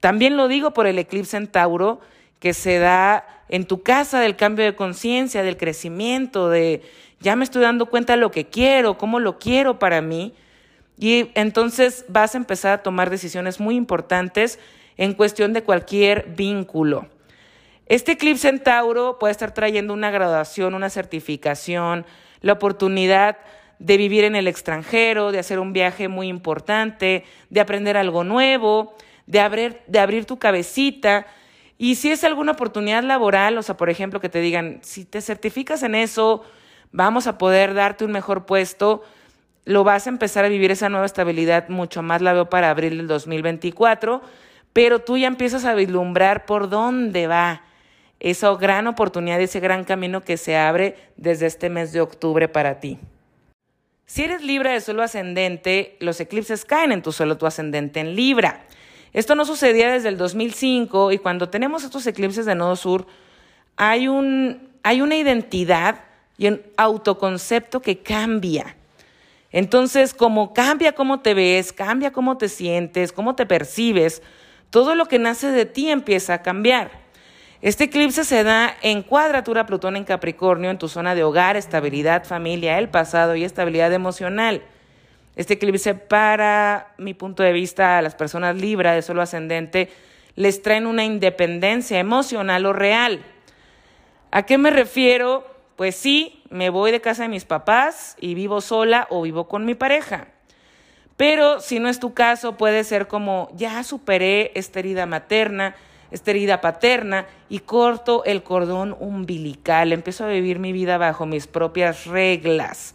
También 0.00 0.36
lo 0.36 0.46
digo 0.46 0.74
por 0.74 0.86
el 0.86 0.98
eclipse 0.98 1.38
en 1.38 1.46
Tauro, 1.46 1.98
que 2.38 2.52
se 2.52 2.80
da 2.80 3.26
en 3.48 3.64
tu 3.64 3.82
casa 3.82 4.20
del 4.20 4.36
cambio 4.36 4.66
de 4.66 4.76
conciencia, 4.76 5.42
del 5.42 5.56
crecimiento, 5.56 6.50
de 6.50 6.82
ya 7.20 7.34
me 7.34 7.44
estoy 7.44 7.62
dando 7.62 7.86
cuenta 7.86 8.12
de 8.12 8.18
lo 8.18 8.30
que 8.30 8.44
quiero, 8.44 8.98
cómo 8.98 9.20
lo 9.20 9.38
quiero 9.38 9.78
para 9.78 10.02
mí. 10.02 10.34
Y 10.98 11.30
entonces 11.34 12.04
vas 12.08 12.34
a 12.34 12.38
empezar 12.38 12.72
a 12.72 12.82
tomar 12.82 13.08
decisiones 13.08 13.58
muy 13.58 13.74
importantes 13.74 14.58
en 14.98 15.14
cuestión 15.14 15.54
de 15.54 15.62
cualquier 15.62 16.26
vínculo. 16.36 17.06
Este 17.86 18.12
eclipse 18.12 18.50
en 18.50 18.62
Tauro 18.62 19.18
puede 19.18 19.32
estar 19.32 19.54
trayendo 19.54 19.94
una 19.94 20.10
graduación, 20.10 20.74
una 20.74 20.90
certificación, 20.90 22.04
la 22.42 22.52
oportunidad 22.52 23.38
de 23.78 23.96
vivir 23.96 24.24
en 24.24 24.36
el 24.36 24.48
extranjero, 24.48 25.32
de 25.32 25.38
hacer 25.38 25.58
un 25.58 25.72
viaje 25.72 26.08
muy 26.08 26.28
importante, 26.28 27.24
de 27.50 27.60
aprender 27.60 27.96
algo 27.96 28.24
nuevo, 28.24 28.94
de 29.26 29.40
abrir, 29.40 29.80
de 29.86 29.98
abrir 29.98 30.24
tu 30.24 30.38
cabecita. 30.38 31.26
Y 31.76 31.94
si 31.94 32.10
es 32.10 32.24
alguna 32.24 32.52
oportunidad 32.52 33.04
laboral, 33.04 33.56
o 33.58 33.62
sea, 33.62 33.76
por 33.76 33.90
ejemplo, 33.90 34.20
que 34.20 34.28
te 34.28 34.40
digan, 34.40 34.80
si 34.82 35.04
te 35.04 35.20
certificas 35.20 35.82
en 35.82 35.94
eso, 35.94 36.42
vamos 36.90 37.26
a 37.26 37.38
poder 37.38 37.74
darte 37.74 38.04
un 38.04 38.12
mejor 38.12 38.46
puesto, 38.46 39.04
lo 39.64 39.84
vas 39.84 40.06
a 40.06 40.10
empezar 40.10 40.44
a 40.44 40.48
vivir 40.48 40.70
esa 40.70 40.88
nueva 40.88 41.06
estabilidad 41.06 41.68
mucho 41.68 42.02
más 42.02 42.22
la 42.22 42.32
veo 42.32 42.48
para 42.48 42.70
abril 42.70 42.96
del 42.96 43.06
2024 43.06 44.22
pero 44.78 45.00
tú 45.00 45.16
ya 45.16 45.26
empiezas 45.26 45.64
a 45.64 45.74
vislumbrar 45.74 46.46
por 46.46 46.68
dónde 46.68 47.26
va 47.26 47.62
esa 48.20 48.54
gran 48.54 48.86
oportunidad, 48.86 49.40
ese 49.40 49.58
gran 49.58 49.82
camino 49.82 50.22
que 50.22 50.36
se 50.36 50.56
abre 50.56 50.96
desde 51.16 51.46
este 51.46 51.68
mes 51.68 51.92
de 51.92 52.00
octubre 52.00 52.46
para 52.46 52.78
ti. 52.78 52.98
Si 54.08 54.24
eres 54.24 54.40
Libra 54.40 54.72
de 54.72 54.80
suelo 54.80 55.02
ascendente, 55.02 55.98
los 56.00 56.18
eclipses 56.18 56.64
caen 56.64 56.92
en 56.92 57.02
tu 57.02 57.12
suelo 57.12 57.36
tu 57.36 57.44
ascendente 57.44 58.00
en 58.00 58.16
Libra. 58.16 58.64
Esto 59.12 59.34
no 59.34 59.44
sucedía 59.44 59.92
desde 59.92 60.08
el 60.08 60.16
2005 60.16 61.12
y 61.12 61.18
cuando 61.18 61.50
tenemos 61.50 61.84
estos 61.84 62.06
eclipses 62.06 62.46
de 62.46 62.54
nodo 62.54 62.74
sur, 62.74 63.06
hay, 63.76 64.08
un, 64.08 64.70
hay 64.82 65.02
una 65.02 65.14
identidad 65.14 66.00
y 66.38 66.46
un 66.46 66.62
autoconcepto 66.78 67.82
que 67.82 67.98
cambia. 67.98 68.76
Entonces, 69.52 70.14
como 70.14 70.54
cambia 70.54 70.92
cómo 70.92 71.20
te 71.20 71.34
ves, 71.34 71.74
cambia 71.74 72.10
cómo 72.10 72.38
te 72.38 72.48
sientes, 72.48 73.12
cómo 73.12 73.34
te 73.34 73.44
percibes, 73.44 74.22
todo 74.70 74.94
lo 74.94 75.04
que 75.04 75.18
nace 75.18 75.50
de 75.50 75.66
ti 75.66 75.90
empieza 75.90 76.32
a 76.32 76.42
cambiar. 76.42 77.07
Este 77.60 77.84
eclipse 77.84 78.22
se 78.22 78.44
da 78.44 78.76
en 78.82 79.02
cuadratura 79.02 79.66
Plutón 79.66 79.96
en 79.96 80.04
Capricornio, 80.04 80.70
en 80.70 80.78
tu 80.78 80.88
zona 80.88 81.16
de 81.16 81.24
hogar, 81.24 81.56
estabilidad, 81.56 82.24
familia, 82.24 82.78
el 82.78 82.88
pasado 82.88 83.34
y 83.34 83.42
estabilidad 83.42 83.92
emocional. 83.92 84.62
Este 85.34 85.54
eclipse, 85.54 85.96
para 85.96 86.94
mi 86.98 87.14
punto 87.14 87.42
de 87.42 87.52
vista, 87.52 87.98
a 87.98 88.02
las 88.02 88.14
personas 88.14 88.54
Libra 88.54 88.92
de 88.92 89.02
solo 89.02 89.22
ascendente, 89.22 89.90
les 90.36 90.62
traen 90.62 90.86
una 90.86 91.04
independencia 91.04 91.98
emocional 91.98 92.64
o 92.64 92.72
real. 92.72 93.24
¿A 94.30 94.44
qué 94.44 94.56
me 94.56 94.70
refiero? 94.70 95.44
Pues 95.74 95.96
sí, 95.96 96.44
me 96.50 96.70
voy 96.70 96.92
de 96.92 97.00
casa 97.00 97.22
de 97.22 97.28
mis 97.28 97.44
papás 97.44 98.16
y 98.20 98.34
vivo 98.34 98.60
sola 98.60 99.08
o 99.10 99.22
vivo 99.22 99.48
con 99.48 99.64
mi 99.64 99.74
pareja. 99.74 100.28
Pero 101.16 101.58
si 101.58 101.80
no 101.80 101.88
es 101.88 101.98
tu 101.98 102.14
caso, 102.14 102.56
puede 102.56 102.84
ser 102.84 103.08
como, 103.08 103.50
ya 103.56 103.82
superé 103.82 104.52
esta 104.54 104.78
herida 104.78 105.06
materna, 105.06 105.74
esta 106.10 106.30
herida 106.30 106.60
paterna 106.60 107.26
y 107.48 107.60
corto 107.60 108.24
el 108.24 108.42
cordón 108.42 108.96
umbilical, 108.98 109.92
empiezo 109.92 110.24
a 110.24 110.28
vivir 110.28 110.58
mi 110.58 110.72
vida 110.72 110.98
bajo 110.98 111.26
mis 111.26 111.46
propias 111.46 112.06
reglas. 112.06 112.94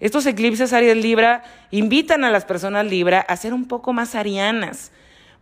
Estos 0.00 0.26
eclipses 0.26 0.72
Aries 0.72 0.96
Libra 0.96 1.44
invitan 1.70 2.24
a 2.24 2.30
las 2.30 2.44
personas 2.44 2.86
Libra 2.86 3.20
a 3.20 3.36
ser 3.36 3.54
un 3.54 3.66
poco 3.66 3.92
más 3.92 4.14
arianas, 4.14 4.92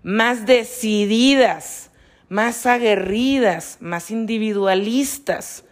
más 0.02 0.46
decididas, 0.46 1.90
más 2.28 2.66
aguerridas, 2.66 3.78
más 3.80 4.10
individualistas. 4.10 5.64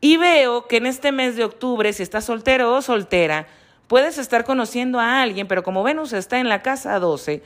Y 0.00 0.16
veo 0.16 0.66
que 0.66 0.78
en 0.78 0.86
este 0.86 1.12
mes 1.12 1.36
de 1.36 1.44
octubre, 1.44 1.92
si 1.92 2.02
estás 2.02 2.24
soltero 2.24 2.74
o 2.74 2.82
soltera, 2.82 3.46
Puedes 3.92 4.16
estar 4.16 4.44
conociendo 4.44 4.98
a 5.00 5.20
alguien, 5.20 5.46
pero 5.46 5.62
como 5.62 5.82
Venus 5.82 6.14
está 6.14 6.40
en 6.40 6.48
la 6.48 6.62
casa 6.62 6.98
12, 6.98 7.42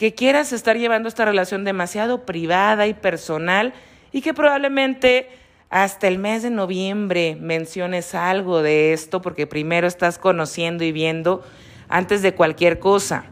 que 0.00 0.14
quieras 0.14 0.54
estar 0.54 0.78
llevando 0.78 1.10
esta 1.10 1.26
relación 1.26 1.62
demasiado 1.62 2.24
privada 2.24 2.86
y 2.86 2.94
personal 2.94 3.74
y 4.12 4.22
que 4.22 4.32
probablemente 4.32 5.28
hasta 5.68 6.08
el 6.08 6.18
mes 6.18 6.42
de 6.42 6.48
noviembre 6.48 7.36
menciones 7.38 8.14
algo 8.14 8.62
de 8.62 8.94
esto 8.94 9.20
porque 9.20 9.46
primero 9.46 9.86
estás 9.86 10.16
conociendo 10.16 10.84
y 10.84 10.92
viendo 10.92 11.44
antes 11.90 12.22
de 12.22 12.32
cualquier 12.32 12.78
cosa. 12.78 13.26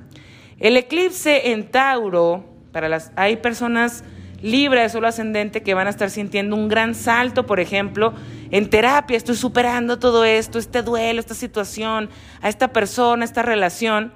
El 0.59 0.77
eclipse 0.77 1.53
en 1.53 1.71
Tauro, 1.71 2.45
para 2.71 2.91
las 2.91 3.13
hay 3.17 3.37
personas 3.37 4.05
Libra 4.43 4.83
de 4.83 4.91
Solo 4.91 5.09
Ascendente 5.09 5.63
que 5.63 5.73
van 5.73 5.87
a 5.87 5.91
estar 5.91 6.11
sintiendo 6.11 6.55
un 6.55 6.69
gran 6.69 6.95
salto, 6.95 7.47
por 7.47 7.61
ejemplo, 7.61 8.13
en 8.51 8.69
terapia, 8.69 9.17
estoy 9.17 9.37
superando 9.37 9.99
todo 9.99 10.23
esto, 10.27 10.59
este 10.59 10.83
duelo, 10.83 11.19
esta 11.19 11.35
situación, 11.35 12.11
a 12.43 12.51
esta 12.51 12.75
persona, 12.75 13.25
esta 13.25 13.41
relación, 13.41 14.13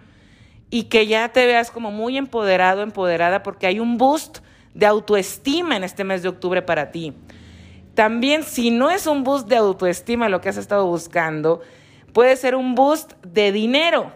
y 0.73 0.85
que 0.85 1.07
ya 1.07 1.29
te 1.29 1.45
veas 1.45 1.71
como 1.71 1.91
muy 1.91 2.17
empoderado, 2.17 2.81
empoderada, 2.81 3.43
porque 3.43 3.67
hay 3.67 3.79
un 3.79 3.99
boost 3.99 4.39
de 4.73 4.87
autoestima 4.87 5.77
en 5.77 5.85
este 5.85 6.03
mes 6.03 6.23
de 6.23 6.31
octubre 6.31 6.63
para 6.63 6.91
ti. 6.91 7.13
También, 7.95 8.43
si 8.43 8.71
no 8.71 8.91
es 8.91 9.07
un 9.07 9.23
boost 9.23 9.49
de 9.49 9.57
autoestima 9.57 10.31
lo 10.31 10.41
que 10.41 10.49
has 10.49 10.57
estado 10.57 10.87
buscando, 10.87 11.61
puede 12.15 12.37
ser 12.37 12.55
un 12.55 12.75
boost 12.75 13.13
de 13.23 13.53
dinero. 13.53 14.15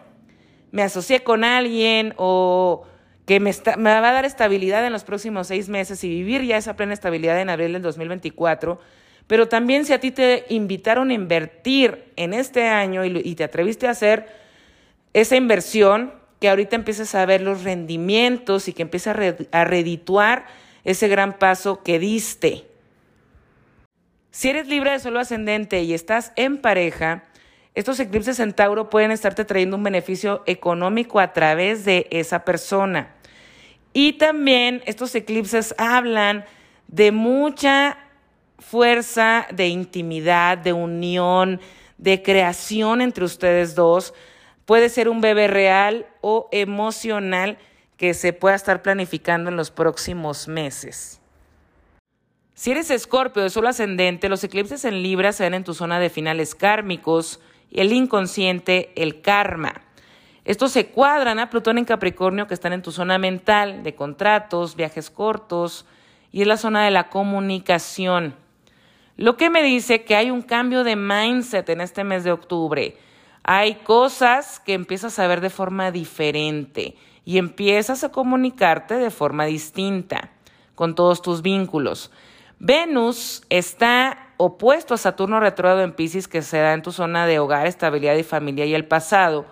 Me 0.70 0.82
asocié 0.82 1.22
con 1.22 1.44
alguien 1.44 2.14
o 2.16 2.84
que 3.26 3.38
me, 3.38 3.52
va 3.52 4.09
a 4.09 4.12
dar 4.12 4.24
estabilidad 4.24 4.86
en 4.86 4.94
los 4.94 5.04
próximos 5.04 5.48
seis 5.48 5.68
meses 5.68 6.02
y 6.04 6.09
vivir 6.09 6.42
ya 6.42 6.57
esa 6.57 6.74
plena 6.74 6.94
estabilidad 6.94 7.38
en 7.38 7.50
abril 7.50 7.74
del 7.74 7.82
2024. 7.82 8.80
Pero 9.26 9.46
también 9.46 9.84
si 9.84 9.92
a 9.92 10.00
ti 10.00 10.11
te 10.11 10.46
invitaron 10.48 11.11
a 11.11 11.12
invertir 11.12 12.14
en 12.16 12.32
este 12.32 12.66
año 12.66 13.04
y 13.04 13.34
te 13.34 13.44
atreviste 13.44 13.88
a 13.88 13.90
hacer 13.90 14.26
esa 15.12 15.36
inversión, 15.36 16.24
que 16.41 16.49
ahorita 16.49 16.76
empieces 16.76 17.14
a 17.14 17.26
ver 17.26 17.41
los 17.41 17.64
rendimientos 17.64 18.68
y 18.68 18.72
que 18.72 18.82
empieces 18.82 19.14
a, 19.16 19.59
a 19.59 19.64
redituar 19.64 20.47
ese 20.84 21.09
gran 21.09 21.39
paso 21.39 21.82
que 21.82 21.99
diste. 21.99 22.64
Si 24.30 24.49
eres 24.49 24.68
libre 24.68 24.91
de 24.91 24.99
solo 24.99 25.18
ascendente 25.18 25.82
y 25.82 25.95
estás 25.95 26.32
en 26.37 26.59
pareja, 26.59 27.24
estos 27.74 28.01
eclipses 28.01 28.41
en 28.41 28.53
Tauro 28.53 28.89
pueden 28.89 29.11
estarte 29.11 29.45
trayendo 29.45 29.76
un 29.76 29.82
beneficio 29.82 30.43
económico 30.47 31.20
a 31.20 31.32
través 31.32 31.84
de 31.84 32.07
esa 32.11 32.45
persona. 32.45 33.14
Y 33.93 34.14
también 34.14 34.82
estos 34.87 35.14
eclipses 35.14 35.74
hablan 35.78 36.45
de 36.89 37.12
mucha 37.12 37.99
fuerza 38.59 39.47
de 39.53 39.68
intimidad, 39.68 40.59
de 40.59 40.72
unión, 40.72 41.61
de 41.99 42.22
creación 42.22 43.01
entre 43.01 43.24
ustedes 43.24 43.74
dos. 43.74 44.14
Puede 44.67 44.89
ser 44.89 45.09
un 45.09 45.21
bebé 45.21 45.47
real 45.47 46.07
o 46.21 46.49
emocional 46.53 47.57
que 47.97 48.12
se 48.14 48.33
pueda 48.33 48.57
estar 48.57 48.83
planificando 48.83 49.49
en 49.49 49.57
los 49.57 49.71
próximos 49.71 50.49
meses. 50.49 51.21
Si 52.55 52.73
eres 52.73 52.91
escorpio 52.91 53.43
de 53.43 53.51
solo 53.51 53.69
ascendente, 53.69 54.29
los 54.29 54.43
eclipses 54.43 54.85
en 54.85 55.03
Libra 55.03 55.33
se 55.33 55.45
ven 55.45 55.55
en 55.55 55.64
tu 55.64 55.73
zona 55.73 56.01
de 56.01 56.11
finales 56.11 56.55
kármicos, 56.55 57.41
el 57.71 57.93
inconsciente, 57.93 58.93
el 58.97 59.21
karma. 59.21 59.83
Estos 60.45 60.73
se 60.73 60.87
cuadran 60.87 61.39
a 61.39 61.51
Plutón 61.51 61.79
en 61.79 61.85
Capricornio, 61.85 62.47
que 62.47 62.55
están 62.55 62.73
en 62.73 62.83
tu 62.83 62.93
zona 62.93 63.19
mental, 63.19 63.83
de 63.83 63.95
contratos, 63.95 64.75
viajes 64.75 65.11
cortos, 65.11 65.87
y 66.33 66.43
es 66.43 66.47
la 66.47 66.57
zona 66.57 66.85
de 66.85 66.91
la 66.91 67.09
comunicación. 67.09 68.35
Lo 69.17 69.37
que 69.37 69.51
me 69.51 69.62
dice 69.62 70.05
que 70.05 70.17
hay 70.17 70.31
un 70.31 70.43
cambio 70.43 70.83
de 70.83 70.97
mindset 70.97 71.69
en 71.69 71.81
este 71.81 72.05
mes 72.05 72.25
de 72.25 72.33
octubre. 72.33 72.97
Hay 73.49 73.76
cosas 73.76 74.59
que 74.59 74.74
empiezas 74.74 75.20
a 75.20 75.28
ver 75.28 75.40
de 75.40 75.51
forma 75.51 75.92
diferente 75.92 76.97
y 77.24 77.38
empiezas 77.38 78.03
a 78.03 78.11
comunicarte 78.11 78.97
de 78.97 79.11
forma 79.11 79.44
distinta 79.44 80.32
con 80.74 80.97
todos 80.97 81.22
tus 81.22 81.42
vínculos. 81.42 82.11
Venus 82.59 83.44
está 83.49 84.32
opuesto 84.36 84.94
a 84.94 84.99
Saturno 84.99 85.38
retrógrado 85.38 85.82
en 85.82 85.92
Pisces 85.92 86.26
que 86.26 86.42
se 86.42 86.59
da 86.59 86.72
en 86.72 86.82
tu 86.82 86.90
zona 86.90 87.24
de 87.24 87.38
hogar, 87.38 87.68
estabilidad 87.68 88.16
y 88.16 88.24
familia 88.24 88.64
y 88.64 88.74
el 88.74 88.84
pasado. 88.84 89.47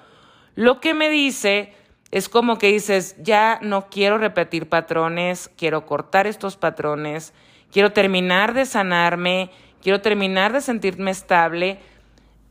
Lo 0.57 0.81
que 0.81 0.93
me 0.93 1.09
dice 1.09 1.73
es 2.11 2.29
como 2.29 2.59
que 2.59 2.73
dices, 2.73 3.15
ya 3.23 3.61
no 3.63 3.91
quiero 3.91 4.19
repetir 4.19 4.69
patrones, 4.69 5.53
quiero 5.57 5.87
cortar 5.87 6.27
estos 6.27 6.57
patrones, 6.57 7.33
quiero 7.71 7.93
terminar 7.93 8.55
de 8.55 8.67
sanarme, 8.67 9.53
quiero 9.81 10.01
terminar 10.01 10.53
de 10.53 10.63
sentirme 10.63 11.13
estable 11.13 11.79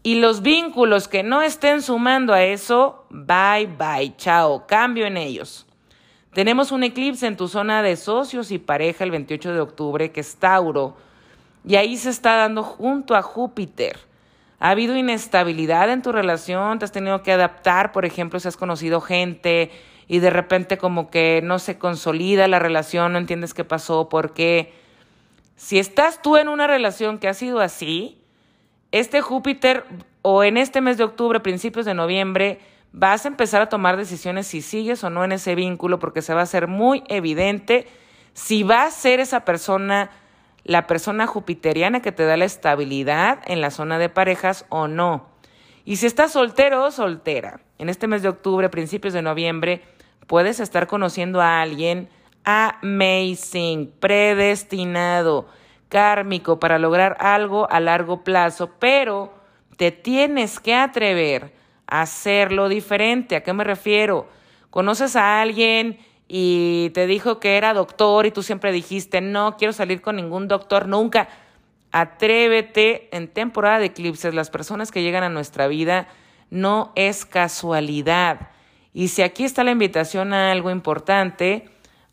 y 0.04 0.16
los 0.16 0.42
vínculos 0.42 1.08
que 1.08 1.24
no 1.24 1.42
estén 1.42 1.82
sumando 1.82 2.34
a 2.34 2.44
eso, 2.44 3.06
bye 3.10 3.68
bye, 3.68 4.14
chao, 4.18 4.68
cambio 4.68 5.06
en 5.06 5.16
ellos. 5.16 5.66
Tenemos 6.34 6.74
un 6.74 6.84
eclipse 6.84 7.26
en 7.26 7.38
tu 7.38 7.48
zona 7.48 7.82
de 7.82 7.96
socios 7.96 8.52
y 8.52 8.58
pareja 8.58 9.06
el 9.06 9.12
28 9.12 9.54
de 9.54 9.62
octubre, 9.62 10.12
que 10.12 10.20
es 10.20 10.36
Tauro, 10.36 10.98
y 11.66 11.76
ahí 11.78 11.96
se 11.96 12.10
está 12.10 12.36
dando 12.36 12.64
junto 12.64 13.16
a 13.16 13.22
Júpiter. 13.22 13.98
Ha 14.60 14.72
habido 14.72 14.98
inestabilidad 14.98 15.90
en 15.90 16.02
tu 16.02 16.12
relación, 16.12 16.80
te 16.80 16.86
has 16.86 16.92
tenido 16.92 17.24
que 17.24 17.32
adaptar, 17.32 17.94
por 17.94 18.04
ejemplo, 18.06 18.40
si 18.40 18.48
has 18.50 18.58
conocido 18.58 19.00
gente 19.00 19.72
y 20.08 20.20
de 20.20 20.30
repente 20.30 20.78
como 20.78 21.10
que 21.10 21.42
no 21.44 21.60
se 21.60 21.78
consolida 21.78 22.48
la 22.50 22.60
relación, 22.60 23.14
no 23.14 23.20
entiendes 23.20 23.54
qué 23.54 23.64
pasó, 23.64 24.10
por 24.10 24.34
qué. 24.34 24.74
Si 25.56 25.80
estás 25.80 26.22
tú 26.22 26.36
en 26.36 26.50
una 26.50 26.68
relación 26.68 27.20
que 27.20 27.30
ha 27.30 27.34
sido 27.34 27.62
así, 27.62 28.23
este 28.94 29.22
Júpiter 29.22 29.84
o 30.22 30.44
en 30.46 30.56
este 30.56 30.80
mes 30.80 30.98
de 30.98 31.04
octubre, 31.04 31.42
principios 31.42 31.86
de 31.86 31.96
noviembre, 31.96 32.60
vas 32.94 33.26
a 33.26 33.28
empezar 33.28 33.62
a 33.62 33.68
tomar 33.68 33.98
decisiones 33.98 34.48
si 34.48 34.62
sigues 34.62 35.04
o 35.04 35.10
no 35.10 35.26
en 35.26 35.34
ese 35.34 35.56
vínculo 35.56 36.00
porque 36.00 36.22
se 36.22 36.34
va 36.34 36.42
a 36.42 36.44
hacer 36.44 36.68
muy 36.68 37.04
evidente 37.10 37.88
si 38.34 38.64
va 38.64 38.84
a 38.84 38.92
ser 38.92 39.20
esa 39.20 39.46
persona 39.46 40.12
la 40.64 40.88
persona 40.88 41.28
jupiteriana 41.28 42.02
que 42.02 42.12
te 42.12 42.24
da 42.24 42.38
la 42.38 42.46
estabilidad 42.46 43.40
en 43.46 43.62
la 43.62 43.72
zona 43.72 44.00
de 44.00 44.10
parejas 44.10 44.66
o 44.70 44.88
no. 44.88 45.28
Y 45.84 45.98
si 45.98 46.06
estás 46.06 46.32
soltero 46.32 46.86
o 46.86 46.92
soltera, 46.92 47.60
en 47.80 47.90
este 47.90 48.08
mes 48.08 48.22
de 48.22 48.30
octubre, 48.30 48.70
principios 48.70 49.14
de 49.14 49.22
noviembre, 49.22 49.82
puedes 50.26 50.62
estar 50.62 50.88
conociendo 50.88 51.42
a 51.42 51.62
alguien 51.62 52.08
amazing, 52.46 53.92
predestinado, 54.00 55.48
kármico 55.94 56.60
para 56.60 56.80
lograr 56.80 57.16
algo 57.20 57.72
a 57.72 57.80
largo 57.80 58.24
plazo, 58.24 58.72
pero 58.80 59.32
te 59.78 59.92
tienes 59.92 60.60
que 60.60 60.74
atrever 60.74 61.54
hacerlo 61.86 62.68
diferente. 62.68 63.36
¿A 63.36 63.44
qué 63.44 63.54
me 63.54 63.64
refiero? 63.64 64.28
Conoces 64.72 65.16
a 65.16 65.40
alguien 65.40 66.00
y 66.28 66.90
te 66.96 67.06
dijo 67.06 67.40
que 67.40 67.58
era 67.58 67.76
doctor 67.76 68.26
y 68.26 68.32
tú 68.32 68.42
siempre 68.42 68.72
dijiste, 68.72 69.22
no 69.22 69.56
quiero 69.56 69.72
salir 69.72 70.02
con 70.02 70.16
ningún 70.16 70.48
doctor 70.48 70.88
nunca. 70.88 71.28
Atrévete 71.92 73.16
en 73.16 73.28
temporada 73.28 73.78
de 73.78 73.86
eclipses. 73.86 74.34
Las 74.34 74.50
personas 74.50 74.92
que 74.92 75.04
llegan 75.04 75.24
a 75.24 75.30
nuestra 75.30 75.68
vida 75.68 76.08
no 76.50 76.92
es 76.96 77.24
casualidad. 77.24 78.50
Y 78.96 79.10
si 79.10 79.22
aquí 79.22 79.44
está 79.44 79.64
la 79.64 79.70
invitación 79.70 80.34
a 80.34 80.52
algo 80.52 80.72
importante, 80.72 81.70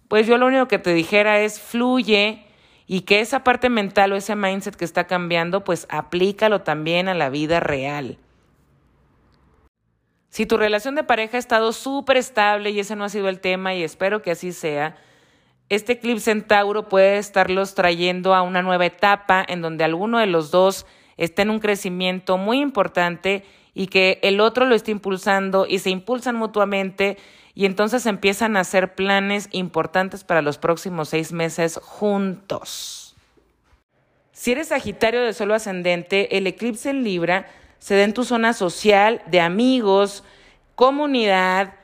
pues 0.09 0.27
yo 0.27 0.37
lo 0.37 0.49
único 0.49 0.69
que 0.69 0.79
te 0.79 0.93
dijera 0.93 1.41
es 1.41 1.59
fluye 1.59 2.45
y 2.93 3.03
que 3.03 3.21
esa 3.21 3.45
parte 3.45 3.69
mental 3.69 4.13
o 4.13 4.17
ese 4.17 4.35
mindset 4.35 4.75
que 4.75 4.85
está 4.85 5.07
cambiando, 5.07 5.63
pues 5.63 5.87
aplícalo 5.91 6.63
también 6.63 7.07
a 7.07 7.15
la 7.15 7.31
vida 7.31 7.61
real. 7.61 8.19
Si 10.29 10.45
tu 10.45 10.57
relación 10.57 10.97
de 10.97 11.05
pareja 11.05 11.37
ha 11.37 11.39
estado 11.39 11.73
súper 11.73 12.17
estable 12.17 12.71
y 12.71 12.81
ese 12.81 12.97
no 12.97 13.05
ha 13.05 13.09
sido 13.09 13.29
el 13.29 13.39
tema 13.39 13.77
y 13.77 13.85
espero 13.85 14.23
que 14.23 14.33
así 14.33 14.51
sea, 14.51 14.97
este 15.69 15.93
eclipse 15.93 16.33
en 16.33 16.43
Tauro 16.43 16.89
puede 16.89 17.19
estarlos 17.19 17.77
trayendo 17.77 18.35
a 18.35 18.43
una 18.43 18.61
nueva 18.61 18.87
etapa 18.87 19.45
en 19.47 19.63
donde 19.63 19.85
alguno 19.85 20.19
de 20.19 20.27
los 20.27 20.51
dos 20.51 20.85
esté 21.17 21.43
en 21.43 21.51
un 21.51 21.61
crecimiento 21.61 22.39
muy 22.39 22.59
importante 22.59 23.45
y 23.73 23.87
que 23.87 24.19
el 24.23 24.41
otro 24.41 24.67
lo 24.67 24.75
esté 24.75 24.91
impulsando 24.91 25.65
y 25.65 25.79
se 25.79 25.91
impulsan 25.91 26.35
mutuamente 26.35 27.19
y 27.55 27.67
entonces 27.67 28.07
empiezan 28.07 28.57
a 28.57 28.61
hacer 28.61 28.95
planes 28.95 29.49
importantes 29.53 30.25
para 30.25 30.43
los 30.43 30.59
próximos 30.59 31.09
seis 31.09 31.33
meses 31.33 31.79
juntos. 31.83 33.17
Si 34.33 34.53
eres 34.53 34.69
Sagitario 34.69 35.23
de 35.23 35.35
solo 35.35 35.55
ascendente, 35.55 36.39
el 36.39 36.47
eclipse 36.47 36.91
en 36.91 37.05
Libra 37.05 37.47
se 37.79 37.97
da 37.97 38.05
en 38.05 38.15
tu 38.15 38.25
zona 38.25 38.53
social, 38.53 39.23
de 39.27 39.41
amigos, 39.41 40.25
comunidad, 40.75 41.75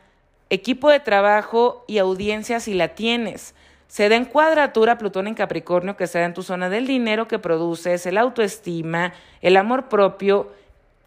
equipo 0.50 0.90
de 0.90 1.00
trabajo 1.00 1.84
y 1.86 1.98
audiencia 1.98 2.60
si 2.60 2.74
la 2.74 2.88
tienes. 2.88 3.54
Se 3.88 4.08
da 4.08 4.16
en 4.16 4.24
cuadratura 4.24 4.98
Plutón 4.98 5.26
en 5.26 5.34
Capricornio, 5.34 5.96
que 5.96 6.06
se 6.06 6.18
da 6.18 6.24
en 6.24 6.34
tu 6.34 6.42
zona 6.42 6.68
del 6.68 6.86
dinero 6.86 7.28
que 7.28 7.38
produces, 7.38 8.06
el 8.06 8.18
autoestima, 8.18 9.12
el 9.42 9.56
amor 9.56 9.88
propio 9.88 10.52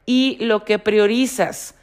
y 0.06 0.38
lo 0.44 0.66
que 0.66 0.80
priorizas. 0.80 1.76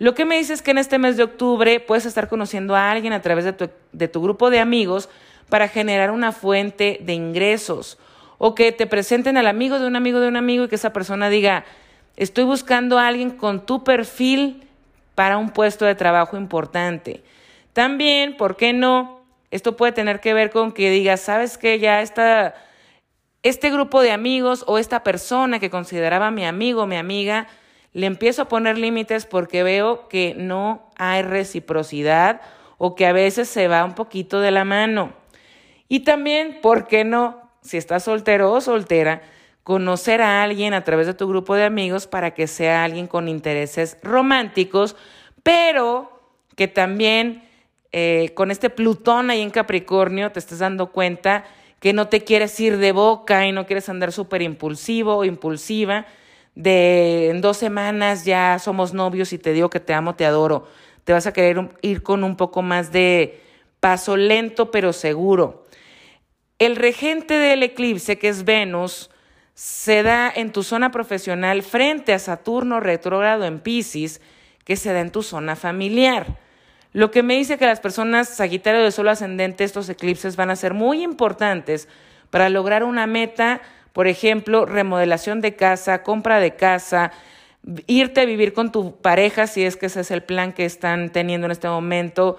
Lo 0.00 0.14
que 0.14 0.24
me 0.24 0.36
dices 0.36 0.58
es 0.58 0.62
que 0.62 0.72
en 0.72 0.78
este 0.78 0.98
mes 0.98 1.16
de 1.16 1.22
octubre 1.22 1.78
puedes 1.78 2.06
estar 2.06 2.28
conociendo 2.28 2.74
a 2.74 2.90
alguien 2.90 3.12
a 3.12 3.22
través 3.22 3.44
de 3.44 3.52
tu, 3.52 3.70
de 3.92 4.08
tu 4.08 4.20
grupo 4.20 4.50
de 4.50 4.58
amigos 4.58 5.08
para 5.48 5.68
generar 5.68 6.10
una 6.10 6.32
fuente 6.32 6.98
de 7.00 7.12
ingresos 7.12 7.96
o 8.38 8.56
que 8.56 8.72
te 8.72 8.88
presenten 8.88 9.36
al 9.36 9.46
amigo 9.46 9.78
de 9.78 9.86
un 9.86 9.94
amigo 9.94 10.18
de 10.18 10.26
un 10.26 10.36
amigo 10.36 10.64
y 10.64 10.68
que 10.68 10.74
esa 10.74 10.92
persona 10.92 11.28
diga, 11.30 11.64
Estoy 12.20 12.44
buscando 12.44 12.98
a 12.98 13.08
alguien 13.08 13.30
con 13.30 13.64
tu 13.64 13.82
perfil 13.82 14.68
para 15.14 15.38
un 15.38 15.48
puesto 15.48 15.86
de 15.86 15.94
trabajo 15.94 16.36
importante. 16.36 17.22
También, 17.72 18.36
¿por 18.36 18.58
qué 18.58 18.74
no? 18.74 19.22
Esto 19.50 19.74
puede 19.74 19.92
tener 19.92 20.20
que 20.20 20.34
ver 20.34 20.50
con 20.50 20.72
que 20.72 20.90
digas, 20.90 21.22
¿sabes 21.22 21.56
qué? 21.56 21.78
Ya 21.78 22.02
está 22.02 22.54
este 23.42 23.70
grupo 23.70 24.02
de 24.02 24.12
amigos 24.12 24.64
o 24.66 24.76
esta 24.76 25.02
persona 25.02 25.60
que 25.60 25.70
consideraba 25.70 26.30
mi 26.30 26.44
amigo 26.44 26.86
mi 26.86 26.96
amiga, 26.96 27.48
le 27.92 28.06
empiezo 28.06 28.42
a 28.42 28.48
poner 28.48 28.78
límites 28.78 29.26
porque 29.26 29.62
veo 29.62 30.08
que 30.08 30.34
no 30.36 30.90
hay 30.96 31.22
reciprocidad 31.22 32.40
o 32.78 32.94
que 32.94 33.06
a 33.06 33.12
veces 33.12 33.48
se 33.48 33.68
va 33.68 33.84
un 33.84 33.94
poquito 33.94 34.40
de 34.40 34.50
la 34.50 34.64
mano. 34.64 35.12
Y 35.88 36.00
también, 36.00 36.60
¿por 36.62 36.86
qué 36.86 37.04
no? 37.04 37.40
Si 37.62 37.76
estás 37.76 38.04
soltero 38.04 38.52
o 38.52 38.60
soltera, 38.60 39.22
conocer 39.64 40.22
a 40.22 40.42
alguien 40.42 40.72
a 40.72 40.84
través 40.84 41.06
de 41.06 41.14
tu 41.14 41.28
grupo 41.28 41.54
de 41.54 41.64
amigos 41.64 42.06
para 42.06 42.32
que 42.32 42.46
sea 42.46 42.84
alguien 42.84 43.06
con 43.06 43.28
intereses 43.28 43.98
románticos, 44.02 44.96
pero 45.42 46.20
que 46.56 46.68
también 46.68 47.42
eh, 47.92 48.32
con 48.34 48.50
este 48.50 48.70
Plutón 48.70 49.30
ahí 49.30 49.40
en 49.40 49.50
Capricornio 49.50 50.30
te 50.30 50.38
estés 50.38 50.60
dando 50.60 50.92
cuenta 50.92 51.44
que 51.80 51.92
no 51.92 52.08
te 52.08 52.22
quieres 52.22 52.58
ir 52.60 52.76
de 52.76 52.92
boca 52.92 53.46
y 53.46 53.52
no 53.52 53.66
quieres 53.66 53.88
andar 53.88 54.12
súper 54.12 54.42
impulsivo 54.42 55.16
o 55.16 55.24
impulsiva, 55.24 56.06
de 56.62 57.30
en 57.30 57.40
dos 57.40 57.56
semanas 57.56 58.24
ya 58.24 58.58
somos 58.58 58.92
novios 58.92 59.32
y 59.32 59.38
te 59.38 59.52
digo 59.52 59.70
que 59.70 59.80
te 59.80 59.94
amo, 59.94 60.14
te 60.14 60.26
adoro. 60.26 60.66
Te 61.04 61.12
vas 61.12 61.26
a 61.26 61.32
querer 61.32 61.70
ir 61.82 62.02
con 62.02 62.24
un 62.24 62.36
poco 62.36 62.62
más 62.62 62.92
de 62.92 63.40
paso 63.80 64.16
lento 64.16 64.70
pero 64.70 64.92
seguro. 64.92 65.66
El 66.58 66.76
regente 66.76 67.34
del 67.34 67.62
eclipse, 67.62 68.18
que 68.18 68.28
es 68.28 68.44
Venus, 68.44 69.10
se 69.54 70.02
da 70.02 70.30
en 70.34 70.52
tu 70.52 70.62
zona 70.62 70.90
profesional 70.90 71.62
frente 71.62 72.12
a 72.12 72.18
Saturno 72.18 72.80
retrógrado 72.80 73.44
en 73.44 73.60
Pisces, 73.60 74.20
que 74.64 74.76
se 74.76 74.92
da 74.92 75.00
en 75.00 75.10
tu 75.10 75.22
zona 75.22 75.56
familiar. 75.56 76.38
Lo 76.92 77.10
que 77.10 77.22
me 77.22 77.36
dice 77.36 77.56
que 77.56 77.66
las 77.66 77.80
personas 77.80 78.28
Sagitario 78.28 78.82
de 78.82 78.90
Solo 78.90 79.10
ascendente, 79.10 79.64
estos 79.64 79.88
eclipses 79.88 80.36
van 80.36 80.50
a 80.50 80.56
ser 80.56 80.74
muy 80.74 81.02
importantes 81.02 81.88
para 82.30 82.48
lograr 82.48 82.84
una 82.84 83.06
meta, 83.06 83.62
por 83.92 84.06
ejemplo, 84.06 84.66
remodelación 84.66 85.40
de 85.40 85.56
casa, 85.56 86.02
compra 86.02 86.40
de 86.40 86.54
casa, 86.54 87.12
irte 87.86 88.20
a 88.20 88.24
vivir 88.24 88.52
con 88.52 88.72
tu 88.72 88.96
pareja, 88.96 89.46
si 89.46 89.64
es 89.64 89.76
que 89.76 89.86
ese 89.86 90.00
es 90.00 90.10
el 90.10 90.22
plan 90.22 90.52
que 90.52 90.64
están 90.64 91.10
teniendo 91.10 91.46
en 91.46 91.52
este 91.52 91.68
momento, 91.68 92.38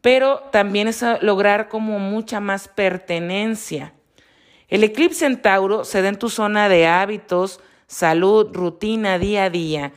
pero 0.00 0.40
también 0.50 0.88
es 0.88 1.04
lograr 1.20 1.68
como 1.68 1.98
mucha 1.98 2.40
más 2.40 2.68
pertenencia. 2.68 3.92
El 4.68 4.84
eclipse 4.84 5.26
en 5.26 5.40
Tauro 5.40 5.84
se 5.84 6.02
da 6.02 6.08
en 6.08 6.18
tu 6.18 6.28
zona 6.28 6.68
de 6.68 6.86
hábitos, 6.86 7.60
salud, 7.86 8.48
rutina, 8.52 9.18
día 9.18 9.44
a 9.44 9.50
día. 9.50 9.92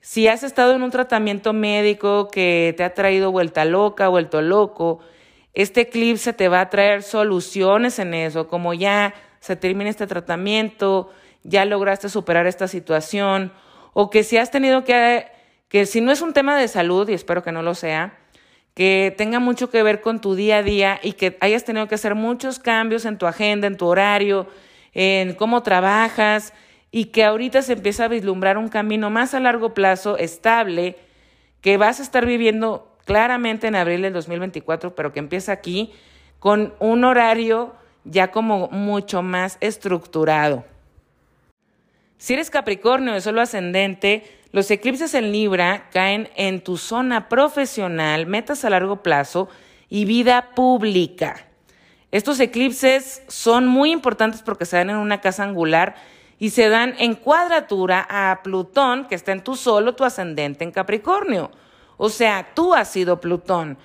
Si 0.00 0.28
has 0.28 0.42
estado 0.42 0.74
en 0.74 0.82
un 0.82 0.90
tratamiento 0.90 1.52
médico 1.52 2.28
que 2.28 2.74
te 2.76 2.84
ha 2.84 2.94
traído 2.94 3.32
vuelta 3.32 3.64
loca, 3.64 4.08
vuelto 4.08 4.40
loco, 4.40 5.00
este 5.52 5.82
eclipse 5.82 6.32
te 6.32 6.48
va 6.48 6.60
a 6.60 6.70
traer 6.70 7.02
soluciones 7.02 7.98
en 7.98 8.14
eso, 8.14 8.46
como 8.46 8.74
ya 8.74 9.14
se 9.44 9.56
termina 9.56 9.90
este 9.90 10.06
tratamiento, 10.06 11.12
ya 11.42 11.66
lograste 11.66 12.08
superar 12.08 12.46
esta 12.46 12.66
situación, 12.66 13.52
o 13.92 14.08
que 14.08 14.24
si 14.24 14.38
has 14.38 14.50
tenido 14.50 14.84
que, 14.84 15.26
que 15.68 15.84
si 15.84 16.00
no 16.00 16.12
es 16.12 16.22
un 16.22 16.32
tema 16.32 16.56
de 16.56 16.66
salud, 16.66 17.06
y 17.10 17.12
espero 17.12 17.42
que 17.42 17.52
no 17.52 17.62
lo 17.62 17.74
sea, 17.74 18.16
que 18.72 19.14
tenga 19.18 19.40
mucho 19.40 19.68
que 19.68 19.82
ver 19.82 20.00
con 20.00 20.22
tu 20.22 20.34
día 20.34 20.56
a 20.56 20.62
día 20.62 20.98
y 21.02 21.12
que 21.12 21.36
hayas 21.42 21.62
tenido 21.62 21.86
que 21.88 21.94
hacer 21.94 22.14
muchos 22.14 22.58
cambios 22.58 23.04
en 23.04 23.18
tu 23.18 23.26
agenda, 23.26 23.66
en 23.66 23.76
tu 23.76 23.84
horario, 23.84 24.46
en 24.94 25.34
cómo 25.34 25.62
trabajas, 25.62 26.54
y 26.90 27.06
que 27.06 27.22
ahorita 27.22 27.60
se 27.60 27.74
empieza 27.74 28.06
a 28.06 28.08
vislumbrar 28.08 28.56
un 28.56 28.70
camino 28.70 29.10
más 29.10 29.34
a 29.34 29.40
largo 29.40 29.74
plazo, 29.74 30.16
estable, 30.16 30.96
que 31.60 31.76
vas 31.76 32.00
a 32.00 32.02
estar 32.02 32.24
viviendo 32.24 32.96
claramente 33.04 33.66
en 33.66 33.76
abril 33.76 34.00
del 34.00 34.14
2024, 34.14 34.94
pero 34.94 35.12
que 35.12 35.18
empieza 35.18 35.52
aquí 35.52 35.92
con 36.38 36.72
un 36.78 37.04
horario 37.04 37.74
ya 38.04 38.30
como 38.30 38.68
mucho 38.68 39.22
más 39.22 39.58
estructurado. 39.60 40.64
Si 42.18 42.34
eres 42.34 42.50
Capricornio 42.50 43.12
de 43.12 43.20
solo 43.20 43.40
ascendente, 43.40 44.24
los 44.52 44.70
eclipses 44.70 45.14
en 45.14 45.32
Libra 45.32 45.88
caen 45.92 46.28
en 46.36 46.62
tu 46.62 46.76
zona 46.76 47.28
profesional, 47.28 48.26
metas 48.26 48.64
a 48.64 48.70
largo 48.70 49.02
plazo 49.02 49.48
y 49.88 50.04
vida 50.04 50.50
pública. 50.54 51.48
Estos 52.12 52.38
eclipses 52.38 53.22
son 53.26 53.66
muy 53.66 53.90
importantes 53.90 54.42
porque 54.42 54.66
se 54.66 54.76
dan 54.76 54.90
en 54.90 54.96
una 54.96 55.20
casa 55.20 55.42
angular 55.42 55.96
y 56.38 56.50
se 56.50 56.68
dan 56.68 56.94
en 56.98 57.14
cuadratura 57.14 58.06
a 58.08 58.42
Plutón, 58.42 59.06
que 59.06 59.16
está 59.16 59.32
en 59.32 59.42
tu 59.42 59.56
solo, 59.56 59.94
tu 59.94 60.04
ascendente 60.04 60.62
en 60.62 60.70
Capricornio. 60.70 61.50
O 61.96 62.08
sea, 62.08 62.50
tú 62.54 62.74
has 62.74 62.88
sido 62.90 63.20
Plutón. 63.20 63.76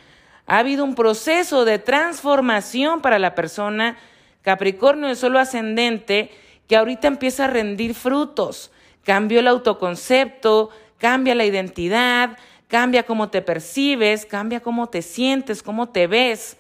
Ha 0.50 0.58
habido 0.58 0.84
un 0.84 0.96
proceso 0.96 1.64
de 1.64 1.78
transformación 1.78 3.02
para 3.02 3.20
la 3.20 3.36
persona 3.36 3.98
Capricornio 4.42 5.08
de 5.08 5.16
solo 5.16 5.38
ascendente 5.38 6.32
que 6.68 6.76
ahorita 6.76 7.08
empieza 7.08 7.46
a 7.46 7.50
rendir 7.50 7.94
frutos. 7.94 8.72
Cambió 9.04 9.42
el 9.42 9.48
autoconcepto, 9.48 10.72
cambia 10.98 11.36
la 11.36 11.46
identidad, 11.46 12.36
cambia 12.68 13.04
cómo 13.04 13.30
te 13.30 13.44
percibes, 13.44 14.26
cambia 14.26 14.60
cómo 14.60 14.90
te 14.90 15.04
sientes, 15.04 15.62
cómo 15.62 15.90
te 15.90 16.08
ves. 16.08 16.58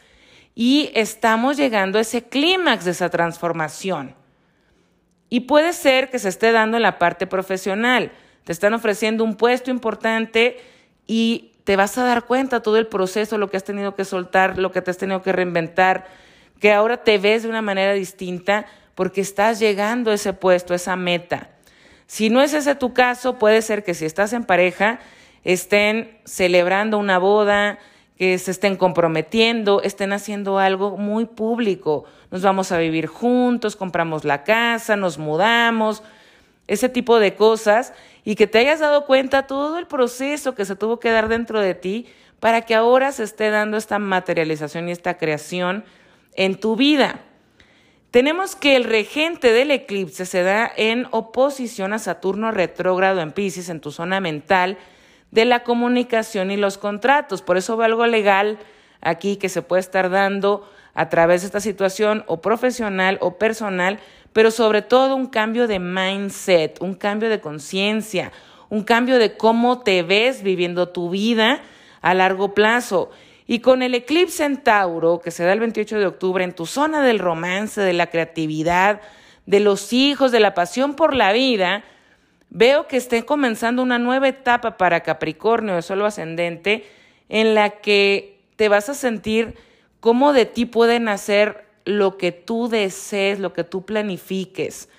Y 0.53 0.91
estamos 0.93 1.57
llegando 1.57 1.97
a 1.97 2.01
ese 2.01 2.23
clímax 2.23 2.85
de 2.85 2.91
esa 2.91 3.09
transformación. 3.09 4.13
Y 5.29 5.41
puede 5.41 5.73
ser 5.73 6.11
que 6.11 6.19
se 6.19 6.29
esté 6.29 6.51
dando 6.51 6.77
en 6.77 6.83
la 6.83 6.99
parte 6.99 7.25
profesional. 7.25 8.11
Te 8.43 8.51
están 8.51 8.75
ofreciendo 8.75 9.23
un 9.23 9.35
puesto 9.35 9.71
importante 9.71 10.57
y 11.07 11.48
te 11.69 11.75
vas 11.75 11.95
a 11.99 12.03
dar 12.03 12.23
cuenta 12.23 12.63
todo 12.63 12.77
el 12.77 12.87
proceso, 12.87 13.37
lo 13.37 13.51
que 13.51 13.55
has 13.55 13.63
tenido 13.63 13.93
que 13.93 14.03
soltar, 14.03 14.57
lo 14.57 14.71
que 14.71 14.81
te 14.81 14.89
has 14.89 14.97
tenido 14.97 15.21
que 15.21 15.31
reinventar, 15.31 16.07
que 16.59 16.73
ahora 16.73 17.03
te 17.03 17.19
ves 17.19 17.43
de 17.43 17.49
una 17.49 17.61
manera 17.61 17.93
distinta 17.93 18.65
porque 18.95 19.21
estás 19.21 19.59
llegando 19.59 20.09
a 20.09 20.15
ese 20.15 20.33
puesto, 20.33 20.73
a 20.73 20.77
esa 20.77 20.95
meta. 20.95 21.51
Si 22.07 22.31
no 22.31 22.41
es 22.41 22.55
ese 22.55 22.73
tu 22.73 22.95
caso, 22.95 23.37
puede 23.37 23.61
ser 23.61 23.83
que 23.83 23.93
si 23.93 24.05
estás 24.05 24.33
en 24.33 24.45
pareja, 24.45 24.99
estén 25.43 26.17
celebrando 26.25 26.97
una 26.97 27.19
boda, 27.19 27.77
que 28.17 28.39
se 28.39 28.49
estén 28.49 28.75
comprometiendo, 28.75 29.83
estén 29.83 30.11
haciendo 30.11 30.57
algo 30.57 30.97
muy 30.97 31.25
público. 31.25 32.05
Nos 32.31 32.41
vamos 32.41 32.71
a 32.71 32.79
vivir 32.79 33.05
juntos, 33.05 33.75
compramos 33.75 34.25
la 34.25 34.43
casa, 34.43 34.95
nos 34.95 35.19
mudamos, 35.19 36.01
ese 36.65 36.89
tipo 36.89 37.19
de 37.19 37.35
cosas, 37.35 37.93
y 38.29 38.35
que 38.35 38.45
te 38.45 38.59
hayas 38.59 38.79
dado 38.79 39.07
cuenta 39.07 39.47
todo 39.47 39.79
el 39.79 39.87
proceso 39.87 40.53
que 40.53 40.63
se 40.63 40.75
tuvo 40.75 40.99
que 40.99 41.09
dar 41.09 41.29
dentro 41.29 41.61
de 41.61 41.73
ti 41.73 42.05
para 42.39 42.61
que 42.61 42.75
ahora 42.75 43.11
se 43.11 43.23
esté 43.23 43.49
dando 43.49 43.75
esta 43.75 43.97
materialización 43.97 44.87
y 44.87 44.91
esta 44.91 45.17
creación 45.17 45.83
en 46.35 46.59
tu 46.59 46.75
vida. 46.75 47.21
Tenemos 48.11 48.55
que 48.55 48.75
el 48.75 48.83
regente 48.83 49.51
del 49.51 49.71
eclipse 49.71 50.27
se 50.27 50.43
da 50.43 50.71
en 50.77 51.07
oposición 51.09 51.91
a 51.91 51.97
Saturno 51.97 52.51
retrógrado 52.51 53.21
en 53.21 53.31
Pisces, 53.31 53.67
en 53.67 53.81
tu 53.81 53.91
zona 53.91 54.19
mental, 54.19 54.77
de 55.31 55.45
la 55.45 55.63
comunicación 55.63 56.51
y 56.51 56.57
los 56.57 56.77
contratos. 56.77 57.41
Por 57.41 57.57
eso 57.57 57.77
veo 57.77 57.85
algo 57.87 58.05
legal 58.05 58.59
aquí 59.01 59.37
que 59.37 59.49
se 59.49 59.63
puede 59.63 59.79
estar 59.79 60.11
dando 60.11 60.69
a 60.93 61.09
través 61.09 61.41
de 61.41 61.47
esta 61.47 61.61
situación 61.61 62.23
o 62.27 62.41
profesional 62.41 63.17
o 63.21 63.39
personal, 63.39 63.99
pero 64.33 64.51
sobre 64.51 64.81
todo 64.81 65.15
un 65.15 65.27
cambio 65.27 65.67
de 65.67 65.79
mindset, 65.79 66.81
un 66.81 66.93
cambio 66.93 67.29
de 67.29 67.39
conciencia, 67.39 68.31
un 68.69 68.83
cambio 68.83 69.17
de 69.17 69.37
cómo 69.37 69.79
te 69.79 70.03
ves 70.03 70.43
viviendo 70.43 70.89
tu 70.89 71.09
vida 71.09 71.61
a 72.01 72.13
largo 72.13 72.53
plazo. 72.53 73.09
Y 73.47 73.59
con 73.59 73.81
el 73.81 73.95
eclipse 73.95 74.45
en 74.45 74.57
Tauro, 74.57 75.19
que 75.19 75.31
se 75.31 75.43
da 75.43 75.53
el 75.53 75.59
28 75.59 75.97
de 75.97 76.05
octubre, 76.05 76.43
en 76.43 76.53
tu 76.53 76.65
zona 76.65 77.01
del 77.01 77.19
romance, 77.19 77.81
de 77.81 77.93
la 77.93 78.07
creatividad, 78.07 79.01
de 79.47 79.59
los 79.59 79.91
hijos, 79.91 80.31
de 80.31 80.39
la 80.39 80.53
pasión 80.53 80.95
por 80.95 81.15
la 81.15 81.33
vida, 81.33 81.83
Veo 82.49 82.87
que 82.87 82.97
esté 82.97 83.25
comenzando 83.25 83.83
una 83.83 83.99
nueva 83.99 84.27
etapa 84.27 84.75
para 84.77 85.01
Capricornio 85.01 85.75
de 85.75 85.83
solo 85.83 86.07
ascendente 86.07 86.85
en 87.29 87.53
la 87.53 87.69
que 87.69 88.39
te 88.55 88.69
vas 88.69 88.89
a 88.89 88.95
sentir 88.95 89.53
cómo 89.99 90.33
de 90.33 90.45
ti 90.45 90.65
puede 90.65 90.99
nacer 90.99 91.65
lo 91.89 92.17
que 92.17 92.31
tú 92.31 92.69
desees, 92.69 93.39
lo 93.39 93.53
que 93.53 93.63
tú 93.63 93.83
planifiques. 93.83 94.89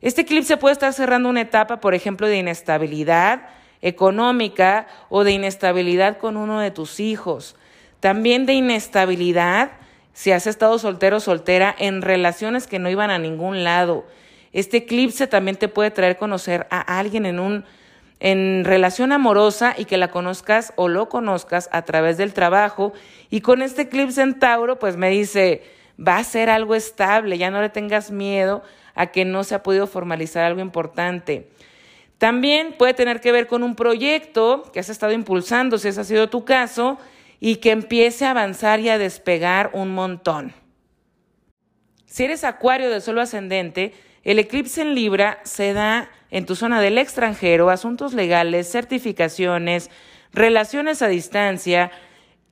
Este 0.00 0.22
eclipse 0.22 0.56
puede 0.56 0.72
estar 0.72 0.92
cerrando 0.92 1.28
una 1.28 1.42
etapa, 1.42 1.80
por 1.80 1.94
ejemplo, 1.94 2.26
de 2.26 2.38
inestabilidad 2.38 3.48
económica 3.82 4.86
o 5.08 5.24
de 5.24 5.32
inestabilidad 5.32 6.18
con 6.18 6.36
uno 6.36 6.60
de 6.60 6.70
tus 6.70 7.00
hijos. 7.00 7.56
También 8.00 8.46
de 8.46 8.54
inestabilidad 8.54 9.72
si 10.12 10.32
has 10.32 10.46
estado 10.46 10.78
soltero 10.78 11.18
o 11.18 11.20
soltera 11.20 11.74
en 11.78 12.02
relaciones 12.02 12.66
que 12.66 12.78
no 12.78 12.90
iban 12.90 13.10
a 13.10 13.18
ningún 13.18 13.62
lado. 13.62 14.06
Este 14.52 14.78
eclipse 14.78 15.26
también 15.26 15.56
te 15.56 15.68
puede 15.68 15.90
traer 15.90 16.16
conocer 16.16 16.66
a 16.70 16.98
alguien 16.98 17.26
en 17.26 17.38
un 17.38 17.64
en 18.20 18.64
relación 18.66 19.12
amorosa 19.12 19.74
y 19.76 19.86
que 19.86 19.96
la 19.96 20.10
conozcas 20.10 20.74
o 20.76 20.88
lo 20.88 21.08
conozcas 21.08 21.70
a 21.72 21.82
través 21.82 22.18
del 22.18 22.34
trabajo. 22.34 22.92
Y 23.30 23.40
con 23.40 23.62
este 23.62 23.82
eclipse 23.82 24.20
en 24.20 24.38
Tauro, 24.38 24.78
pues 24.78 24.98
me 24.98 25.08
dice, 25.08 25.62
va 26.00 26.16
a 26.16 26.24
ser 26.24 26.50
algo 26.50 26.74
estable, 26.74 27.38
ya 27.38 27.50
no 27.50 27.60
le 27.60 27.68
tengas 27.68 28.10
miedo 28.10 28.62
a 28.94 29.08
que 29.08 29.24
no 29.24 29.44
se 29.44 29.54
ha 29.54 29.62
podido 29.62 29.86
formalizar 29.86 30.44
algo 30.44 30.60
importante. 30.60 31.50
También 32.18 32.74
puede 32.76 32.94
tener 32.94 33.20
que 33.20 33.32
ver 33.32 33.46
con 33.46 33.62
un 33.62 33.74
proyecto 33.74 34.70
que 34.72 34.80
has 34.80 34.88
estado 34.88 35.12
impulsando, 35.12 35.78
si 35.78 35.88
ese 35.88 36.00
ha 36.00 36.04
sido 36.04 36.28
tu 36.28 36.44
caso, 36.44 36.98
y 37.38 37.56
que 37.56 37.70
empiece 37.70 38.26
a 38.26 38.32
avanzar 38.32 38.80
y 38.80 38.90
a 38.90 38.98
despegar 38.98 39.70
un 39.72 39.94
montón. 39.94 40.52
Si 42.04 42.24
eres 42.24 42.44
acuario 42.44 42.90
de 42.90 43.00
solo 43.00 43.22
ascendente, 43.22 43.94
el 44.24 44.38
eclipse 44.38 44.82
en 44.82 44.94
Libra 44.94 45.38
se 45.44 45.72
da 45.72 46.10
en 46.30 46.44
tu 46.44 46.54
zona 46.54 46.80
del 46.80 46.98
extranjero, 46.98 47.70
asuntos 47.70 48.12
legales, 48.12 48.70
certificaciones, 48.70 49.90
relaciones 50.32 51.02
a 51.02 51.08
distancia 51.08 51.90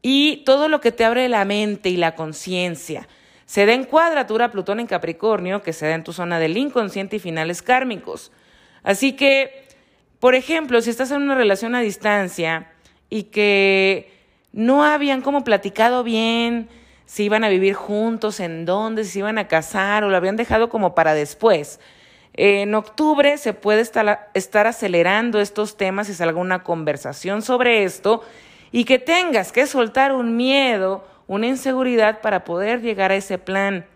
y 0.01 0.45
todo 0.45 0.69
lo 0.69 0.81
que 0.81 0.93
te 0.93 1.05
abre 1.05 1.29
la 1.29 1.45
mente 1.45 1.91
y 1.91 1.97
la 1.97 2.15
conciencia. 2.15 3.09
Se 3.49 3.65
da 3.65 3.73
en 3.73 3.85
cuadratura 3.85 4.51
Plutón 4.51 4.79
en 4.79 4.87
Capricornio, 4.87 5.63
que 5.63 5.73
se 5.73 5.87
da 5.87 5.95
en 5.95 6.05
tu 6.05 6.13
zona 6.13 6.39
del 6.39 6.59
inconsciente 6.59 7.17
y 7.17 7.19
finales 7.19 7.63
kármicos. 7.63 8.31
Así 8.83 9.15
que, 9.15 9.67
por 10.21 10.35
ejemplo, 10.35 10.83
si 10.83 10.91
estás 10.91 11.11
en 11.13 11.23
una 11.23 11.35
relación 11.35 11.75
a 11.75 11.81
distancia 11.81 12.71
y 13.09 13.23
que 13.23 14.13
no 14.53 14.85
habían 14.85 15.23
como 15.23 15.45
platicado 15.45 16.05
bien 16.05 16.69
si 17.07 17.25
iban 17.25 17.43
a 17.43 17.49
vivir 17.49 17.73
juntos, 17.73 18.39
en 18.39 18.67
dónde, 18.67 19.05
si 19.05 19.21
iban 19.21 19.39
a 19.39 19.49
casar 19.49 20.05
o 20.05 20.11
lo 20.11 20.17
habían 20.19 20.37
dejado 20.37 20.69
como 20.69 20.95
para 20.95 21.15
después. 21.15 21.81
En 22.35 22.75
octubre 22.75 23.39
se 23.39 23.55
puede 23.55 23.81
estar, 23.81 24.67
acelerando 24.67 25.41
estos 25.41 25.79
temas 25.79 26.11
y 26.11 26.15
salga 26.15 26.39
una 26.39 26.63
conversación 26.63 27.41
sobre 27.41 27.85
esto 27.85 28.23
y 28.73 28.85
que 28.85 28.99
tengas 28.99 29.53
que 29.53 29.67
soltar 29.67 30.13
un 30.13 30.37
miedo 30.37 31.03
una 31.29 31.47
inseguridad 31.47 32.21
para 32.21 32.45
poder 32.45 32.81
llegar 32.81 33.13
a 33.13 33.17
ese 33.17 33.39
plan. 33.39 33.87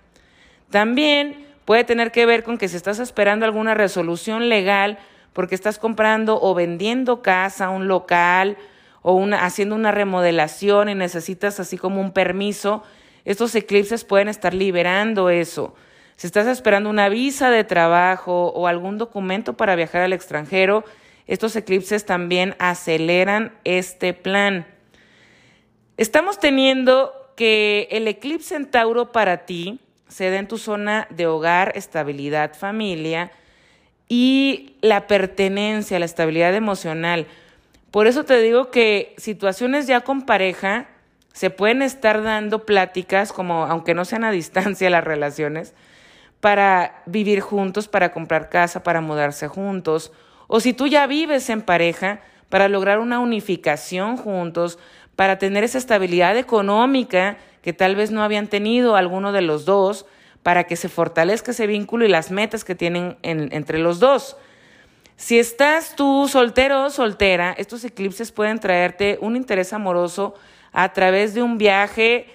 También 0.70 1.46
puede 1.64 1.82
tener 1.82 2.12
que 2.12 2.26
ver 2.26 2.44
con 2.44 2.58
que 2.58 2.68
si 2.68 2.76
estás 2.76 2.98
esperando 3.00 3.44
alguna 3.44 3.74
resolución 3.74 4.48
legal 4.48 4.98
porque 5.32 5.54
estás 5.54 5.78
comprando 5.78 6.38
o 6.40 6.54
vendiendo 6.54 7.22
casa, 7.22 7.70
un 7.70 7.88
local 7.88 8.56
o 9.00 9.14
una, 9.14 9.44
haciendo 9.44 9.74
una 9.74 9.90
remodelación 9.90 10.88
y 10.88 10.94
necesitas 10.94 11.58
así 11.58 11.78
como 11.78 12.00
un 12.00 12.12
permiso, 12.12 12.84
estos 13.24 13.54
eclipses 13.54 14.04
pueden 14.04 14.28
estar 14.28 14.52
liberando 14.52 15.30
eso. 15.30 15.74
Si 16.16 16.26
estás 16.26 16.46
esperando 16.46 16.90
una 16.90 17.08
visa 17.08 17.50
de 17.50 17.64
trabajo 17.64 18.48
o 18.48 18.66
algún 18.66 18.98
documento 18.98 19.54
para 19.54 19.74
viajar 19.74 20.02
al 20.02 20.12
extranjero, 20.12 20.84
estos 21.26 21.56
eclipses 21.56 22.04
también 22.04 22.54
aceleran 22.58 23.52
este 23.64 24.12
plan. 24.12 24.66
Estamos 25.96 26.38
teniendo 26.38 27.21
que 27.42 27.88
el 27.90 28.06
eclipse 28.06 28.54
en 28.54 28.70
Tauro 28.70 29.10
para 29.10 29.46
ti 29.46 29.80
se 30.06 30.30
da 30.30 30.38
en 30.38 30.46
tu 30.46 30.58
zona 30.58 31.08
de 31.10 31.26
hogar, 31.26 31.72
estabilidad, 31.74 32.54
familia 32.54 33.32
y 34.08 34.76
la 34.80 35.08
pertenencia, 35.08 35.98
la 35.98 36.04
estabilidad 36.04 36.54
emocional. 36.54 37.26
Por 37.90 38.06
eso 38.06 38.22
te 38.22 38.40
digo 38.40 38.70
que 38.70 39.16
situaciones 39.18 39.88
ya 39.88 40.02
con 40.02 40.22
pareja 40.22 40.86
se 41.32 41.50
pueden 41.50 41.82
estar 41.82 42.22
dando 42.22 42.64
pláticas, 42.64 43.32
como 43.32 43.64
aunque 43.64 43.92
no 43.92 44.04
sean 44.04 44.22
a 44.22 44.30
distancia 44.30 44.88
las 44.88 45.02
relaciones, 45.02 45.74
para 46.38 47.02
vivir 47.06 47.40
juntos, 47.40 47.88
para 47.88 48.12
comprar 48.12 48.50
casa, 48.50 48.84
para 48.84 49.00
mudarse 49.00 49.48
juntos. 49.48 50.12
O 50.46 50.60
si 50.60 50.74
tú 50.74 50.86
ya 50.86 51.08
vives 51.08 51.50
en 51.50 51.62
pareja, 51.62 52.20
para 52.50 52.68
lograr 52.68 53.00
una 53.00 53.18
unificación 53.18 54.16
juntos, 54.16 54.78
para 55.16 55.38
tener 55.38 55.64
esa 55.64 55.78
estabilidad 55.78 56.36
económica 56.36 57.38
que 57.62 57.72
tal 57.72 57.94
vez 57.96 58.10
no 58.10 58.22
habían 58.22 58.48
tenido 58.48 58.96
alguno 58.96 59.32
de 59.32 59.42
los 59.42 59.64
dos, 59.64 60.06
para 60.42 60.64
que 60.64 60.76
se 60.76 60.88
fortalezca 60.88 61.52
ese 61.52 61.66
vínculo 61.66 62.04
y 62.04 62.08
las 62.08 62.30
metas 62.30 62.64
que 62.64 62.74
tienen 62.74 63.16
entre 63.22 63.78
los 63.78 64.00
dos. 64.00 64.36
Si 65.16 65.38
estás 65.38 65.94
tú 65.94 66.26
soltero 66.28 66.86
o 66.86 66.90
soltera, 66.90 67.54
estos 67.56 67.84
eclipses 67.84 68.32
pueden 68.32 68.58
traerte 68.58 69.18
un 69.20 69.36
interés 69.36 69.72
amoroso 69.72 70.34
a 70.72 70.92
través 70.92 71.34
de 71.34 71.42
un 71.42 71.58
viaje. 71.58 72.26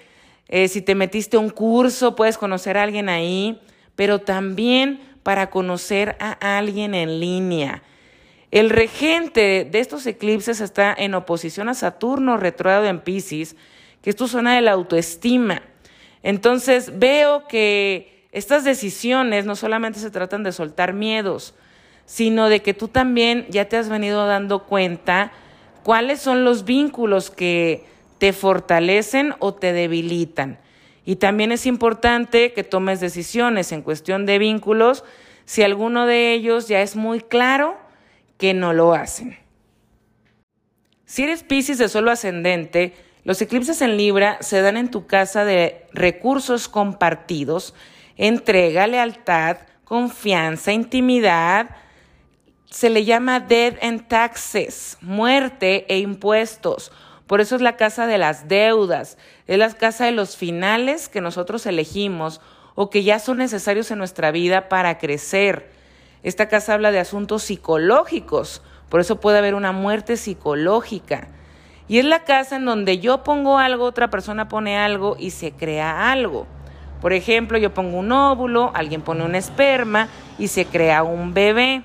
Eh, 0.48 0.68
si 0.68 0.80
te 0.80 0.94
metiste 0.94 1.36
a 1.36 1.40
un 1.40 1.50
curso, 1.50 2.16
puedes 2.16 2.38
conocer 2.38 2.78
a 2.78 2.84
alguien 2.84 3.10
ahí, 3.10 3.60
pero 3.94 4.20
también 4.20 5.00
para 5.22 5.50
conocer 5.50 6.16
a 6.18 6.56
alguien 6.56 6.94
en 6.94 7.20
línea. 7.20 7.82
El 8.50 8.70
regente 8.70 9.68
de 9.70 9.78
estos 9.78 10.06
eclipses 10.06 10.60
está 10.60 10.94
en 10.96 11.14
oposición 11.14 11.68
a 11.68 11.74
Saturno 11.74 12.38
retrógrado 12.38 12.86
en 12.86 13.00
Pisces, 13.00 13.56
que 14.00 14.10
es 14.10 14.16
tu 14.16 14.26
zona 14.26 14.54
de 14.54 14.62
la 14.62 14.72
autoestima. 14.72 15.62
Entonces 16.22 16.98
veo 16.98 17.46
que 17.46 18.26
estas 18.32 18.64
decisiones 18.64 19.44
no 19.44 19.54
solamente 19.54 20.00
se 20.00 20.10
tratan 20.10 20.44
de 20.44 20.52
soltar 20.52 20.94
miedos, 20.94 21.54
sino 22.06 22.48
de 22.48 22.62
que 22.62 22.72
tú 22.72 22.88
también 22.88 23.46
ya 23.50 23.66
te 23.66 23.76
has 23.76 23.90
venido 23.90 24.26
dando 24.26 24.64
cuenta 24.64 25.30
cuáles 25.82 26.20
son 26.20 26.44
los 26.44 26.64
vínculos 26.64 27.30
que 27.30 27.84
te 28.16 28.32
fortalecen 28.32 29.34
o 29.40 29.54
te 29.54 29.74
debilitan. 29.74 30.58
Y 31.04 31.16
también 31.16 31.52
es 31.52 31.66
importante 31.66 32.52
que 32.52 32.64
tomes 32.64 33.00
decisiones 33.00 33.72
en 33.72 33.82
cuestión 33.82 34.24
de 34.24 34.38
vínculos 34.38 35.04
si 35.44 35.62
alguno 35.62 36.06
de 36.06 36.32
ellos 36.32 36.68
ya 36.68 36.80
es 36.80 36.96
muy 36.96 37.20
claro 37.20 37.76
que 38.38 38.54
no 38.54 38.72
lo 38.72 38.94
hacen. 38.94 39.36
Si 41.04 41.24
eres 41.24 41.42
Pisces 41.42 41.78
de 41.78 41.88
solo 41.88 42.10
ascendente, 42.10 42.94
los 43.24 43.42
eclipses 43.42 43.82
en 43.82 43.96
Libra 43.96 44.38
se 44.40 44.62
dan 44.62 44.76
en 44.76 44.90
tu 44.90 45.06
casa 45.06 45.44
de 45.44 45.86
recursos 45.92 46.68
compartidos, 46.68 47.74
entrega, 48.16 48.86
lealtad, 48.86 49.58
confianza, 49.84 50.72
intimidad. 50.72 51.76
Se 52.70 52.90
le 52.90 53.04
llama 53.04 53.40
dead 53.40 53.74
and 53.82 54.08
taxes, 54.08 54.96
muerte 55.00 55.86
e 55.88 55.98
impuestos. 55.98 56.92
Por 57.26 57.40
eso 57.40 57.56
es 57.56 57.62
la 57.62 57.76
casa 57.76 58.06
de 58.06 58.18
las 58.18 58.48
deudas, 58.48 59.18
es 59.46 59.58
la 59.58 59.72
casa 59.74 60.06
de 60.06 60.12
los 60.12 60.36
finales 60.36 61.08
que 61.08 61.20
nosotros 61.20 61.66
elegimos 61.66 62.40
o 62.74 62.90
que 62.90 63.02
ya 63.02 63.18
son 63.18 63.38
necesarios 63.38 63.90
en 63.90 63.98
nuestra 63.98 64.30
vida 64.30 64.68
para 64.68 64.98
crecer. 64.98 65.77
Esta 66.22 66.48
casa 66.48 66.74
habla 66.74 66.90
de 66.90 66.98
asuntos 66.98 67.44
psicológicos, 67.44 68.62
por 68.88 69.00
eso 69.00 69.20
puede 69.20 69.38
haber 69.38 69.54
una 69.54 69.72
muerte 69.72 70.16
psicológica. 70.16 71.28
Y 71.88 71.98
es 71.98 72.04
la 72.04 72.24
casa 72.24 72.56
en 72.56 72.64
donde 72.64 72.98
yo 72.98 73.22
pongo 73.22 73.58
algo, 73.58 73.84
otra 73.84 74.10
persona 74.10 74.48
pone 74.48 74.76
algo 74.76 75.16
y 75.18 75.30
se 75.30 75.52
crea 75.52 76.10
algo. 76.10 76.46
Por 77.00 77.12
ejemplo, 77.12 77.58
yo 77.58 77.72
pongo 77.72 77.98
un 77.98 78.12
óvulo, 78.12 78.72
alguien 78.74 79.02
pone 79.02 79.24
un 79.24 79.34
esperma 79.34 80.08
y 80.38 80.48
se 80.48 80.66
crea 80.66 81.02
un 81.02 81.32
bebé. 81.32 81.82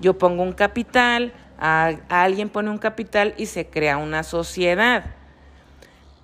Yo 0.00 0.18
pongo 0.18 0.42
un 0.42 0.52
capital, 0.52 1.32
alguien 1.58 2.48
pone 2.48 2.70
un 2.70 2.78
capital 2.78 3.34
y 3.36 3.46
se 3.46 3.68
crea 3.68 3.96
una 3.96 4.22
sociedad. 4.22 5.04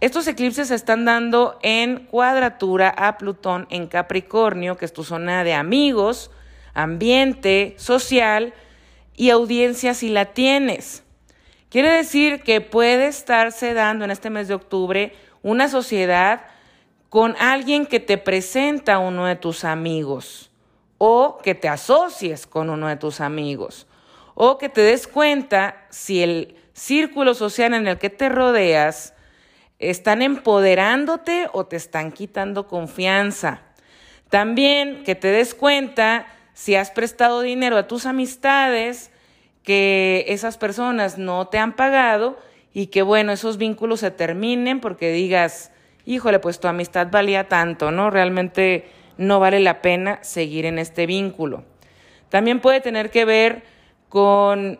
Estos 0.00 0.26
eclipses 0.26 0.68
se 0.68 0.74
están 0.74 1.04
dando 1.04 1.58
en 1.62 2.06
cuadratura 2.06 2.90
a 2.90 3.16
Plutón 3.16 3.66
en 3.70 3.86
Capricornio, 3.86 4.76
que 4.76 4.84
es 4.84 4.92
tu 4.92 5.02
zona 5.02 5.44
de 5.44 5.54
amigos, 5.54 6.30
ambiente, 6.74 7.74
social 7.78 8.52
y 9.16 9.30
audiencia 9.30 9.94
si 9.94 10.10
la 10.10 10.26
tienes. 10.26 11.02
Quiere 11.70 11.90
decir 11.90 12.42
que 12.42 12.60
puede 12.60 13.06
estarse 13.06 13.74
dando 13.74 14.04
en 14.04 14.10
este 14.10 14.30
mes 14.30 14.48
de 14.48 14.54
octubre 14.54 15.12
una 15.42 15.68
sociedad 15.68 16.42
con 17.08 17.36
alguien 17.38 17.86
que 17.86 18.00
te 18.00 18.18
presenta 18.18 18.94
a 18.94 18.98
uno 18.98 19.26
de 19.26 19.36
tus 19.36 19.64
amigos 19.64 20.50
o 20.98 21.38
que 21.42 21.54
te 21.54 21.68
asocies 21.68 22.46
con 22.46 22.70
uno 22.70 22.88
de 22.88 22.96
tus 22.96 23.20
amigos 23.20 23.86
o 24.34 24.58
que 24.58 24.68
te 24.68 24.80
des 24.80 25.06
cuenta 25.06 25.86
si 25.90 26.22
el 26.22 26.56
círculo 26.72 27.34
social 27.34 27.74
en 27.74 27.86
el 27.86 27.98
que 27.98 28.10
te 28.10 28.28
rodeas 28.28 29.14
están 29.78 30.22
empoderándote 30.22 31.48
o 31.52 31.66
te 31.66 31.76
están 31.76 32.12
quitando 32.12 32.66
confianza. 32.66 33.62
También 34.30 35.04
que 35.04 35.14
te 35.14 35.28
des 35.28 35.54
cuenta 35.54 36.26
si 36.54 36.76
has 36.76 36.90
prestado 36.90 37.42
dinero 37.42 37.76
a 37.76 37.86
tus 37.86 38.06
amistades, 38.06 39.10
que 39.62 40.24
esas 40.28 40.56
personas 40.56 41.18
no 41.18 41.48
te 41.48 41.58
han 41.58 41.74
pagado 41.74 42.38
y 42.72 42.86
que 42.86 43.02
bueno, 43.02 43.32
esos 43.32 43.58
vínculos 43.58 44.00
se 44.00 44.10
terminen 44.10 44.80
porque 44.80 45.12
digas, 45.12 45.72
híjole, 46.06 46.38
pues 46.38 46.60
tu 46.60 46.68
amistad 46.68 47.08
valía 47.10 47.48
tanto, 47.48 47.90
¿no? 47.90 48.10
Realmente 48.10 48.86
no 49.16 49.40
vale 49.40 49.60
la 49.60 49.82
pena 49.82 50.18
seguir 50.22 50.66
en 50.66 50.78
este 50.78 51.06
vínculo. 51.06 51.64
También 52.28 52.60
puede 52.60 52.80
tener 52.80 53.10
que 53.10 53.24
ver 53.24 53.62
con 54.08 54.78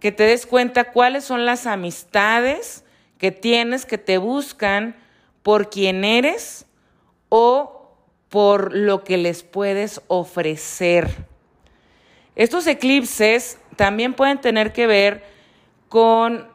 que 0.00 0.12
te 0.12 0.24
des 0.24 0.46
cuenta 0.46 0.92
cuáles 0.92 1.24
son 1.24 1.44
las 1.46 1.66
amistades 1.66 2.84
que 3.18 3.32
tienes 3.32 3.84
que 3.86 3.98
te 3.98 4.18
buscan 4.18 4.96
por 5.42 5.70
quién 5.70 6.04
eres 6.04 6.66
o 7.28 7.77
por 8.28 8.74
lo 8.74 9.04
que 9.04 9.16
les 9.16 9.42
puedes 9.42 10.02
ofrecer. 10.08 11.08
Estos 12.36 12.66
eclipses 12.66 13.58
también 13.76 14.14
pueden 14.14 14.40
tener 14.40 14.72
que 14.72 14.86
ver 14.86 15.24
con 15.88 16.46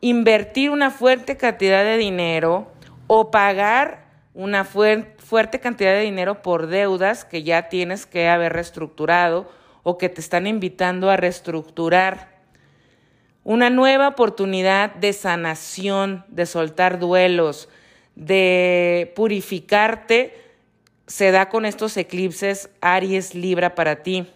invertir 0.00 0.70
una 0.70 0.90
fuerte 0.90 1.36
cantidad 1.36 1.84
de 1.84 1.96
dinero 1.96 2.70
o 3.06 3.30
pagar 3.30 4.06
una 4.34 4.64
fuerte 4.64 5.60
cantidad 5.60 5.92
de 5.92 6.00
dinero 6.00 6.40
por 6.42 6.66
deudas 6.68 7.24
que 7.24 7.42
ya 7.42 7.68
tienes 7.68 8.06
que 8.06 8.28
haber 8.28 8.54
reestructurado 8.54 9.50
o 9.82 9.98
que 9.98 10.08
te 10.08 10.20
están 10.20 10.46
invitando 10.46 11.10
a 11.10 11.16
reestructurar. 11.16 12.40
Una 13.44 13.70
nueva 13.70 14.08
oportunidad 14.08 14.94
de 14.94 15.12
sanación, 15.12 16.24
de 16.28 16.46
soltar 16.46 16.98
duelos, 16.98 17.68
de 18.14 19.12
purificarte 19.16 20.41
se 21.12 21.30
da 21.30 21.50
con 21.50 21.66
estos 21.66 21.94
eclipses 21.98 22.70
Aries 22.80 23.34
Libra 23.34 23.74
para 23.74 23.96
ti. 23.96 24.26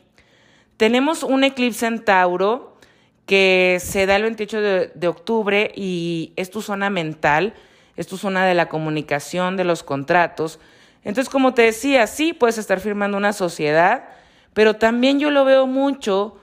Tenemos 0.76 1.22
un 1.22 1.42
eclipse 1.42 1.86
en 1.86 2.04
Tauro 2.04 2.76
que 3.24 3.78
se 3.80 4.04
da 4.04 4.16
el 4.16 4.24
28 4.24 4.60
de, 4.60 5.08
octubre 5.08 5.72
y 5.74 6.34
es 6.36 6.50
tu 6.50 6.60
zona 6.60 6.90
mental, 6.90 7.54
es 7.96 8.06
tu 8.06 8.18
zona 8.18 8.44
de 8.44 8.52
la 8.52 8.68
comunicación, 8.68 9.56
de 9.56 9.64
los 9.64 9.82
contratos. 9.82 10.60
Entonces, 11.02 11.30
como 11.30 11.54
te 11.54 11.62
decía, 11.62 12.06
sí 12.06 12.34
puedes 12.34 12.58
estar 12.58 12.78
firmando 12.78 13.16
una 13.16 13.32
sociedad, 13.32 14.10
pero 14.52 14.76
también 14.76 15.18
yo 15.18 15.30
lo 15.30 15.46
veo 15.46 15.66
mucho 15.66 16.36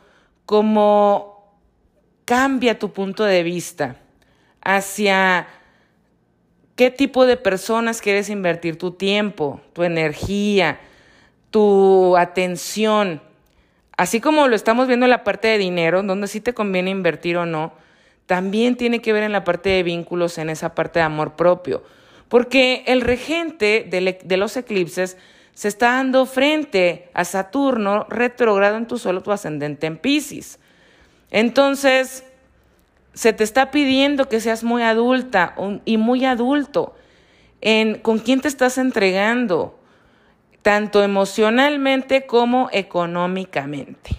como 0.47 1.53
cambia 2.25 2.79
tu 2.79 2.91
punto 2.91 3.23
de 3.23 3.43
vista 3.43 3.97
hacia 4.63 5.45
qué 6.83 6.91
tipo 6.91 7.25
de 7.25 7.37
personas 7.37 8.01
quieres 8.01 8.29
invertir 8.29 8.77
tu 8.77 8.91
tiempo, 8.91 9.61
tu 9.71 9.83
energía, 9.83 10.81
tu 11.49 12.17
atención. 12.17 13.21
Así 13.95 14.19
como 14.19 14.49
lo 14.49 14.55
estamos 14.57 14.87
viendo 14.87 15.05
en 15.05 15.11
la 15.11 15.23
parte 15.23 15.47
de 15.47 15.57
dinero, 15.57 16.03
donde 16.03 16.27
sí 16.27 16.41
te 16.41 16.53
conviene 16.53 16.89
invertir 16.89 17.37
o 17.37 17.45
no, 17.45 17.71
también 18.25 18.75
tiene 18.75 19.01
que 19.01 19.13
ver 19.13 19.23
en 19.23 19.31
la 19.31 19.45
parte 19.45 19.69
de 19.69 19.81
vínculos, 19.81 20.37
en 20.37 20.49
esa 20.49 20.75
parte 20.75 20.99
de 20.99 21.05
amor 21.05 21.37
propio. 21.37 21.85
Porque 22.27 22.83
el 22.85 22.99
regente 22.99 23.87
de, 23.89 24.19
de 24.21 24.37
los 24.37 24.57
eclipses 24.57 25.15
se 25.53 25.69
está 25.69 25.91
dando 25.93 26.25
frente 26.25 27.09
a 27.13 27.23
Saturno 27.23 28.07
retrogrado 28.09 28.75
en 28.75 28.87
tu 28.87 28.97
solo 28.97 29.23
tu 29.23 29.31
ascendente 29.31 29.87
en 29.87 29.97
Pisces. 29.97 30.59
Entonces, 31.31 32.25
se 33.13 33.33
te 33.33 33.43
está 33.43 33.71
pidiendo 33.71 34.29
que 34.29 34.39
seas 34.39 34.63
muy 34.63 34.83
adulta 34.83 35.55
y 35.85 35.97
muy 35.97 36.25
adulto 36.25 36.95
en 37.61 37.99
con 37.99 38.19
quién 38.19 38.41
te 38.41 38.47
estás 38.47 38.77
entregando, 38.77 39.79
tanto 40.61 41.03
emocionalmente 41.03 42.25
como 42.25 42.69
económicamente. 42.71 44.11